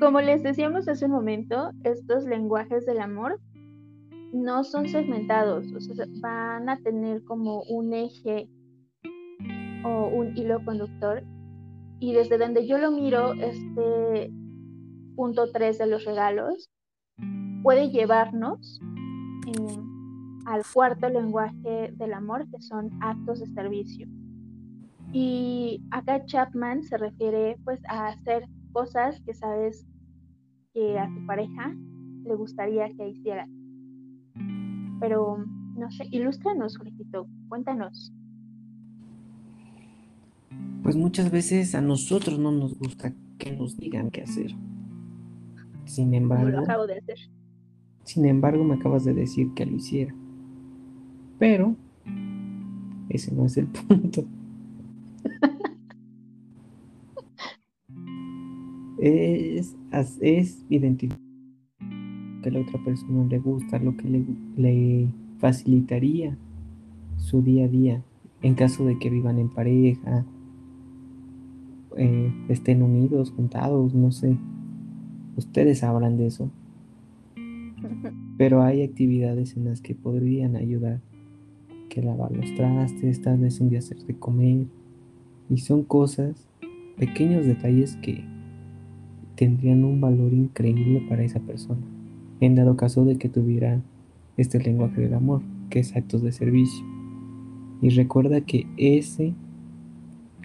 Como 0.00 0.20
les 0.20 0.42
decíamos 0.42 0.88
hace 0.88 1.06
un 1.06 1.12
momento, 1.12 1.70
estos 1.84 2.24
lenguajes 2.24 2.86
del 2.86 3.00
amor 3.00 3.40
no 4.32 4.64
son 4.64 4.88
segmentados, 4.88 5.72
o 5.72 5.80
sea, 5.80 6.06
van 6.20 6.68
a 6.68 6.76
tener 6.78 7.22
como 7.24 7.62
un 7.62 7.92
eje 7.92 8.48
o 9.84 10.08
un 10.08 10.36
hilo 10.36 10.64
conductor. 10.64 11.22
Y 12.00 12.12
desde 12.12 12.38
donde 12.38 12.66
yo 12.66 12.78
lo 12.78 12.90
miro, 12.90 13.34
este 13.34 14.32
punto 15.14 15.50
3 15.52 15.78
de 15.78 15.86
los 15.86 16.04
regalos 16.04 16.70
puede 17.62 17.90
llevarnos 17.90 18.80
al 20.46 20.62
cuarto 20.72 21.08
lenguaje 21.08 21.92
del 21.96 22.12
amor, 22.12 22.48
que 22.50 22.60
son 22.60 22.90
actos 23.00 23.40
de 23.40 23.46
servicio. 23.46 24.06
Y 25.12 25.82
acá 25.90 26.24
Chapman 26.24 26.82
se 26.82 26.96
refiere 26.96 27.56
pues 27.64 27.80
a 27.88 28.08
hacer 28.08 28.46
cosas 28.72 29.20
que 29.20 29.32
sabes 29.32 29.86
que 30.72 30.98
a 30.98 31.06
tu 31.06 31.24
pareja 31.26 31.74
le 32.24 32.34
gustaría 32.34 32.88
que 32.96 33.10
hiciera. 33.10 33.48
Pero, 35.00 35.38
no 35.76 35.90
sé, 35.92 36.08
ilústranos, 36.10 36.76
Jorgito, 36.76 37.28
cuéntanos. 37.48 38.12
Pues 40.82 40.96
muchas 40.96 41.30
veces 41.30 41.74
a 41.74 41.80
nosotros 41.80 42.38
no 42.38 42.50
nos 42.50 42.78
gusta 42.78 43.12
que 43.38 43.52
nos 43.52 43.76
digan 43.76 44.10
qué 44.10 44.22
hacer. 44.22 44.54
Sin 45.84 46.12
embargo, 46.14 46.48
lo 46.48 46.60
acabo 46.60 46.86
de 46.86 46.98
hacer. 46.98 47.18
Sin 48.02 48.26
embargo, 48.26 48.64
me 48.64 48.74
acabas 48.74 49.04
de 49.04 49.14
decir 49.14 49.54
que 49.54 49.64
lo 49.64 49.76
hiciera. 49.76 50.14
Pero 51.44 51.76
ese 53.10 53.34
no 53.34 53.44
es 53.44 53.58
el 53.58 53.66
punto. 53.66 54.24
es, 58.98 59.76
es 60.22 60.64
identificar 60.70 61.20
que 62.42 62.48
a 62.48 62.52
la 62.52 62.60
otra 62.60 62.82
persona 62.82 63.26
le 63.26 63.38
gusta, 63.40 63.78
lo 63.78 63.94
que 63.94 64.24
le, 64.56 65.08
facilitaría 65.36 66.38
su 67.18 67.42
día 67.42 67.66
a 67.66 67.68
día 67.68 68.02
en 68.40 68.54
caso 68.54 68.86
de 68.86 68.98
que 68.98 69.10
vivan 69.10 69.38
en 69.38 69.50
pareja, 69.50 70.24
eh, 71.98 72.32
estén 72.48 72.82
unidos, 72.82 73.32
juntados, 73.32 73.92
no 73.92 74.12
sé. 74.12 74.38
Ustedes 75.36 75.80
sabrán 75.80 76.16
de 76.16 76.28
eso. 76.28 76.50
Pero 78.38 78.62
hay 78.62 78.82
actividades 78.82 79.58
en 79.58 79.66
las 79.66 79.82
que 79.82 79.94
podrían 79.94 80.56
ayudar 80.56 81.02
que 81.94 82.02
lavar 82.02 82.32
los 82.32 82.52
trastes, 82.54 83.22
tal 83.22 83.38
vez 83.38 83.60
un 83.60 83.68
día 83.68 83.78
hacerte 83.78 84.14
comer. 84.14 84.66
Y 85.48 85.58
son 85.58 85.84
cosas, 85.84 86.48
pequeños 86.96 87.46
detalles 87.46 87.96
que 87.96 88.24
tendrían 89.36 89.84
un 89.84 90.00
valor 90.00 90.32
increíble 90.32 91.06
para 91.08 91.22
esa 91.22 91.40
persona. 91.40 91.80
En 92.40 92.56
dado 92.56 92.76
caso 92.76 93.04
de 93.04 93.16
que 93.16 93.28
tuviera 93.28 93.80
este 94.36 94.58
lenguaje 94.58 95.00
del 95.00 95.14
amor, 95.14 95.42
que 95.70 95.78
es 95.80 95.94
actos 95.94 96.22
de 96.22 96.32
servicio. 96.32 96.84
Y 97.80 97.90
recuerda 97.90 98.40
que 98.40 98.66
ese, 98.76 99.34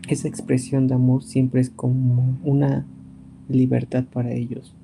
esa 0.08 0.28
expresión 0.28 0.88
de 0.88 0.96
amor 0.96 1.24
siempre 1.24 1.62
es 1.62 1.72
como 1.72 2.38
una 2.44 2.86
libertad 3.48 4.06
para 4.06 4.32
ellos. 4.34 4.76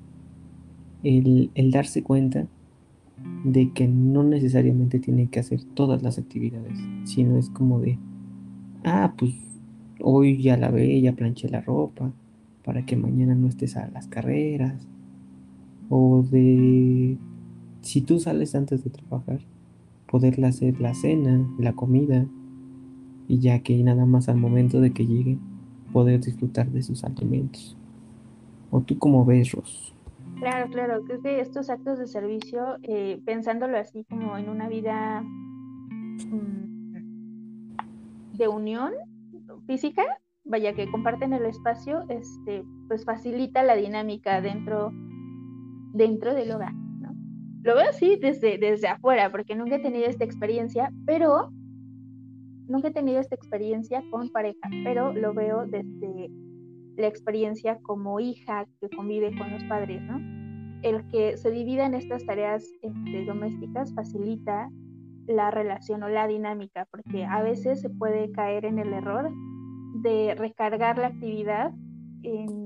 El, 1.04 1.50
el 1.54 1.70
darse 1.70 2.02
cuenta 2.02 2.48
de 3.44 3.72
que 3.72 3.88
no 3.88 4.22
necesariamente 4.22 4.98
tiene 4.98 5.28
que 5.28 5.40
hacer 5.40 5.62
todas 5.74 6.02
las 6.02 6.18
actividades, 6.18 6.78
sino 7.04 7.38
es 7.38 7.50
como 7.50 7.80
de, 7.80 7.98
ah, 8.84 9.14
pues 9.16 9.34
hoy 10.00 10.42
ya 10.42 10.56
lavé, 10.56 11.00
ya 11.00 11.12
planché 11.12 11.48
la 11.48 11.60
ropa, 11.60 12.12
para 12.64 12.84
que 12.84 12.96
mañana 12.96 13.34
no 13.34 13.46
estés 13.46 13.76
a 13.76 13.88
las 13.88 14.08
carreras, 14.08 14.86
o 15.88 16.24
de, 16.30 17.16
si 17.80 18.00
tú 18.00 18.18
sales 18.18 18.54
antes 18.54 18.82
de 18.82 18.90
trabajar, 18.90 19.40
poderle 20.10 20.46
hacer 20.46 20.80
la 20.80 20.94
cena, 20.94 21.48
la 21.58 21.72
comida, 21.74 22.26
y 23.28 23.38
ya 23.38 23.60
que 23.60 23.82
nada 23.82 24.06
más 24.06 24.28
al 24.28 24.36
momento 24.36 24.80
de 24.80 24.92
que 24.92 25.06
lleguen, 25.06 25.40
poder 25.92 26.20
disfrutar 26.20 26.70
de 26.70 26.82
sus 26.82 27.04
alimentos. 27.04 27.76
¿O 28.70 28.80
tú 28.80 28.98
cómo 28.98 29.24
ves? 29.24 29.56
Claro, 30.38 30.70
claro, 30.70 31.02
creo 31.04 31.22
que 31.22 31.40
estos 31.40 31.70
actos 31.70 31.98
de 31.98 32.06
servicio, 32.06 32.76
eh, 32.82 33.20
pensándolo 33.24 33.78
así 33.78 34.04
como 34.04 34.36
en 34.36 34.50
una 34.50 34.68
vida 34.68 35.22
mm, 35.22 36.56
de 38.36 38.48
unión 38.48 38.92
física, 39.66 40.04
vaya 40.44 40.74
que 40.74 40.90
comparten 40.90 41.32
el 41.32 41.46
espacio, 41.46 42.04
este, 42.10 42.64
pues 42.86 43.04
facilita 43.04 43.62
la 43.62 43.76
dinámica 43.76 44.42
dentro, 44.42 44.92
dentro 45.94 46.34
del 46.34 46.52
hogar, 46.52 46.74
¿no? 46.74 47.14
Lo 47.62 47.74
veo 47.74 47.88
así 47.88 48.16
desde, 48.16 48.58
desde 48.58 48.88
afuera, 48.88 49.30
porque 49.30 49.56
nunca 49.56 49.76
he 49.76 49.80
tenido 49.80 50.06
esta 50.06 50.24
experiencia, 50.24 50.92
pero 51.06 51.50
nunca 52.68 52.88
he 52.88 52.92
tenido 52.92 53.20
esta 53.20 53.34
experiencia 53.34 54.04
con 54.10 54.28
pareja, 54.28 54.68
pero 54.84 55.14
lo 55.14 55.32
veo 55.32 55.64
desde 55.66 56.30
la 56.96 57.06
experiencia 57.06 57.78
como 57.82 58.20
hija 58.20 58.66
que 58.80 58.88
convive 58.90 59.36
con 59.36 59.50
los 59.50 59.62
padres, 59.64 60.02
¿no? 60.02 60.18
El 60.82 61.06
que 61.08 61.36
se 61.36 61.50
divida 61.50 61.86
en 61.86 61.94
estas 61.94 62.24
tareas 62.24 62.64
este, 62.82 63.24
domésticas 63.24 63.94
facilita 63.94 64.70
la 65.26 65.50
relación 65.50 66.02
o 66.02 66.08
la 66.08 66.26
dinámica, 66.26 66.86
porque 66.90 67.24
a 67.24 67.42
veces 67.42 67.80
se 67.80 67.90
puede 67.90 68.30
caer 68.32 68.64
en 68.64 68.78
el 68.78 68.92
error 68.92 69.30
de 70.02 70.34
recargar 70.36 70.98
la 70.98 71.08
actividad 71.08 71.72
en 72.22 72.64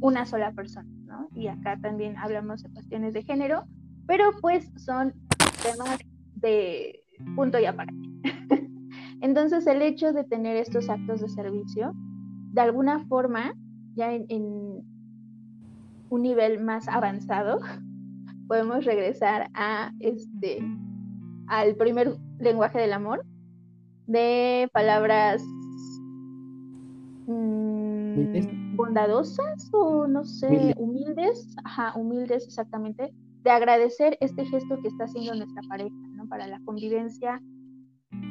una 0.00 0.26
sola 0.26 0.52
persona, 0.52 0.90
¿no? 1.06 1.28
Y 1.34 1.48
acá 1.48 1.78
también 1.80 2.16
hablamos 2.16 2.62
de 2.62 2.70
cuestiones 2.70 3.14
de 3.14 3.22
género, 3.22 3.64
pero 4.06 4.32
pues 4.40 4.70
son 4.76 5.14
temas 5.62 5.98
de 6.36 7.04
punto 7.36 7.58
y 7.58 7.66
aparte. 7.66 7.94
Entonces 9.20 9.66
el 9.66 9.82
hecho 9.82 10.12
de 10.12 10.24
tener 10.24 10.56
estos 10.56 10.88
actos 10.88 11.20
de 11.20 11.28
servicio, 11.28 11.94
de 12.52 12.60
alguna 12.60 13.00
forma, 13.06 13.54
ya 13.94 14.12
en, 14.12 14.84
un 16.10 16.22
nivel 16.22 16.62
más 16.62 16.88
avanzado, 16.88 17.60
podemos 18.48 18.84
regresar 18.84 19.48
a 19.54 19.92
este 20.00 20.60
al 21.46 21.74
primer 21.74 22.16
lenguaje 22.38 22.78
del 22.78 22.92
amor, 22.92 23.24
de 24.06 24.68
palabras 24.72 25.42
mm, 27.26 28.76
bondadosas 28.76 29.68
o 29.72 30.06
no 30.06 30.24
sé, 30.24 30.74
humildes, 30.76 31.54
ajá, 31.64 31.92
humildes 31.96 32.46
exactamente, 32.46 33.12
de 33.42 33.50
agradecer 33.50 34.16
este 34.20 34.44
gesto 34.44 34.80
que 34.80 34.88
está 34.88 35.04
haciendo 35.04 35.34
nuestra 35.34 35.62
pareja, 35.68 35.94
¿no? 36.14 36.28
Para 36.28 36.46
la 36.46 36.60
convivencia 36.64 37.42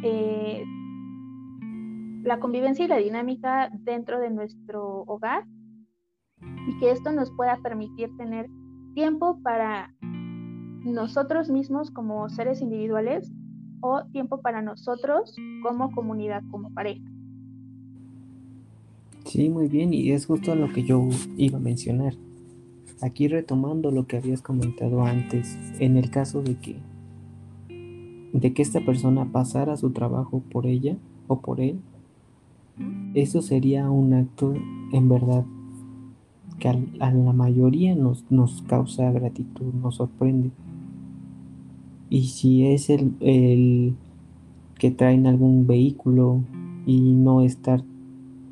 eh, 0.03 0.63
la 2.24 2.39
convivencia 2.39 2.86
y 2.86 2.88
la 2.88 2.97
dinámica 2.97 3.70
dentro 3.74 4.20
de 4.20 4.30
nuestro 4.30 5.03
hogar 5.07 5.45
y 6.67 6.78
que 6.80 6.91
esto 6.91 7.11
nos 7.11 7.32
pueda 7.32 7.57
permitir 7.61 8.15
tener 8.17 8.47
tiempo 8.93 9.39
para 9.41 9.93
nosotros 10.84 11.49
mismos 11.49 11.91
como 11.91 12.30
seres 12.30 12.61
individuales 12.61 13.32
o 13.82 14.03
tiempo 14.11 14.41
para 14.41 14.61
nosotros 14.61 15.36
como 15.63 15.91
comunidad, 15.91 16.43
como 16.51 16.74
pareja. 16.74 17.03
Sí, 19.26 19.49
muy 19.49 19.67
bien, 19.67 19.93
y 19.93 20.11
es 20.11 20.26
justo 20.26 20.55
lo 20.55 20.72
que 20.74 20.84
yo 20.84 21.07
iba 21.38 21.57
a 21.57 21.61
mencionar. 21.61 22.13
Aquí 23.01 23.28
retomando 23.28 23.91
lo 23.91 24.07
que 24.07 24.17
habías 24.17 24.41
comentado 24.41 25.03
antes, 25.03 25.57
en 25.80 25.97
el 25.97 26.09
caso 26.09 26.41
de 26.41 26.57
que 26.57 26.78
de 28.34 28.53
que 28.53 28.61
esta 28.61 28.80
persona 28.82 29.32
pasara 29.32 29.76
su 29.76 29.91
trabajo 29.91 30.43
por 30.51 30.67
ella 30.67 30.97
o 31.28 31.41
por 31.41 31.59
él, 31.59 31.80
eso 33.13 33.41
sería 33.41 33.89
un 33.89 34.13
acto 34.13 34.53
en 34.91 35.09
verdad 35.09 35.45
que 36.59 36.69
a, 36.69 37.11
la 37.11 37.34
mayoría 37.34 37.95
nos, 37.95 38.25
nos, 38.30 38.61
causa 38.63 39.11
gratitud, 39.11 39.73
nos 39.73 39.95
sorprende. 39.95 40.51
Y 42.09 42.27
si 42.27 42.65
es 42.65 42.89
el, 42.89 43.13
el 43.21 43.95
que 44.77 44.91
traen 44.91 45.25
algún 45.25 45.67
vehículo 45.67 46.41
y 46.86 47.13
no 47.13 47.41
estar 47.41 47.84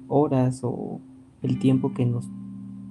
horas 0.07 0.61
o 0.63 0.99
el 1.41 1.59
tiempo 1.59 1.93
que 1.93 2.05
nos 2.05 2.29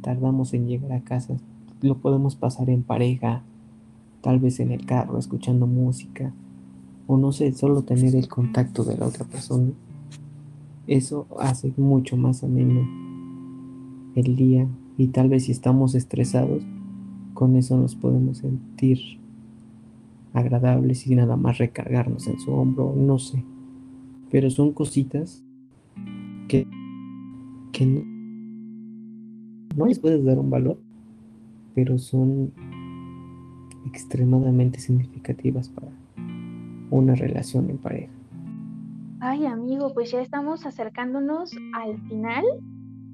tardamos 0.03 0.55
en 0.55 0.67
llegar 0.67 0.93
a 0.93 1.01
casa, 1.01 1.37
lo 1.81 1.99
podemos 1.99 2.37
pasar 2.37 2.71
en 2.71 2.83
pareja, 2.83 3.43
tal 4.21 4.39
vez 4.39 4.61
en 4.61 4.71
el 4.71 4.85
carro, 4.87 5.19
escuchando 5.19 5.67
música, 5.67 6.33
o 7.07 7.17
no 7.17 7.33
sé, 7.33 7.53
solo 7.53 7.83
tener 7.83 8.15
el 8.17 8.29
contacto 8.29 8.85
de 8.85 8.97
la 8.97 9.07
otra 9.07 9.25
persona, 9.25 9.71
eso 10.87 11.27
hace 11.39 11.73
mucho 11.77 12.17
más 12.17 12.45
ameno 12.45 12.87
el 14.15 14.37
día 14.37 14.69
y 14.97 15.09
tal 15.09 15.29
vez 15.29 15.45
si 15.45 15.53
estamos 15.53 15.95
estresados, 15.95 16.63
con 17.35 17.57
eso 17.57 17.77
nos 17.77 17.95
podemos 17.95 18.39
sentir 18.39 18.99
agradables 20.33 21.07
y 21.07 21.15
nada 21.15 21.37
más 21.37 21.59
recargarnos 21.59 22.27
en 22.29 22.39
su 22.41 22.53
hombro, 22.53 22.95
no 22.97 23.19
sé. 23.19 23.45
Pero 24.31 24.51
son 24.51 24.73
cositas 24.73 25.45
que, 26.49 26.67
que 27.73 27.87
no, 27.87 28.03
no 29.77 29.87
les 29.87 29.99
puedes 29.99 30.25
dar 30.25 30.39
un 30.39 30.51
valor, 30.51 30.79
pero 31.75 31.99
son 31.99 32.53
extremadamente 33.87 34.81
significativas 34.81 35.69
para, 35.69 35.91
una 36.91 37.15
relación 37.15 37.71
en 37.71 37.79
pareja. 37.79 38.16
Ay, 39.21 39.47
amigo, 39.47 39.95
pues 39.95 40.11
ya 40.11 40.21
estamos 40.21 40.67
acercándonos 40.67 41.51
al 41.73 41.99
final 42.09 42.45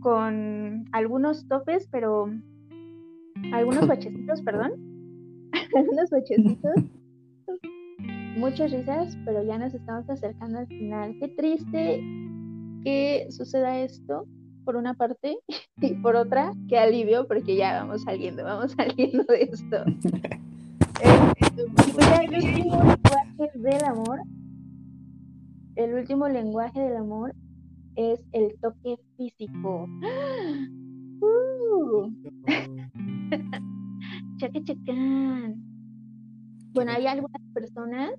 con 0.00 0.84
algunos 0.90 1.46
topes, 1.46 1.88
pero 1.92 2.28
algunos 3.52 3.86
bachecitos, 3.86 4.42
perdón. 4.44 4.72
algunos 5.76 6.10
bachecitos. 6.10 6.74
Muchas 8.36 8.72
risas, 8.72 9.16
pero 9.24 9.44
ya 9.44 9.58
nos 9.58 9.74
estamos 9.74 10.08
acercando 10.10 10.58
al 10.58 10.66
final. 10.66 11.16
Qué 11.20 11.28
triste 11.28 12.02
que 12.82 13.28
suceda 13.30 13.78
esto, 13.78 14.26
por 14.64 14.74
una 14.74 14.94
parte, 14.94 15.38
y 15.80 15.94
por 15.94 16.16
otra, 16.16 16.52
qué 16.68 16.78
alivio, 16.78 17.28
porque 17.28 17.54
ya 17.54 17.80
vamos 17.80 18.02
saliendo, 18.02 18.42
vamos 18.42 18.72
saliendo 18.72 19.22
de 19.28 19.42
esto. 19.42 19.84
el 22.20 22.34
último 22.34 22.82
lenguaje 22.82 23.58
del 23.58 23.84
amor, 23.84 24.20
el 25.76 25.94
último 25.94 26.28
lenguaje 26.28 26.80
del 26.80 26.96
amor 26.96 27.34
es 27.96 28.20
el 28.32 28.58
toque 28.60 28.96
físico. 29.16 29.88
Uh. 31.24 32.10
Bueno, 36.74 36.90
hay 36.90 37.06
algunas 37.06 37.40
personas 37.54 38.10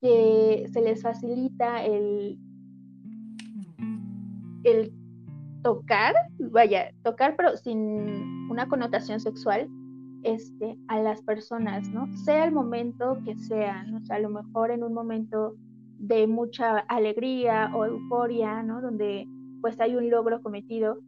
que 0.00 0.66
se 0.72 0.80
les 0.80 1.02
facilita 1.02 1.84
el, 1.84 2.38
el 4.64 4.92
tocar, 5.62 6.14
vaya, 6.38 6.92
tocar 7.02 7.36
pero 7.36 7.56
sin 7.56 8.48
una 8.50 8.66
connotación 8.68 9.20
sexual, 9.20 9.68
este, 10.22 10.78
a 10.88 11.00
las 11.00 11.20
personas, 11.22 11.88
¿no? 11.90 12.06
Sea 12.16 12.44
el 12.44 12.52
momento 12.52 13.18
que 13.24 13.36
sea, 13.36 13.82
¿no? 13.84 13.98
O 13.98 14.00
sea, 14.06 14.16
a 14.16 14.20
lo 14.20 14.30
mejor 14.30 14.70
en 14.70 14.82
un 14.84 14.94
momento 14.94 15.54
de 15.98 16.26
mucha 16.26 16.78
alegría 16.78 17.70
o 17.74 17.84
euforia, 17.84 18.62
¿no? 18.62 18.80
Donde 18.80 19.26
pues 19.60 19.80
hay 19.80 19.96
un 19.96 20.10
logro 20.10 20.42
cometido, 20.42 20.98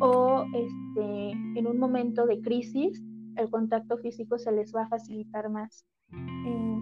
o 0.00 0.44
este, 0.54 1.30
en 1.30 1.66
un 1.66 1.78
momento 1.78 2.26
de 2.26 2.40
crisis, 2.40 3.02
el 3.36 3.50
contacto 3.50 3.98
físico 3.98 4.38
se 4.38 4.52
les 4.52 4.74
va 4.74 4.82
a 4.82 4.88
facilitar 4.88 5.50
más. 5.50 5.84
Eh, 6.12 6.78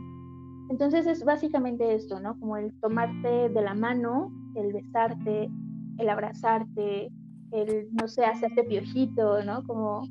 entonces 0.70 1.07
es 1.07 1.24
básicamente 1.24 1.95
esto, 1.95 2.20
¿no? 2.20 2.39
Como 2.39 2.57
el 2.57 2.72
tomarte 2.80 3.49
de 3.49 3.62
la 3.62 3.74
mano, 3.74 4.33
el 4.55 4.72
besarte, 4.72 5.51
el 5.99 6.09
abrazarte, 6.09 7.11
el, 7.53 7.89
no 7.93 8.09
sé, 8.09 8.24
hacerte 8.24 8.64
piojito, 8.64 9.43
¿no? 9.45 9.62
Como 9.64 10.03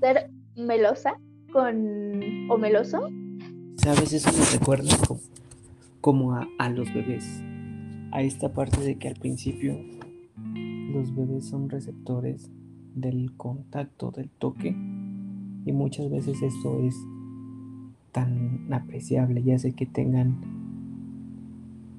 ser 0.00 0.30
melosa 0.56 1.14
con 1.52 2.50
o 2.50 2.58
meloso. 2.58 3.08
Sabes, 3.76 4.12
eso 4.12 4.30
me 4.32 4.58
recuerda 4.58 4.90
como, 6.02 6.34
a, 6.34 6.68
los 6.68 6.92
bebés. 6.92 7.42
A 8.10 8.20
esta 8.20 8.52
parte 8.52 8.82
de 8.82 8.96
que 8.96 9.08
al 9.08 9.14
principio 9.14 9.78
los 10.92 11.14
bebés 11.14 11.46
son 11.46 11.70
receptores 11.70 12.50
del 12.94 13.32
contacto, 13.38 14.10
del 14.10 14.28
toque. 14.28 14.76
Y 15.64 15.72
muchas 15.72 16.10
veces 16.10 16.42
esto 16.42 16.80
es 16.80 16.94
tan 18.10 18.70
apreciable, 18.70 19.42
ya 19.42 19.58
sé 19.58 19.72
que 19.72 19.86
tengan 19.86 20.36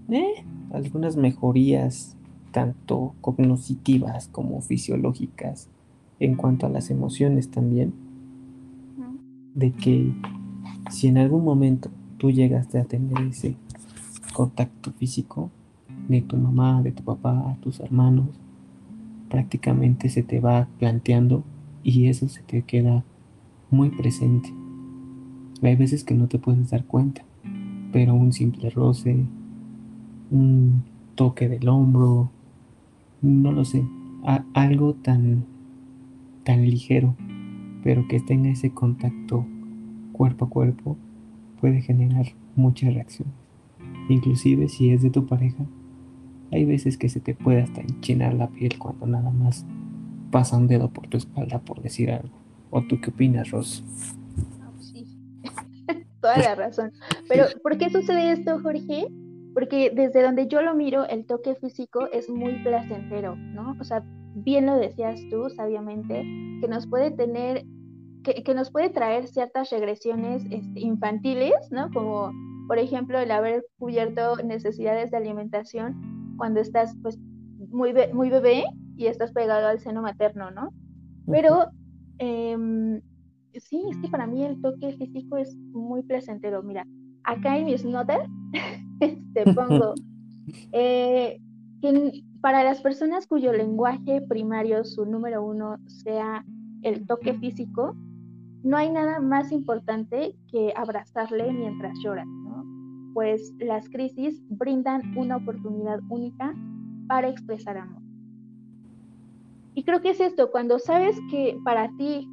eh, 0.10 0.45
algunas 0.72 1.18
mejorías, 1.18 2.16
tanto 2.51 3.16
cognitivas 3.22 4.28
como 4.28 4.62
fisiológicas, 4.62 5.70
en 6.20 6.36
cuanto 6.36 6.68
a 6.68 6.70
las 6.70 6.91
emociones 6.91 7.49
también 7.49 7.93
de 9.56 9.72
que 9.72 10.14
si 10.89 11.08
en 11.08 11.18
algún 11.18 11.43
momento 11.43 11.89
tú 12.18 12.32
llegaste 12.32 12.80
a 12.80 12.86
tener 12.86 13.18
ese 13.28 13.56
contacto 14.34 14.91
físico 14.91 15.49
de 16.07 16.21
tu 16.21 16.36
mamá, 16.36 16.81
de 16.81 16.91
tu 16.91 17.03
papá, 17.03 17.57
tus 17.61 17.79
hermanos, 17.79 18.27
prácticamente 19.29 20.09
se 20.09 20.23
te 20.23 20.39
va 20.39 20.67
planteando 20.79 21.43
y 21.84 22.07
eso 22.07 22.27
se 22.27 22.41
te 22.43 22.63
queda 22.63 23.03
muy 23.71 23.89
presente. 23.89 24.53
Hay 25.61 25.75
veces 25.75 26.03
que 26.03 26.13
no 26.13 26.27
te 26.27 26.39
puedes 26.39 26.69
dar 26.69 26.86
cuenta, 26.86 27.23
pero 27.91 28.13
un 28.13 28.34
simple 28.34 28.69
roce, 28.69 29.25
un 30.29 30.84
toque 31.15 31.47
del 31.47 31.69
hombro, 31.69 32.29
no 33.21 33.51
lo 33.51 33.63
sé, 33.63 33.86
algo 34.53 34.93
tan, 34.93 35.45
tan 36.43 36.61
ligero, 36.63 37.15
pero 37.84 38.07
que 38.07 38.19
tenga 38.19 38.49
ese 38.49 38.71
contacto 38.71 39.45
cuerpo 40.11 40.45
a 40.45 40.49
cuerpo, 40.49 40.97
puede 41.59 41.81
generar 41.81 42.27
muchas 42.55 42.93
reacciones. 42.93 43.42
Inclusive 44.10 44.68
si 44.70 44.91
es 44.91 45.01
de 45.01 45.10
tu 45.10 45.26
pareja, 45.26 45.66
hay 46.51 46.66
veces 46.66 46.97
que 46.97 47.10
se 47.10 47.20
te 47.20 47.34
puede 47.34 47.62
hasta 47.62 47.82
enchinar 47.82 48.34
la 48.34 48.47
piel 48.47 48.78
cuando 48.78 49.08
nada 49.08 49.32
más 49.32 49.66
pasa 50.32 50.58
un 50.58 50.68
dedo 50.68 50.89
por 50.89 51.08
tu 51.08 51.18
espalda 51.18 51.60
por 51.60 51.82
decir 51.82 52.12
algo. 52.12 52.36
¿O 52.70 52.82
tú 52.82 52.99
qué 52.99 53.12
opinas, 53.12 53.51
Ros? 53.51 53.84
Sí, 54.80 55.06
toda 56.22 56.38
la 56.38 56.56
razón. 56.56 56.91
Pero, 57.28 57.45
¿por 57.62 57.78
qué 57.78 57.89
sucede 57.89 58.32
esto, 58.32 58.60
Jorge? 58.62 59.08
Porque 59.54 59.91
desde 59.95 60.24
donde 60.24 60.47
yo 60.47 60.62
lo 60.62 60.74
miro, 60.74 61.08
el 61.08 61.26
toque 61.26 61.56
físico 61.56 62.08
es 62.12 62.30
muy 62.30 62.64
placentero, 62.64 63.36
¿no? 63.36 63.76
O 63.80 63.84
sea, 63.84 64.04
bien 64.36 64.66
lo 64.66 64.76
decías 64.76 65.22
tú, 65.30 65.49
sabiamente, 65.56 66.24
que 66.62 66.68
nos 66.68 66.88
puede 66.88 67.12
tener, 67.12 67.64
que, 68.24 68.54
nos 68.56 68.72
puede 68.72 68.89
traer 68.89 69.28
ciertas 69.28 69.70
regresiones 69.70 70.43
este, 70.49 70.80
infantiles, 70.80 71.54
¿no? 71.70 71.91
Como, 71.91 72.32
por 72.68 72.78
ejemplo, 72.78 73.20
el 73.20 73.32
haber 73.32 73.66
cubierto 73.78 74.38
necesidades 74.38 75.11
de 75.11 75.18
alimentación 75.18 76.36
cuando 76.38 76.59
estás, 76.59 76.95
pues, 77.01 77.18
muy, 77.70 77.93
muy 78.14 78.30
bebé 78.30 78.66
y 78.97 79.07
estás 79.07 79.32
pegado 79.32 79.68
al 79.68 79.80
seno 79.80 80.01
materno, 80.01 80.51
¿no? 80.51 80.70
Pero 81.26 81.68
em, 82.20 83.01
sí, 83.55 83.82
es 83.89 83.97
que 83.97 84.09
para 84.09 84.28
mí 84.28 84.43
el 84.43 84.61
toque 84.61 84.93
físico 84.93 85.38
es 85.38 85.55
muy 85.55 86.03
placentero. 86.03 86.61
Mira, 86.64 86.86
acá 87.24 87.57
en 87.57 87.66
mis 87.66 87.86
notas 87.86 88.28
te 89.34 89.53
pongo 89.53 89.93
eh, 90.72 91.39
que 91.82 92.24
para 92.41 92.64
las 92.64 92.82
personas 92.82 93.28
cuyo 93.28 93.53
lenguaje 93.53 94.22
primario, 94.22 94.84
su 94.84 95.05
número 95.05 95.43
uno, 95.43 95.78
sea 95.88 96.45
el 96.82 97.05
toque 97.07 97.34
físico, 97.36 97.95
no 98.64 98.78
hay 98.78 98.89
nada 98.89 99.20
más 99.20 99.51
importante 99.51 100.36
que 100.49 100.74
abrazarle 100.76 101.51
mientras 101.51 101.93
llora. 102.03 102.26
Pues 103.14 103.53
las 103.59 103.89
crisis 103.89 104.41
brindan 104.49 105.16
una 105.18 105.38
oportunidad 105.38 105.99
única 106.09 106.53
para 107.07 107.30
expresar 107.30 107.78
amor. 107.78 108.01
Y 109.76 109.84
creo 109.84 110.01
que 110.01 110.11
es 110.11 110.20
esto, 110.20 110.51
cuando 110.51 110.78
sabes 110.80 111.20
que 111.32 111.57
para 111.64 111.89
ti 111.97 112.28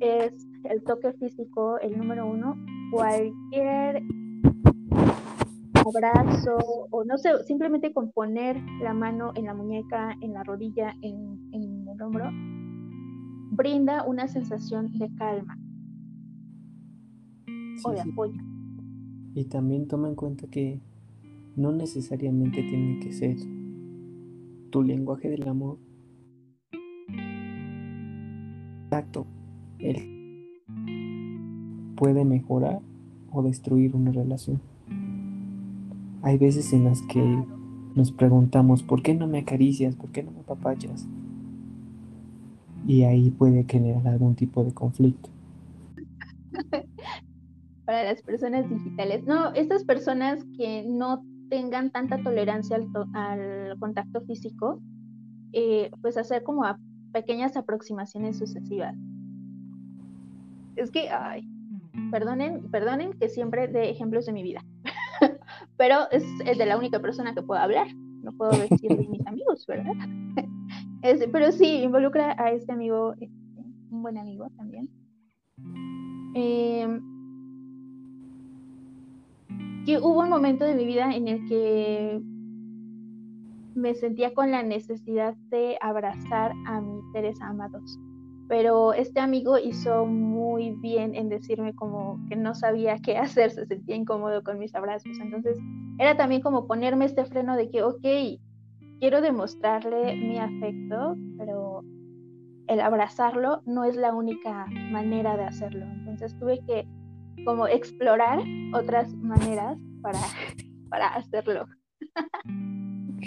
es 0.00 0.32
el 0.64 0.82
toque 0.84 1.12
físico 1.14 1.78
el 1.80 1.98
número 1.98 2.26
uno, 2.26 2.56
cualquier 2.90 4.02
abrazo 5.74 6.56
o 6.90 7.04
no 7.04 7.18
sé, 7.18 7.44
simplemente 7.44 7.92
con 7.92 8.10
poner 8.12 8.60
la 8.82 8.94
mano 8.94 9.32
en 9.34 9.46
la 9.46 9.54
muñeca, 9.54 10.16
en 10.20 10.32
la 10.32 10.44
rodilla, 10.44 10.94
en, 11.02 11.38
el 11.52 12.02
hombro, 12.02 12.30
brinda 13.50 14.04
una 14.04 14.28
sensación 14.28 14.96
de 14.98 15.12
calma 15.16 15.58
o 17.84 17.90
de 17.90 18.00
apoyo. 18.00 18.57
Y 19.38 19.44
también 19.44 19.86
toma 19.86 20.08
en 20.08 20.16
cuenta 20.16 20.48
que 20.48 20.80
no 21.54 21.70
necesariamente 21.70 22.60
tiene 22.60 22.98
que 22.98 23.12
ser 23.12 23.36
tu 24.70 24.82
lenguaje 24.82 25.30
del 25.30 25.46
amor 25.46 25.78
Exacto. 28.86 29.26
Él 29.78 30.48
puede 31.94 32.24
mejorar 32.24 32.80
o 33.30 33.44
destruir 33.44 33.94
una 33.94 34.10
relación. 34.10 34.60
Hay 36.22 36.36
veces 36.36 36.72
en 36.72 36.82
las 36.82 37.00
que 37.02 37.44
nos 37.94 38.10
preguntamos, 38.10 38.82
¿por 38.82 39.02
qué 39.02 39.14
no 39.14 39.28
me 39.28 39.38
acaricias? 39.38 39.94
¿Por 39.94 40.10
qué 40.10 40.24
no 40.24 40.32
me 40.32 40.42
papachas? 40.42 41.06
Y 42.88 43.02
ahí 43.02 43.30
puede 43.30 43.62
generar 43.68 44.08
algún 44.08 44.34
tipo 44.34 44.64
de 44.64 44.72
conflicto. 44.72 45.30
Para 47.88 48.04
las 48.04 48.20
personas 48.20 48.68
digitales. 48.68 49.24
No, 49.24 49.54
estas 49.54 49.82
personas 49.82 50.44
que 50.58 50.84
no 50.86 51.24
tengan 51.48 51.90
tanta 51.90 52.22
tolerancia 52.22 52.76
al, 53.14 53.78
contacto 53.78 54.20
físico, 54.26 54.82
eh, 55.54 55.90
pues 56.02 56.18
hacer 56.18 56.42
como 56.42 56.64
a 56.64 56.78
pequeñas 57.14 57.56
aproximaciones 57.56 58.36
sucesivas. 58.36 58.94
Es 60.76 60.90
que, 60.90 61.08
ay, 61.08 61.48
perdonen, 62.10 62.70
perdonen 62.70 63.14
que 63.14 63.30
siempre 63.30 63.68
de 63.68 63.88
ejemplos 63.88 64.26
de 64.26 64.34
mi 64.34 64.42
vida, 64.42 64.62
pero 65.78 66.10
es, 66.10 66.24
de 66.44 66.66
la 66.66 66.76
única 66.76 67.00
persona 67.00 67.34
que 67.34 67.40
puedo 67.40 67.58
hablar, 67.58 67.86
no 68.22 68.32
puedo 68.32 68.50
decir 68.50 68.98
de 68.98 69.08
mis 69.08 69.26
amigos, 69.26 69.64
¿verdad? 69.66 69.94
pero 71.32 71.52
sí, 71.52 71.84
involucra 71.84 72.36
a 72.38 72.50
este 72.50 72.70
amigo, 72.70 73.14
este, 73.14 73.64
un 73.90 74.02
buen 74.02 74.18
amigo 74.18 74.50
también. 74.58 74.90
Em, 76.34 77.17
que 79.88 79.96
hubo 79.96 80.20
un 80.20 80.28
momento 80.28 80.66
de 80.66 80.74
mi 80.74 80.84
vida 80.84 81.10
en 81.14 81.28
el 81.28 81.48
que 81.48 82.20
me 83.74 83.94
sentía 83.94 84.34
con 84.34 84.50
la 84.50 84.62
necesidad 84.62 85.34
de 85.48 85.78
abrazar 85.80 86.52
a 86.66 86.82
mis 86.82 87.02
seres 87.12 87.40
amados. 87.40 87.98
Pero 88.48 88.92
este 88.92 89.18
amigo 89.18 89.56
hizo 89.56 90.04
muy 90.04 90.72
bien 90.82 91.14
en 91.14 91.30
decirme 91.30 91.74
como 91.74 92.20
que 92.28 92.36
no 92.36 92.54
sabía 92.54 92.98
qué 92.98 93.16
hacer, 93.16 93.50
se 93.50 93.64
sentía 93.64 93.96
incómodo 93.96 94.44
con 94.44 94.58
mis 94.58 94.74
abrazos. 94.74 95.18
Entonces 95.22 95.58
era 95.98 96.18
también 96.18 96.42
como 96.42 96.66
ponerme 96.66 97.06
este 97.06 97.24
freno 97.24 97.56
de 97.56 97.70
que, 97.70 97.82
ok, 97.82 98.04
quiero 99.00 99.22
demostrarle 99.22 100.14
mi 100.16 100.36
afecto, 100.38 101.16
pero 101.38 101.82
el 102.66 102.80
abrazarlo 102.80 103.62
no 103.64 103.84
es 103.84 103.96
la 103.96 104.14
única 104.14 104.66
manera 104.92 105.38
de 105.38 105.44
hacerlo. 105.44 105.86
Entonces 105.86 106.38
tuve 106.38 106.60
que 106.66 106.86
como 107.44 107.66
explorar 107.66 108.40
otras 108.72 109.14
maneras 109.16 109.78
para, 110.02 110.18
para 110.90 111.08
hacerlo. 111.14 111.66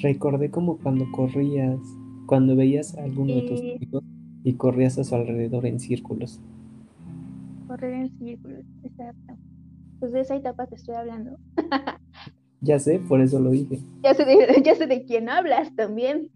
Recordé 0.02 0.50
como 0.50 0.78
cuando 0.78 1.10
corrías, 1.12 1.80
cuando 2.26 2.56
veías 2.56 2.98
a 2.98 3.04
alguno 3.04 3.36
de 3.36 3.42
tus 3.42 3.60
amigos 3.60 4.04
y 4.44 4.54
corrías 4.54 4.98
a 4.98 5.04
su 5.04 5.16
alrededor 5.16 5.66
en 5.66 5.80
círculos. 5.80 6.40
Correr 7.68 7.94
en 7.94 8.18
círculos, 8.18 8.66
exacto. 8.84 9.34
Pues 10.00 10.12
de 10.14 10.22
esa 10.22 10.36
etapa 10.36 10.66
te 10.68 10.76
estoy 10.76 10.96
hablando. 10.96 11.38
ya 12.62 12.80
sé, 12.80 13.00
por 13.00 13.22
eso 13.22 13.40
lo 13.40 13.52
dije. 13.52 13.80
Ya 14.04 14.14
sé 14.14 14.26
de, 14.26 14.62
ya 14.66 14.76
sé 14.76 14.88
de 14.88 15.04
quién 15.06 15.30
hablas 15.30 15.76
también. 15.76 16.30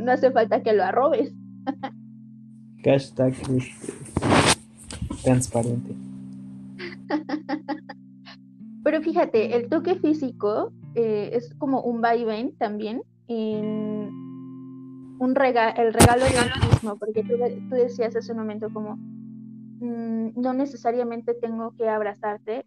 no 0.00 0.12
hace 0.12 0.30
falta 0.30 0.62
que 0.62 0.72
lo 0.72 0.84
arrobes. 0.84 1.34
Hashtag 2.84 3.34
este, 3.56 3.92
transparente. 5.22 5.94
Pero 8.84 9.02
fíjate, 9.02 9.56
el 9.56 9.68
toque 9.68 9.96
físico 9.96 10.72
eh, 10.94 11.30
es 11.34 11.54
como 11.54 11.82
un 11.82 12.00
vaivén 12.00 12.56
también 12.56 13.02
en 13.28 14.10
un 15.18 15.34
rega 15.34 15.70
el 15.70 15.92
regalo 15.92 16.24
del 16.24 16.70
mismo, 16.70 16.96
porque 16.96 17.22
tú, 17.22 17.36
decías 17.74 18.16
hace 18.16 18.32
un 18.32 18.38
momento 18.38 18.72
como 18.72 18.96
mm, 18.96 20.40
no 20.40 20.54
necesariamente 20.54 21.34
tengo 21.34 21.74
que 21.76 21.88
abrazarte 21.88 22.64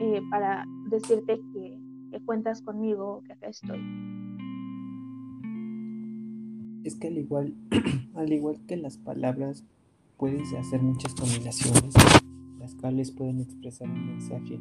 eh, 0.00 0.20
para 0.28 0.64
decirte 0.90 1.40
que, 1.52 1.78
que 2.10 2.24
cuentas 2.24 2.62
conmigo, 2.62 3.22
que 3.26 3.32
acá 3.34 3.46
estoy. 3.46 3.80
Es 6.82 6.96
que 6.96 7.08
al 7.08 7.16
igual, 7.16 7.54
al 8.14 8.32
igual 8.32 8.58
que 8.66 8.76
las 8.76 8.98
palabras, 8.98 9.64
puedes 10.18 10.52
hacer 10.54 10.82
muchas 10.82 11.14
combinaciones, 11.14 11.94
las 12.64 12.74
cuales 12.76 13.10
pueden 13.10 13.40
expresar 13.40 13.90
un 13.90 14.06
mensaje 14.06 14.58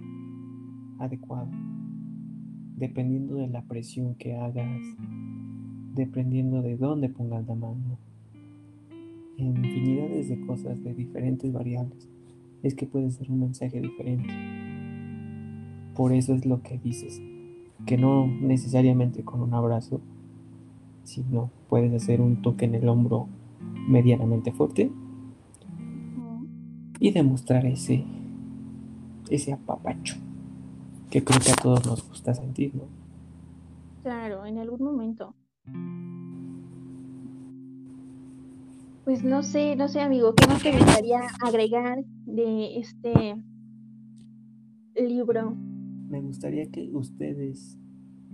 adecuado 1.00 1.48
dependiendo 2.76 3.36
de 3.36 3.48
la 3.48 3.62
presión 3.62 4.16
que 4.16 4.36
hagas, 4.36 4.82
dependiendo 5.96 6.62
de 6.62 6.76
dónde 6.76 7.08
pongas 7.08 7.48
la 7.48 7.56
mano, 7.56 7.98
infinidades 9.38 10.28
de 10.28 10.46
cosas, 10.46 10.84
de 10.84 10.94
diferentes 10.94 11.54
variables, 11.54 12.10
es 12.62 12.76
que 12.76 12.86
puede 12.86 13.10
ser 13.10 13.32
un 13.32 13.40
mensaje 13.40 13.80
diferente. 13.80 14.34
Por 15.96 16.12
eso 16.12 16.34
es 16.34 16.46
lo 16.46 16.62
que 16.62 16.78
dices, 16.78 17.22
que 17.86 17.98
no 17.98 18.28
necesariamente 18.28 19.24
con 19.24 19.40
un 19.40 19.54
abrazo, 19.54 20.02
sino 21.06 21.52
puedes 21.70 21.94
hacer 21.94 22.20
un 22.20 22.42
toque 22.42 22.66
en 22.66 22.76
el 22.76 22.90
hombro 22.90 23.30
medianamente 23.88 24.52
fuerte 24.52 24.92
y 27.00 27.12
demostrar 27.12 27.66
ese, 27.66 28.04
ese 29.30 29.54
apapacho 29.54 30.16
que 31.10 31.24
creo 31.24 31.40
que 31.40 31.52
a 31.52 31.56
todos 31.56 31.86
nos 31.86 32.10
gusta 32.10 32.34
sentir, 32.34 32.74
¿no? 32.74 32.84
Claro, 34.02 34.46
en 34.46 34.58
algún 34.58 34.82
momento. 34.82 35.36
Pues 39.06 39.24
no 39.24 39.44
sé, 39.44 39.76
no 39.76 39.90
sé, 39.90 40.02
amigo, 40.02 40.34
¿qué 40.34 40.48
más 40.48 40.64
te 40.64 40.72
gustaría 40.72 41.20
agregar 41.46 42.04
de 42.26 42.80
este 42.80 43.36
libro? 44.96 45.56
Me 46.10 46.22
gustaría 46.22 46.66
que 46.72 46.90
ustedes 46.94 47.78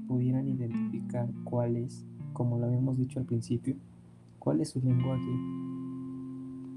pudieran 0.08 0.48
identificar 0.48 1.28
cuál 1.44 1.76
es, 1.76 2.06
como 2.34 2.60
lo 2.60 2.68
habíamos 2.68 2.98
dicho 2.98 3.20
al 3.20 3.26
principio, 3.26 3.76
cuál 4.38 4.62
es 4.62 4.70
su 4.70 4.80
lenguaje. 4.80 5.30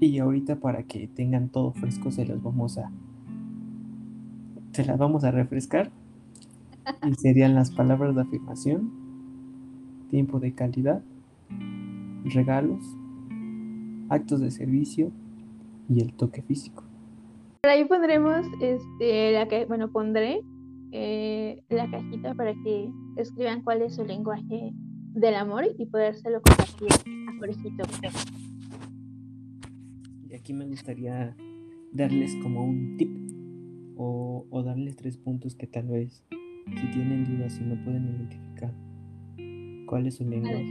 Y 0.03 0.19
ahorita 0.19 0.57
para 0.57 0.83
que 0.83 1.07
tengan 1.07 1.47
todo 1.47 1.71
fresco 1.71 2.11
se 2.11 2.25
los 2.25 2.43
vamos 2.43 2.77
a 2.77 2.91
se 4.73 4.83
las 4.83 4.97
vamos 4.97 5.23
a 5.23 5.31
refrescar. 5.31 5.91
Y 7.07 7.13
serían 7.15 7.55
las 7.55 7.71
palabras 7.71 8.13
de 8.13 8.23
afirmación, 8.23 8.91
tiempo 10.09 10.41
de 10.41 10.53
calidad, 10.53 11.01
regalos, 12.25 12.83
actos 14.09 14.41
de 14.41 14.51
servicio 14.51 15.09
y 15.87 16.01
el 16.01 16.11
toque 16.11 16.41
físico. 16.41 16.83
Por 17.61 17.71
ahí 17.71 17.85
pondremos, 17.85 18.45
este, 18.59 19.31
la 19.31 19.47
que, 19.47 19.65
bueno, 19.67 19.89
pondré 19.89 20.41
eh, 20.91 21.63
la 21.69 21.89
cajita 21.89 22.33
para 22.33 22.53
que 22.61 22.91
escriban 23.15 23.61
cuál 23.61 23.81
es 23.81 23.95
su 23.95 24.03
lenguaje 24.03 24.73
del 25.13 25.35
amor 25.35 25.63
y 25.77 25.85
podérselo 25.85 26.41
compartir 26.41 26.89
a 27.29 27.39
Jorgito. 27.39 27.83
Aquí 30.43 30.51
me 30.51 30.65
gustaría 30.65 31.37
darles 31.93 32.35
como 32.43 32.65
un 32.65 32.97
tip 32.97 33.09
o, 33.95 34.45
o 34.49 34.61
darles 34.61 34.97
tres 34.97 35.15
puntos 35.15 35.55
que 35.55 35.67
tal 35.67 35.87
vez 35.87 36.21
si 36.67 36.87
tienen 36.91 37.23
dudas 37.23 37.57
y 37.61 37.63
no 37.63 37.81
pueden 37.81 38.09
identificar 38.09 38.73
cuál 39.85 40.05
es 40.05 40.15
su 40.15 40.25
lenguaje, 40.25 40.67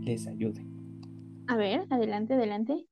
les 0.00 0.26
ayude. 0.26 0.66
A 1.46 1.54
ver, 1.54 1.86
adelante, 1.90 2.34
adelante. 2.34 2.84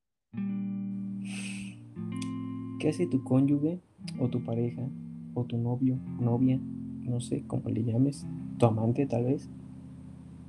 ¿Qué 2.79 2.87
hace 2.87 3.07
tu 3.07 3.21
cónyuge 3.25 3.81
o 4.17 4.29
tu 4.29 4.41
pareja 4.41 4.87
o 5.33 5.43
tu 5.43 5.57
novio, 5.57 5.99
novia, 6.17 6.61
no 7.01 7.19
sé 7.19 7.43
cómo 7.45 7.67
le 7.67 7.83
llames, 7.83 8.25
tu 8.57 8.67
amante 8.67 9.05
tal 9.05 9.25
vez, 9.25 9.49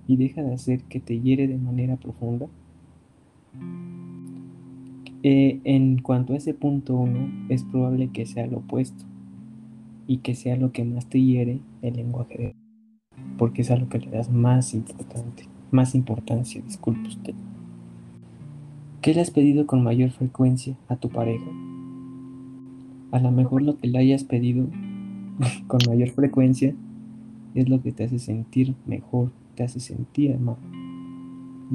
y 0.07 0.17
deja 0.17 0.45
de 0.45 0.55
hacer 0.55 0.85
que 0.85 1.01
te 1.01 1.21
hiere 1.21 1.49
de 1.49 1.59
manera 1.59 1.97
profunda? 1.97 2.47
Eh, 5.25 5.61
en 5.65 5.99
cuanto 5.99 6.33
a 6.33 6.37
ese 6.37 6.53
punto 6.53 6.97
uno, 6.97 7.31
es 7.49 7.63
probable 7.63 8.11
que 8.13 8.27
sea 8.27 8.47
lo 8.47 8.59
opuesto 8.59 9.05
y 10.07 10.19
que 10.19 10.35
sea 10.35 10.57
lo 10.57 10.73
que 10.73 10.85
más 10.85 11.07
te 11.07 11.23
hiere 11.23 11.61
el 11.81 11.95
lenguaje 11.95 12.39
de 12.39 12.63
porque 13.39 13.63
es 13.63 13.71
a 13.71 13.77
lo 13.77 13.89
que 13.89 13.99
le 13.99 14.11
das 14.11 14.31
más 14.31 14.77
más 15.71 15.95
importancia, 15.95 16.61
disculpe 16.63 17.09
usted. 17.09 17.35
¿Qué 19.01 19.15
le 19.15 19.21
has 19.21 19.31
pedido 19.31 19.67
con 19.67 19.83
mayor 19.83 20.11
frecuencia 20.11 20.77
a 20.89 20.97
tu 20.97 21.09
pareja? 21.09 21.51
A 23.11 23.19
lo 23.19 23.33
mejor 23.33 23.63
lo 23.63 23.79
que 23.79 23.89
le 23.89 23.99
hayas 23.99 24.25
pedido 24.25 24.69
con 25.67 25.81
mayor 25.89 26.11
frecuencia 26.11 26.75
es 27.55 27.69
lo 27.69 27.83
que 27.83 27.93
te 27.93 28.05
hace 28.05 28.19
sentir 28.19 28.75
mejor, 28.87 29.31
te 29.55 29.65
hace 29.65 29.81
sentir 29.81 30.35
amado. 30.35 30.59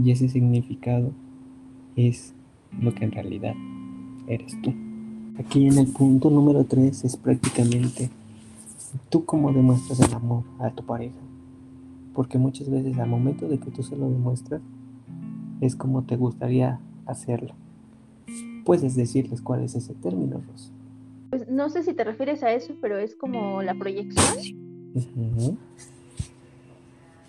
Y 0.02 0.12
ese 0.12 0.30
significado 0.30 1.12
es 1.96 2.34
lo 2.80 2.94
que 2.94 3.06
en 3.06 3.12
realidad 3.12 3.56
eres 4.28 4.60
tú. 4.62 4.74
Aquí 5.40 5.68
en 5.68 5.78
el 5.78 5.88
punto 5.88 6.30
número 6.30 6.64
3 6.64 7.06
es 7.06 7.18
prácticamente 7.18 8.10
tú 9.10 9.26
cómo 9.26 9.52
demuestras 9.54 10.00
el 10.00 10.14
amor 10.14 10.44
a 10.60 10.72
tu 10.72 10.84
pareja. 10.84 11.16
Porque 12.14 12.38
muchas 12.38 12.70
veces 12.70 12.98
al 12.98 13.10
momento 13.10 13.48
de 13.48 13.60
que 13.60 13.70
tú 13.70 13.84
se 13.84 13.96
lo 13.96 14.10
demuestras, 14.10 14.62
es 15.62 15.76
como 15.76 16.04
te 16.04 16.16
gustaría 16.16 16.80
hacerlo. 17.06 17.54
Puedes 18.66 18.96
decirles 18.96 19.42
cuál 19.42 19.64
es 19.64 19.76
ese 19.76 19.94
término, 19.94 20.42
Ros. 20.48 20.72
Pues 21.30 21.48
no 21.50 21.70
sé 21.70 21.84
si 21.84 21.94
te 21.94 22.04
refieres 22.04 22.42
a 22.44 22.52
eso, 22.54 22.74
pero 22.82 22.98
es 22.98 23.16
como 23.16 23.62
la 23.62 23.76
proyección. 23.76 24.58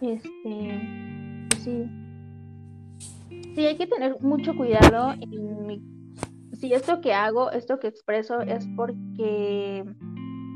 Este, 0.00 1.48
pues 1.50 1.62
sí. 1.62 1.84
Sí, 3.58 3.66
hay 3.66 3.76
que 3.76 3.88
tener 3.88 4.20
mucho 4.20 4.54
cuidado 4.56 5.14
en 5.20 5.66
mi... 5.66 5.82
Si 6.52 6.72
esto 6.72 7.00
que 7.00 7.12
hago, 7.12 7.50
esto 7.50 7.80
que 7.80 7.88
expreso 7.88 8.40
es 8.40 8.64
porque 8.76 9.84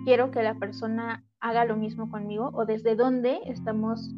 quiero 0.05 0.31
que 0.31 0.45
la 0.45 0.57
persona 0.57 1.25
haga 1.41 1.65
lo 1.65 1.77
mismo 1.77 2.09
conmigo 2.09 2.53
o 2.55 2.65
desde 2.65 2.95
dónde 2.95 3.41
estamos 3.47 4.15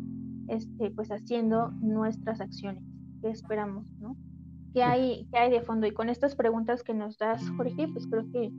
este, 0.49 0.91
pues 0.91 1.11
haciendo 1.11 1.71
nuestras 1.81 2.43
acciones, 2.43 2.85
qué 3.23 3.31
esperamos, 3.31 3.91
¿no? 4.01 4.19
¿Qué 4.75 4.83
hay, 4.83 5.29
¿Qué 5.33 5.39
hay 5.39 5.51
de 5.51 5.63
fondo? 5.63 5.87
Y 5.87 5.93
con 5.93 6.11
estas 6.11 6.37
preguntas 6.37 6.83
que 6.83 6.93
nos 6.93 7.17
das, 7.17 7.43
Jorge, 7.57 7.89
pues 7.89 8.07
creo 8.07 8.31
que 8.31 8.53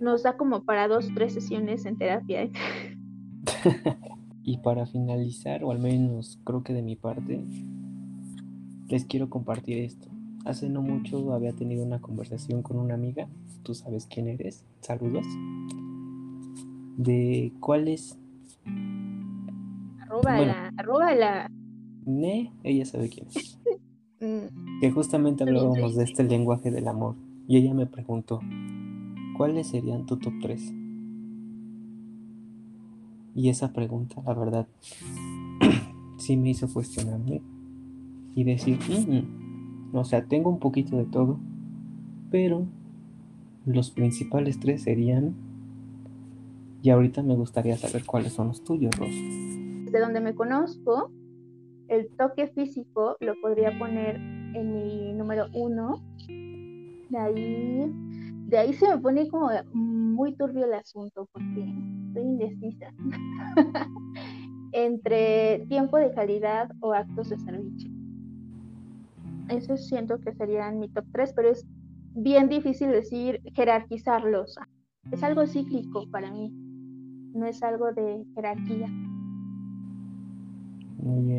nos 0.00 0.24
da 0.24 0.36
como 0.36 0.64
para 0.64 0.88
dos, 0.88 1.08
tres 1.14 1.34
sesiones 1.34 1.86
en 1.86 1.98
terapia. 1.98 2.50
y 4.42 4.56
para 4.56 4.86
finalizar, 4.86 5.62
o 5.62 5.70
al 5.70 5.78
menos 5.78 6.40
creo 6.42 6.64
que 6.64 6.72
de 6.72 6.82
mi 6.82 6.96
parte, 6.96 7.44
les 8.88 9.04
quiero 9.04 9.28
compartir 9.28 9.78
esto. 9.78 10.08
Hace 10.44 10.68
no 10.68 10.82
mucho 10.82 11.32
había 11.32 11.52
tenido 11.52 11.84
una 11.84 12.00
conversación 12.00 12.62
con 12.62 12.78
una 12.78 12.94
amiga, 12.94 13.28
tú 13.62 13.74
sabes 13.74 14.06
quién 14.06 14.28
eres, 14.28 14.64
saludos, 14.80 15.26
de 16.96 17.52
cuál 17.60 17.88
es... 17.88 18.18
Arróbala, 20.00 20.72
arróbala. 20.76 21.50
Ne, 22.06 22.52
ella 22.62 22.86
sabe 22.86 23.08
quién 23.08 23.26
es. 23.34 23.58
Mm. 24.20 24.80
que 24.80 24.90
justamente 24.90 25.44
hablábamos 25.44 25.94
de 25.94 26.02
este 26.02 26.24
lenguaje 26.24 26.72
del 26.72 26.88
amor 26.88 27.14
y 27.46 27.56
ella 27.56 27.72
me 27.72 27.86
preguntó, 27.86 28.40
¿cuáles 29.36 29.68
serían 29.68 30.06
tu 30.06 30.16
top 30.16 30.32
3? 30.42 30.74
Y 33.36 33.48
esa 33.48 33.72
pregunta, 33.72 34.20
la 34.26 34.34
verdad, 34.34 34.66
sí 36.18 36.36
me 36.36 36.50
hizo 36.50 36.66
cuestionarme 36.66 37.42
y 38.34 38.44
decir, 38.44 38.78
mm, 38.78 39.96
o 39.96 40.04
sea, 40.04 40.24
tengo 40.24 40.50
un 40.50 40.58
poquito 40.58 40.96
de 40.96 41.04
todo, 41.04 41.38
pero 42.30 42.66
los 43.66 43.90
principales 43.90 44.60
tres 44.60 44.82
serían, 44.82 45.34
y 46.82 46.90
ahorita 46.90 47.22
me 47.22 47.34
gustaría 47.34 47.76
saber 47.76 48.04
cuáles 48.04 48.32
son 48.32 48.48
los 48.48 48.62
tuyos, 48.62 48.94
Ros. 48.96 49.10
De 49.10 50.00
donde 50.00 50.20
me 50.20 50.34
conozco, 50.34 51.10
el 51.88 52.08
toque 52.16 52.48
físico 52.48 53.16
lo 53.20 53.34
podría 53.40 53.76
poner 53.78 54.16
en 54.16 54.72
mi 54.72 55.12
número 55.12 55.46
uno. 55.54 56.02
De 56.28 57.18
ahí, 57.18 57.92
de 58.46 58.58
ahí 58.58 58.72
se 58.74 58.88
me 58.88 58.98
pone 58.98 59.28
como 59.28 59.50
muy 59.72 60.34
turbio 60.34 60.66
el 60.66 60.74
asunto 60.74 61.28
porque 61.32 61.74
estoy 62.08 62.22
indecisa. 62.22 62.92
Entre 64.72 65.64
tiempo 65.68 65.96
de 65.96 66.12
calidad 66.12 66.70
o 66.80 66.92
actos 66.92 67.30
de 67.30 67.38
servicio. 67.38 67.97
Eso 69.48 69.76
siento 69.76 70.18
que 70.20 70.32
serían 70.34 70.78
mi 70.78 70.88
top 70.88 71.04
3, 71.12 71.32
pero 71.34 71.50
es 71.50 71.66
bien 72.14 72.48
difícil 72.48 72.90
decir 72.90 73.40
jerarquizarlos. 73.54 74.56
Es 75.10 75.22
algo 75.22 75.46
cíclico 75.46 76.04
para 76.10 76.30
mí, 76.30 76.50
no 77.34 77.46
es 77.46 77.62
algo 77.62 77.92
de 77.92 78.24
jerarquía. 78.34 78.88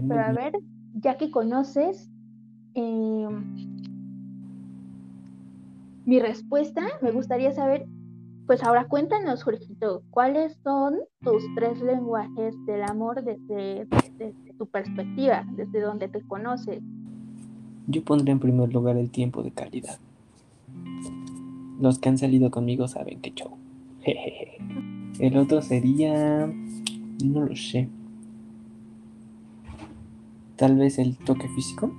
Pero 0.07 0.21
a 0.21 0.31
ver, 0.31 0.53
ya 0.95 1.17
que 1.17 1.29
conoces 1.29 2.09
em, 2.73 3.43
mi 6.05 6.19
respuesta, 6.19 6.81
me 7.01 7.11
gustaría 7.11 7.51
saber, 7.51 7.85
pues 8.47 8.63
ahora 8.63 8.87
cuéntanos, 8.87 9.43
Jorgito, 9.43 10.03
¿cuáles 10.09 10.57
son 10.63 10.97
tus 11.21 11.43
tres 11.55 11.79
lenguajes 11.81 12.55
del 12.65 12.81
amor 12.83 13.23
desde, 13.23 13.85
desde 14.17 14.53
tu 14.57 14.67
perspectiva, 14.67 15.45
desde 15.55 15.81
donde 15.81 16.07
te 16.07 16.25
conoces? 16.25 16.81
Yo 17.89 18.03
pondré 18.03 18.31
en 18.31 18.39
primer 18.39 18.71
lugar 18.71 18.97
el 18.97 19.09
tiempo 19.09 19.41
de 19.41 19.49
calidad. 19.49 19.97
Los 21.81 21.97
que 21.97 22.09
han 22.09 22.19
salido 22.19 22.51
conmigo 22.51 22.87
saben 22.87 23.19
que 23.19 23.33
show. 23.33 23.57
El 25.19 25.35
otro 25.37 25.63
sería... 25.63 26.45
No 27.25 27.41
lo 27.41 27.55
sé. 27.55 27.89
Tal 30.55 30.77
vez 30.77 30.99
el 30.99 31.17
toque 31.17 31.49
físico. 31.49 31.91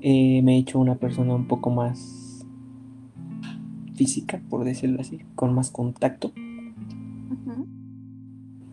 Eh, 0.00 0.42
me 0.42 0.56
he 0.56 0.58
hecho 0.58 0.78
una 0.80 0.96
persona 0.96 1.34
un 1.34 1.46
poco 1.46 1.70
más 1.70 2.44
física, 3.94 4.42
por 4.50 4.64
decirlo 4.64 5.00
así, 5.00 5.20
con 5.36 5.54
más 5.54 5.70
contacto. 5.70 6.32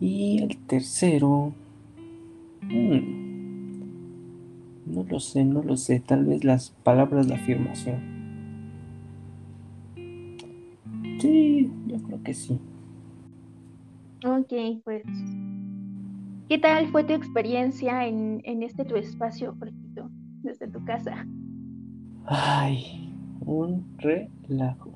Y 0.00 0.42
el 0.42 0.56
tercero... 0.58 1.54
Hmm, 2.62 3.27
no 4.88 5.04
lo 5.04 5.20
sé, 5.20 5.44
no 5.44 5.62
lo 5.62 5.76
sé. 5.76 6.00
Tal 6.00 6.24
vez 6.24 6.44
las 6.44 6.70
palabras 6.82 7.28
de 7.28 7.34
afirmación. 7.34 8.18
Sí, 11.20 11.70
yo 11.86 11.96
creo 11.98 12.22
que 12.22 12.34
sí. 12.34 12.58
Ok, 14.24 14.82
pues. 14.84 15.02
¿Qué 16.48 16.58
tal 16.58 16.88
fue 16.88 17.04
tu 17.04 17.12
experiencia 17.12 18.06
en, 18.06 18.40
en 18.44 18.62
este 18.62 18.84
tu 18.84 18.96
espacio, 18.96 19.54
Jorgito, 19.58 20.10
desde 20.42 20.66
tu 20.68 20.82
casa? 20.84 21.26
Ay, 22.24 23.12
un 23.40 23.84
relajo. 23.98 24.92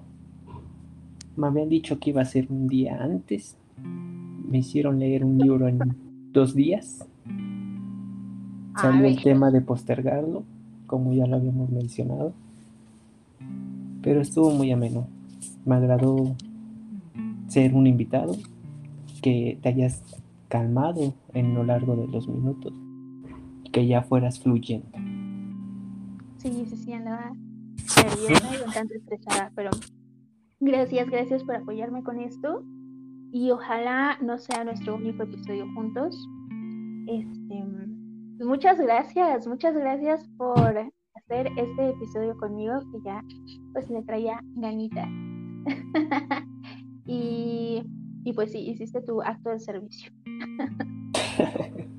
Me 1.36 1.46
habían 1.46 1.68
dicho 1.68 1.98
que 1.98 2.10
iba 2.10 2.22
a 2.22 2.26
ser 2.26 2.46
un 2.50 2.68
día 2.68 3.02
antes. 3.02 3.56
Me 4.48 4.58
hicieron 4.58 4.98
leer 4.98 5.24
un 5.24 5.38
libro 5.38 5.68
en 5.68 5.78
dos 6.32 6.54
días. 6.54 7.06
Salió 8.80 9.06
el 9.06 9.22
tema 9.22 9.50
de 9.50 9.60
postergarlo, 9.60 10.44
como 10.86 11.12
ya 11.12 11.26
lo 11.26 11.36
habíamos 11.36 11.70
mencionado. 11.70 12.32
Pero 14.02 14.20
estuvo 14.20 14.50
muy 14.50 14.72
ameno. 14.72 15.06
Me 15.64 15.76
agradó 15.76 16.34
ser 17.48 17.74
un 17.74 17.86
invitado, 17.86 18.34
que 19.20 19.58
te 19.62 19.68
hayas 19.68 20.02
calmado 20.48 21.14
en 21.34 21.54
lo 21.54 21.64
largo 21.64 21.96
de 21.96 22.08
los 22.08 22.28
minutos 22.28 22.72
que 23.72 23.86
ya 23.86 24.02
fueras 24.02 24.38
fluyendo. 24.38 24.86
Sí, 26.36 26.66
sí, 26.68 26.76
sí, 26.76 26.92
andaba 26.92 27.32
nerviosa 27.96 28.50
y 28.54 28.66
un 28.66 28.72
tanto 28.72 28.94
estresada, 28.94 29.50
pero 29.54 29.70
gracias, 30.60 31.08
gracias 31.08 31.42
por 31.42 31.56
apoyarme 31.56 32.02
con 32.02 32.20
esto 32.20 32.62
y 33.32 33.50
ojalá 33.50 34.18
no 34.20 34.38
sea 34.38 34.64
nuestro 34.64 34.96
único 34.96 35.22
episodio 35.22 35.66
juntos. 35.74 36.16
Este, 37.06 37.64
muchas 38.44 38.78
gracias, 38.78 39.46
muchas 39.46 39.74
gracias 39.74 40.28
por 40.36 40.78
hacer 41.14 41.48
este 41.56 41.90
episodio 41.90 42.36
conmigo 42.36 42.80
que 42.92 42.98
ya 43.04 43.22
pues 43.72 43.90
me 43.90 44.02
traía 44.02 44.40
ganita. 44.56 45.08
y, 47.06 47.82
y 48.24 48.32
pues 48.32 48.52
sí, 48.52 48.58
hiciste 48.58 49.00
tu 49.02 49.22
acto 49.22 49.50
de 49.50 49.60
servicio. 49.60 50.12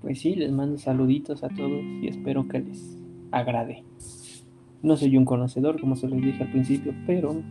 pues 0.00 0.20
sí, 0.20 0.34
les 0.34 0.52
mando 0.52 0.78
saluditos 0.78 1.44
a 1.44 1.48
todos 1.48 1.82
y 2.02 2.08
espero 2.08 2.46
que 2.48 2.60
les 2.60 2.98
agrade. 3.30 3.84
No 4.82 4.96
soy 4.96 5.16
un 5.16 5.24
conocedor, 5.24 5.80
como 5.80 5.96
se 5.96 6.08
los 6.08 6.20
dije 6.20 6.42
al 6.42 6.50
principio, 6.50 6.94
pero 7.06 7.42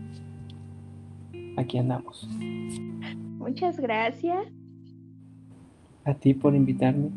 aquí 1.58 1.78
andamos. 1.78 2.28
Muchas 3.38 3.80
gracias. 3.80 4.57
A 6.08 6.14
ti 6.14 6.34
por 6.34 6.56
invitarme. 6.56 7.10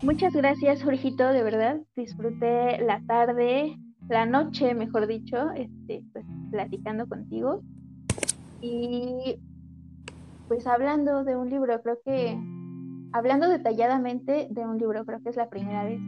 Muchas 0.00 0.32
gracias, 0.32 0.84
Jorgito, 0.84 1.26
de 1.26 1.42
verdad. 1.42 1.80
Disfruté 1.96 2.78
la 2.78 3.02
tarde, 3.04 3.76
la 4.08 4.26
noche, 4.26 4.74
mejor 4.74 5.08
dicho, 5.08 5.50
este, 5.56 6.04
pues, 6.12 6.24
platicando 6.52 7.08
contigo. 7.08 7.62
Y 8.60 9.40
pues 10.46 10.68
hablando 10.68 11.24
de 11.24 11.36
un 11.36 11.50
libro, 11.50 11.82
creo 11.82 11.98
que, 12.04 12.38
hablando 13.12 13.48
detalladamente 13.48 14.46
de 14.50 14.66
un 14.66 14.78
libro, 14.78 15.04
creo 15.04 15.20
que 15.20 15.30
es 15.30 15.36
la 15.36 15.50
primera 15.50 15.82
vez 15.82 16.00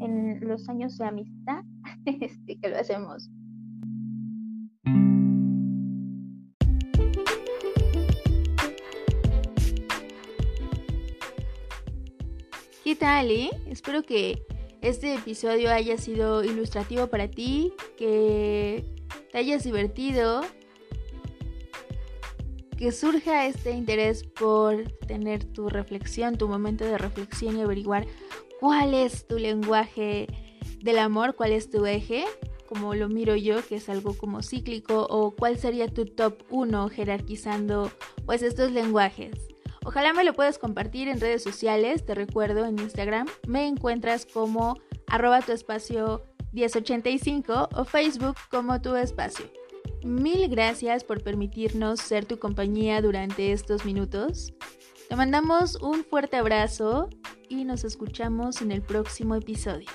en 0.00 0.40
los 0.40 0.70
años 0.70 0.96
de 0.96 1.04
amistad 1.04 1.62
este, 2.06 2.58
que 2.58 2.68
lo 2.70 2.78
hacemos. 2.78 3.30
¿Qué 12.90 12.96
tal, 12.96 13.30
eh? 13.30 13.50
Espero 13.68 14.02
que 14.02 14.42
este 14.82 15.14
episodio 15.14 15.70
haya 15.70 15.96
sido 15.96 16.42
ilustrativo 16.42 17.06
para 17.06 17.30
ti, 17.30 17.72
que 17.96 18.84
te 19.30 19.38
hayas 19.38 19.62
divertido 19.62 20.40
que 22.76 22.90
surja 22.90 23.46
este 23.46 23.70
interés 23.70 24.24
por 24.24 24.90
tener 25.06 25.44
tu 25.44 25.68
reflexión, 25.68 26.36
tu 26.36 26.48
momento 26.48 26.84
de 26.84 26.98
reflexión 26.98 27.56
y 27.56 27.60
averiguar 27.60 28.08
cuál 28.58 28.92
es 28.92 29.24
tu 29.24 29.38
lenguaje 29.38 30.26
del 30.80 30.98
amor, 30.98 31.36
cuál 31.36 31.52
es 31.52 31.70
tu 31.70 31.86
eje, 31.86 32.24
como 32.66 32.96
lo 32.96 33.08
miro 33.08 33.36
yo, 33.36 33.64
que 33.64 33.76
es 33.76 33.88
algo 33.88 34.18
como 34.18 34.42
cíclico, 34.42 35.06
o 35.08 35.30
cuál 35.30 35.58
sería 35.58 35.86
tu 35.86 36.06
top 36.06 36.42
1 36.50 36.88
jerarquizando 36.88 37.92
pues 38.26 38.42
estos 38.42 38.72
lenguajes. 38.72 39.50
Ojalá 39.84 40.12
me 40.12 40.24
lo 40.24 40.34
puedas 40.34 40.58
compartir 40.58 41.08
en 41.08 41.20
redes 41.20 41.42
sociales, 41.42 42.04
te 42.04 42.14
recuerdo 42.14 42.66
en 42.66 42.78
Instagram, 42.78 43.26
me 43.46 43.66
encuentras 43.66 44.26
como 44.26 44.76
arroba 45.06 45.40
tu 45.40 45.52
espacio 45.52 46.22
1085 46.52 47.70
o 47.74 47.84
Facebook 47.84 48.36
como 48.50 48.80
tu 48.82 48.94
espacio. 48.96 49.46
Mil 50.02 50.48
gracias 50.48 51.04
por 51.04 51.22
permitirnos 51.22 52.00
ser 52.00 52.24
tu 52.24 52.38
compañía 52.38 53.00
durante 53.02 53.52
estos 53.52 53.84
minutos. 53.84 54.52
Te 55.08 55.16
mandamos 55.16 55.76
un 55.76 56.04
fuerte 56.04 56.36
abrazo 56.36 57.08
y 57.48 57.64
nos 57.64 57.84
escuchamos 57.84 58.62
en 58.62 58.72
el 58.72 58.82
próximo 58.82 59.34
episodio. 59.34 59.88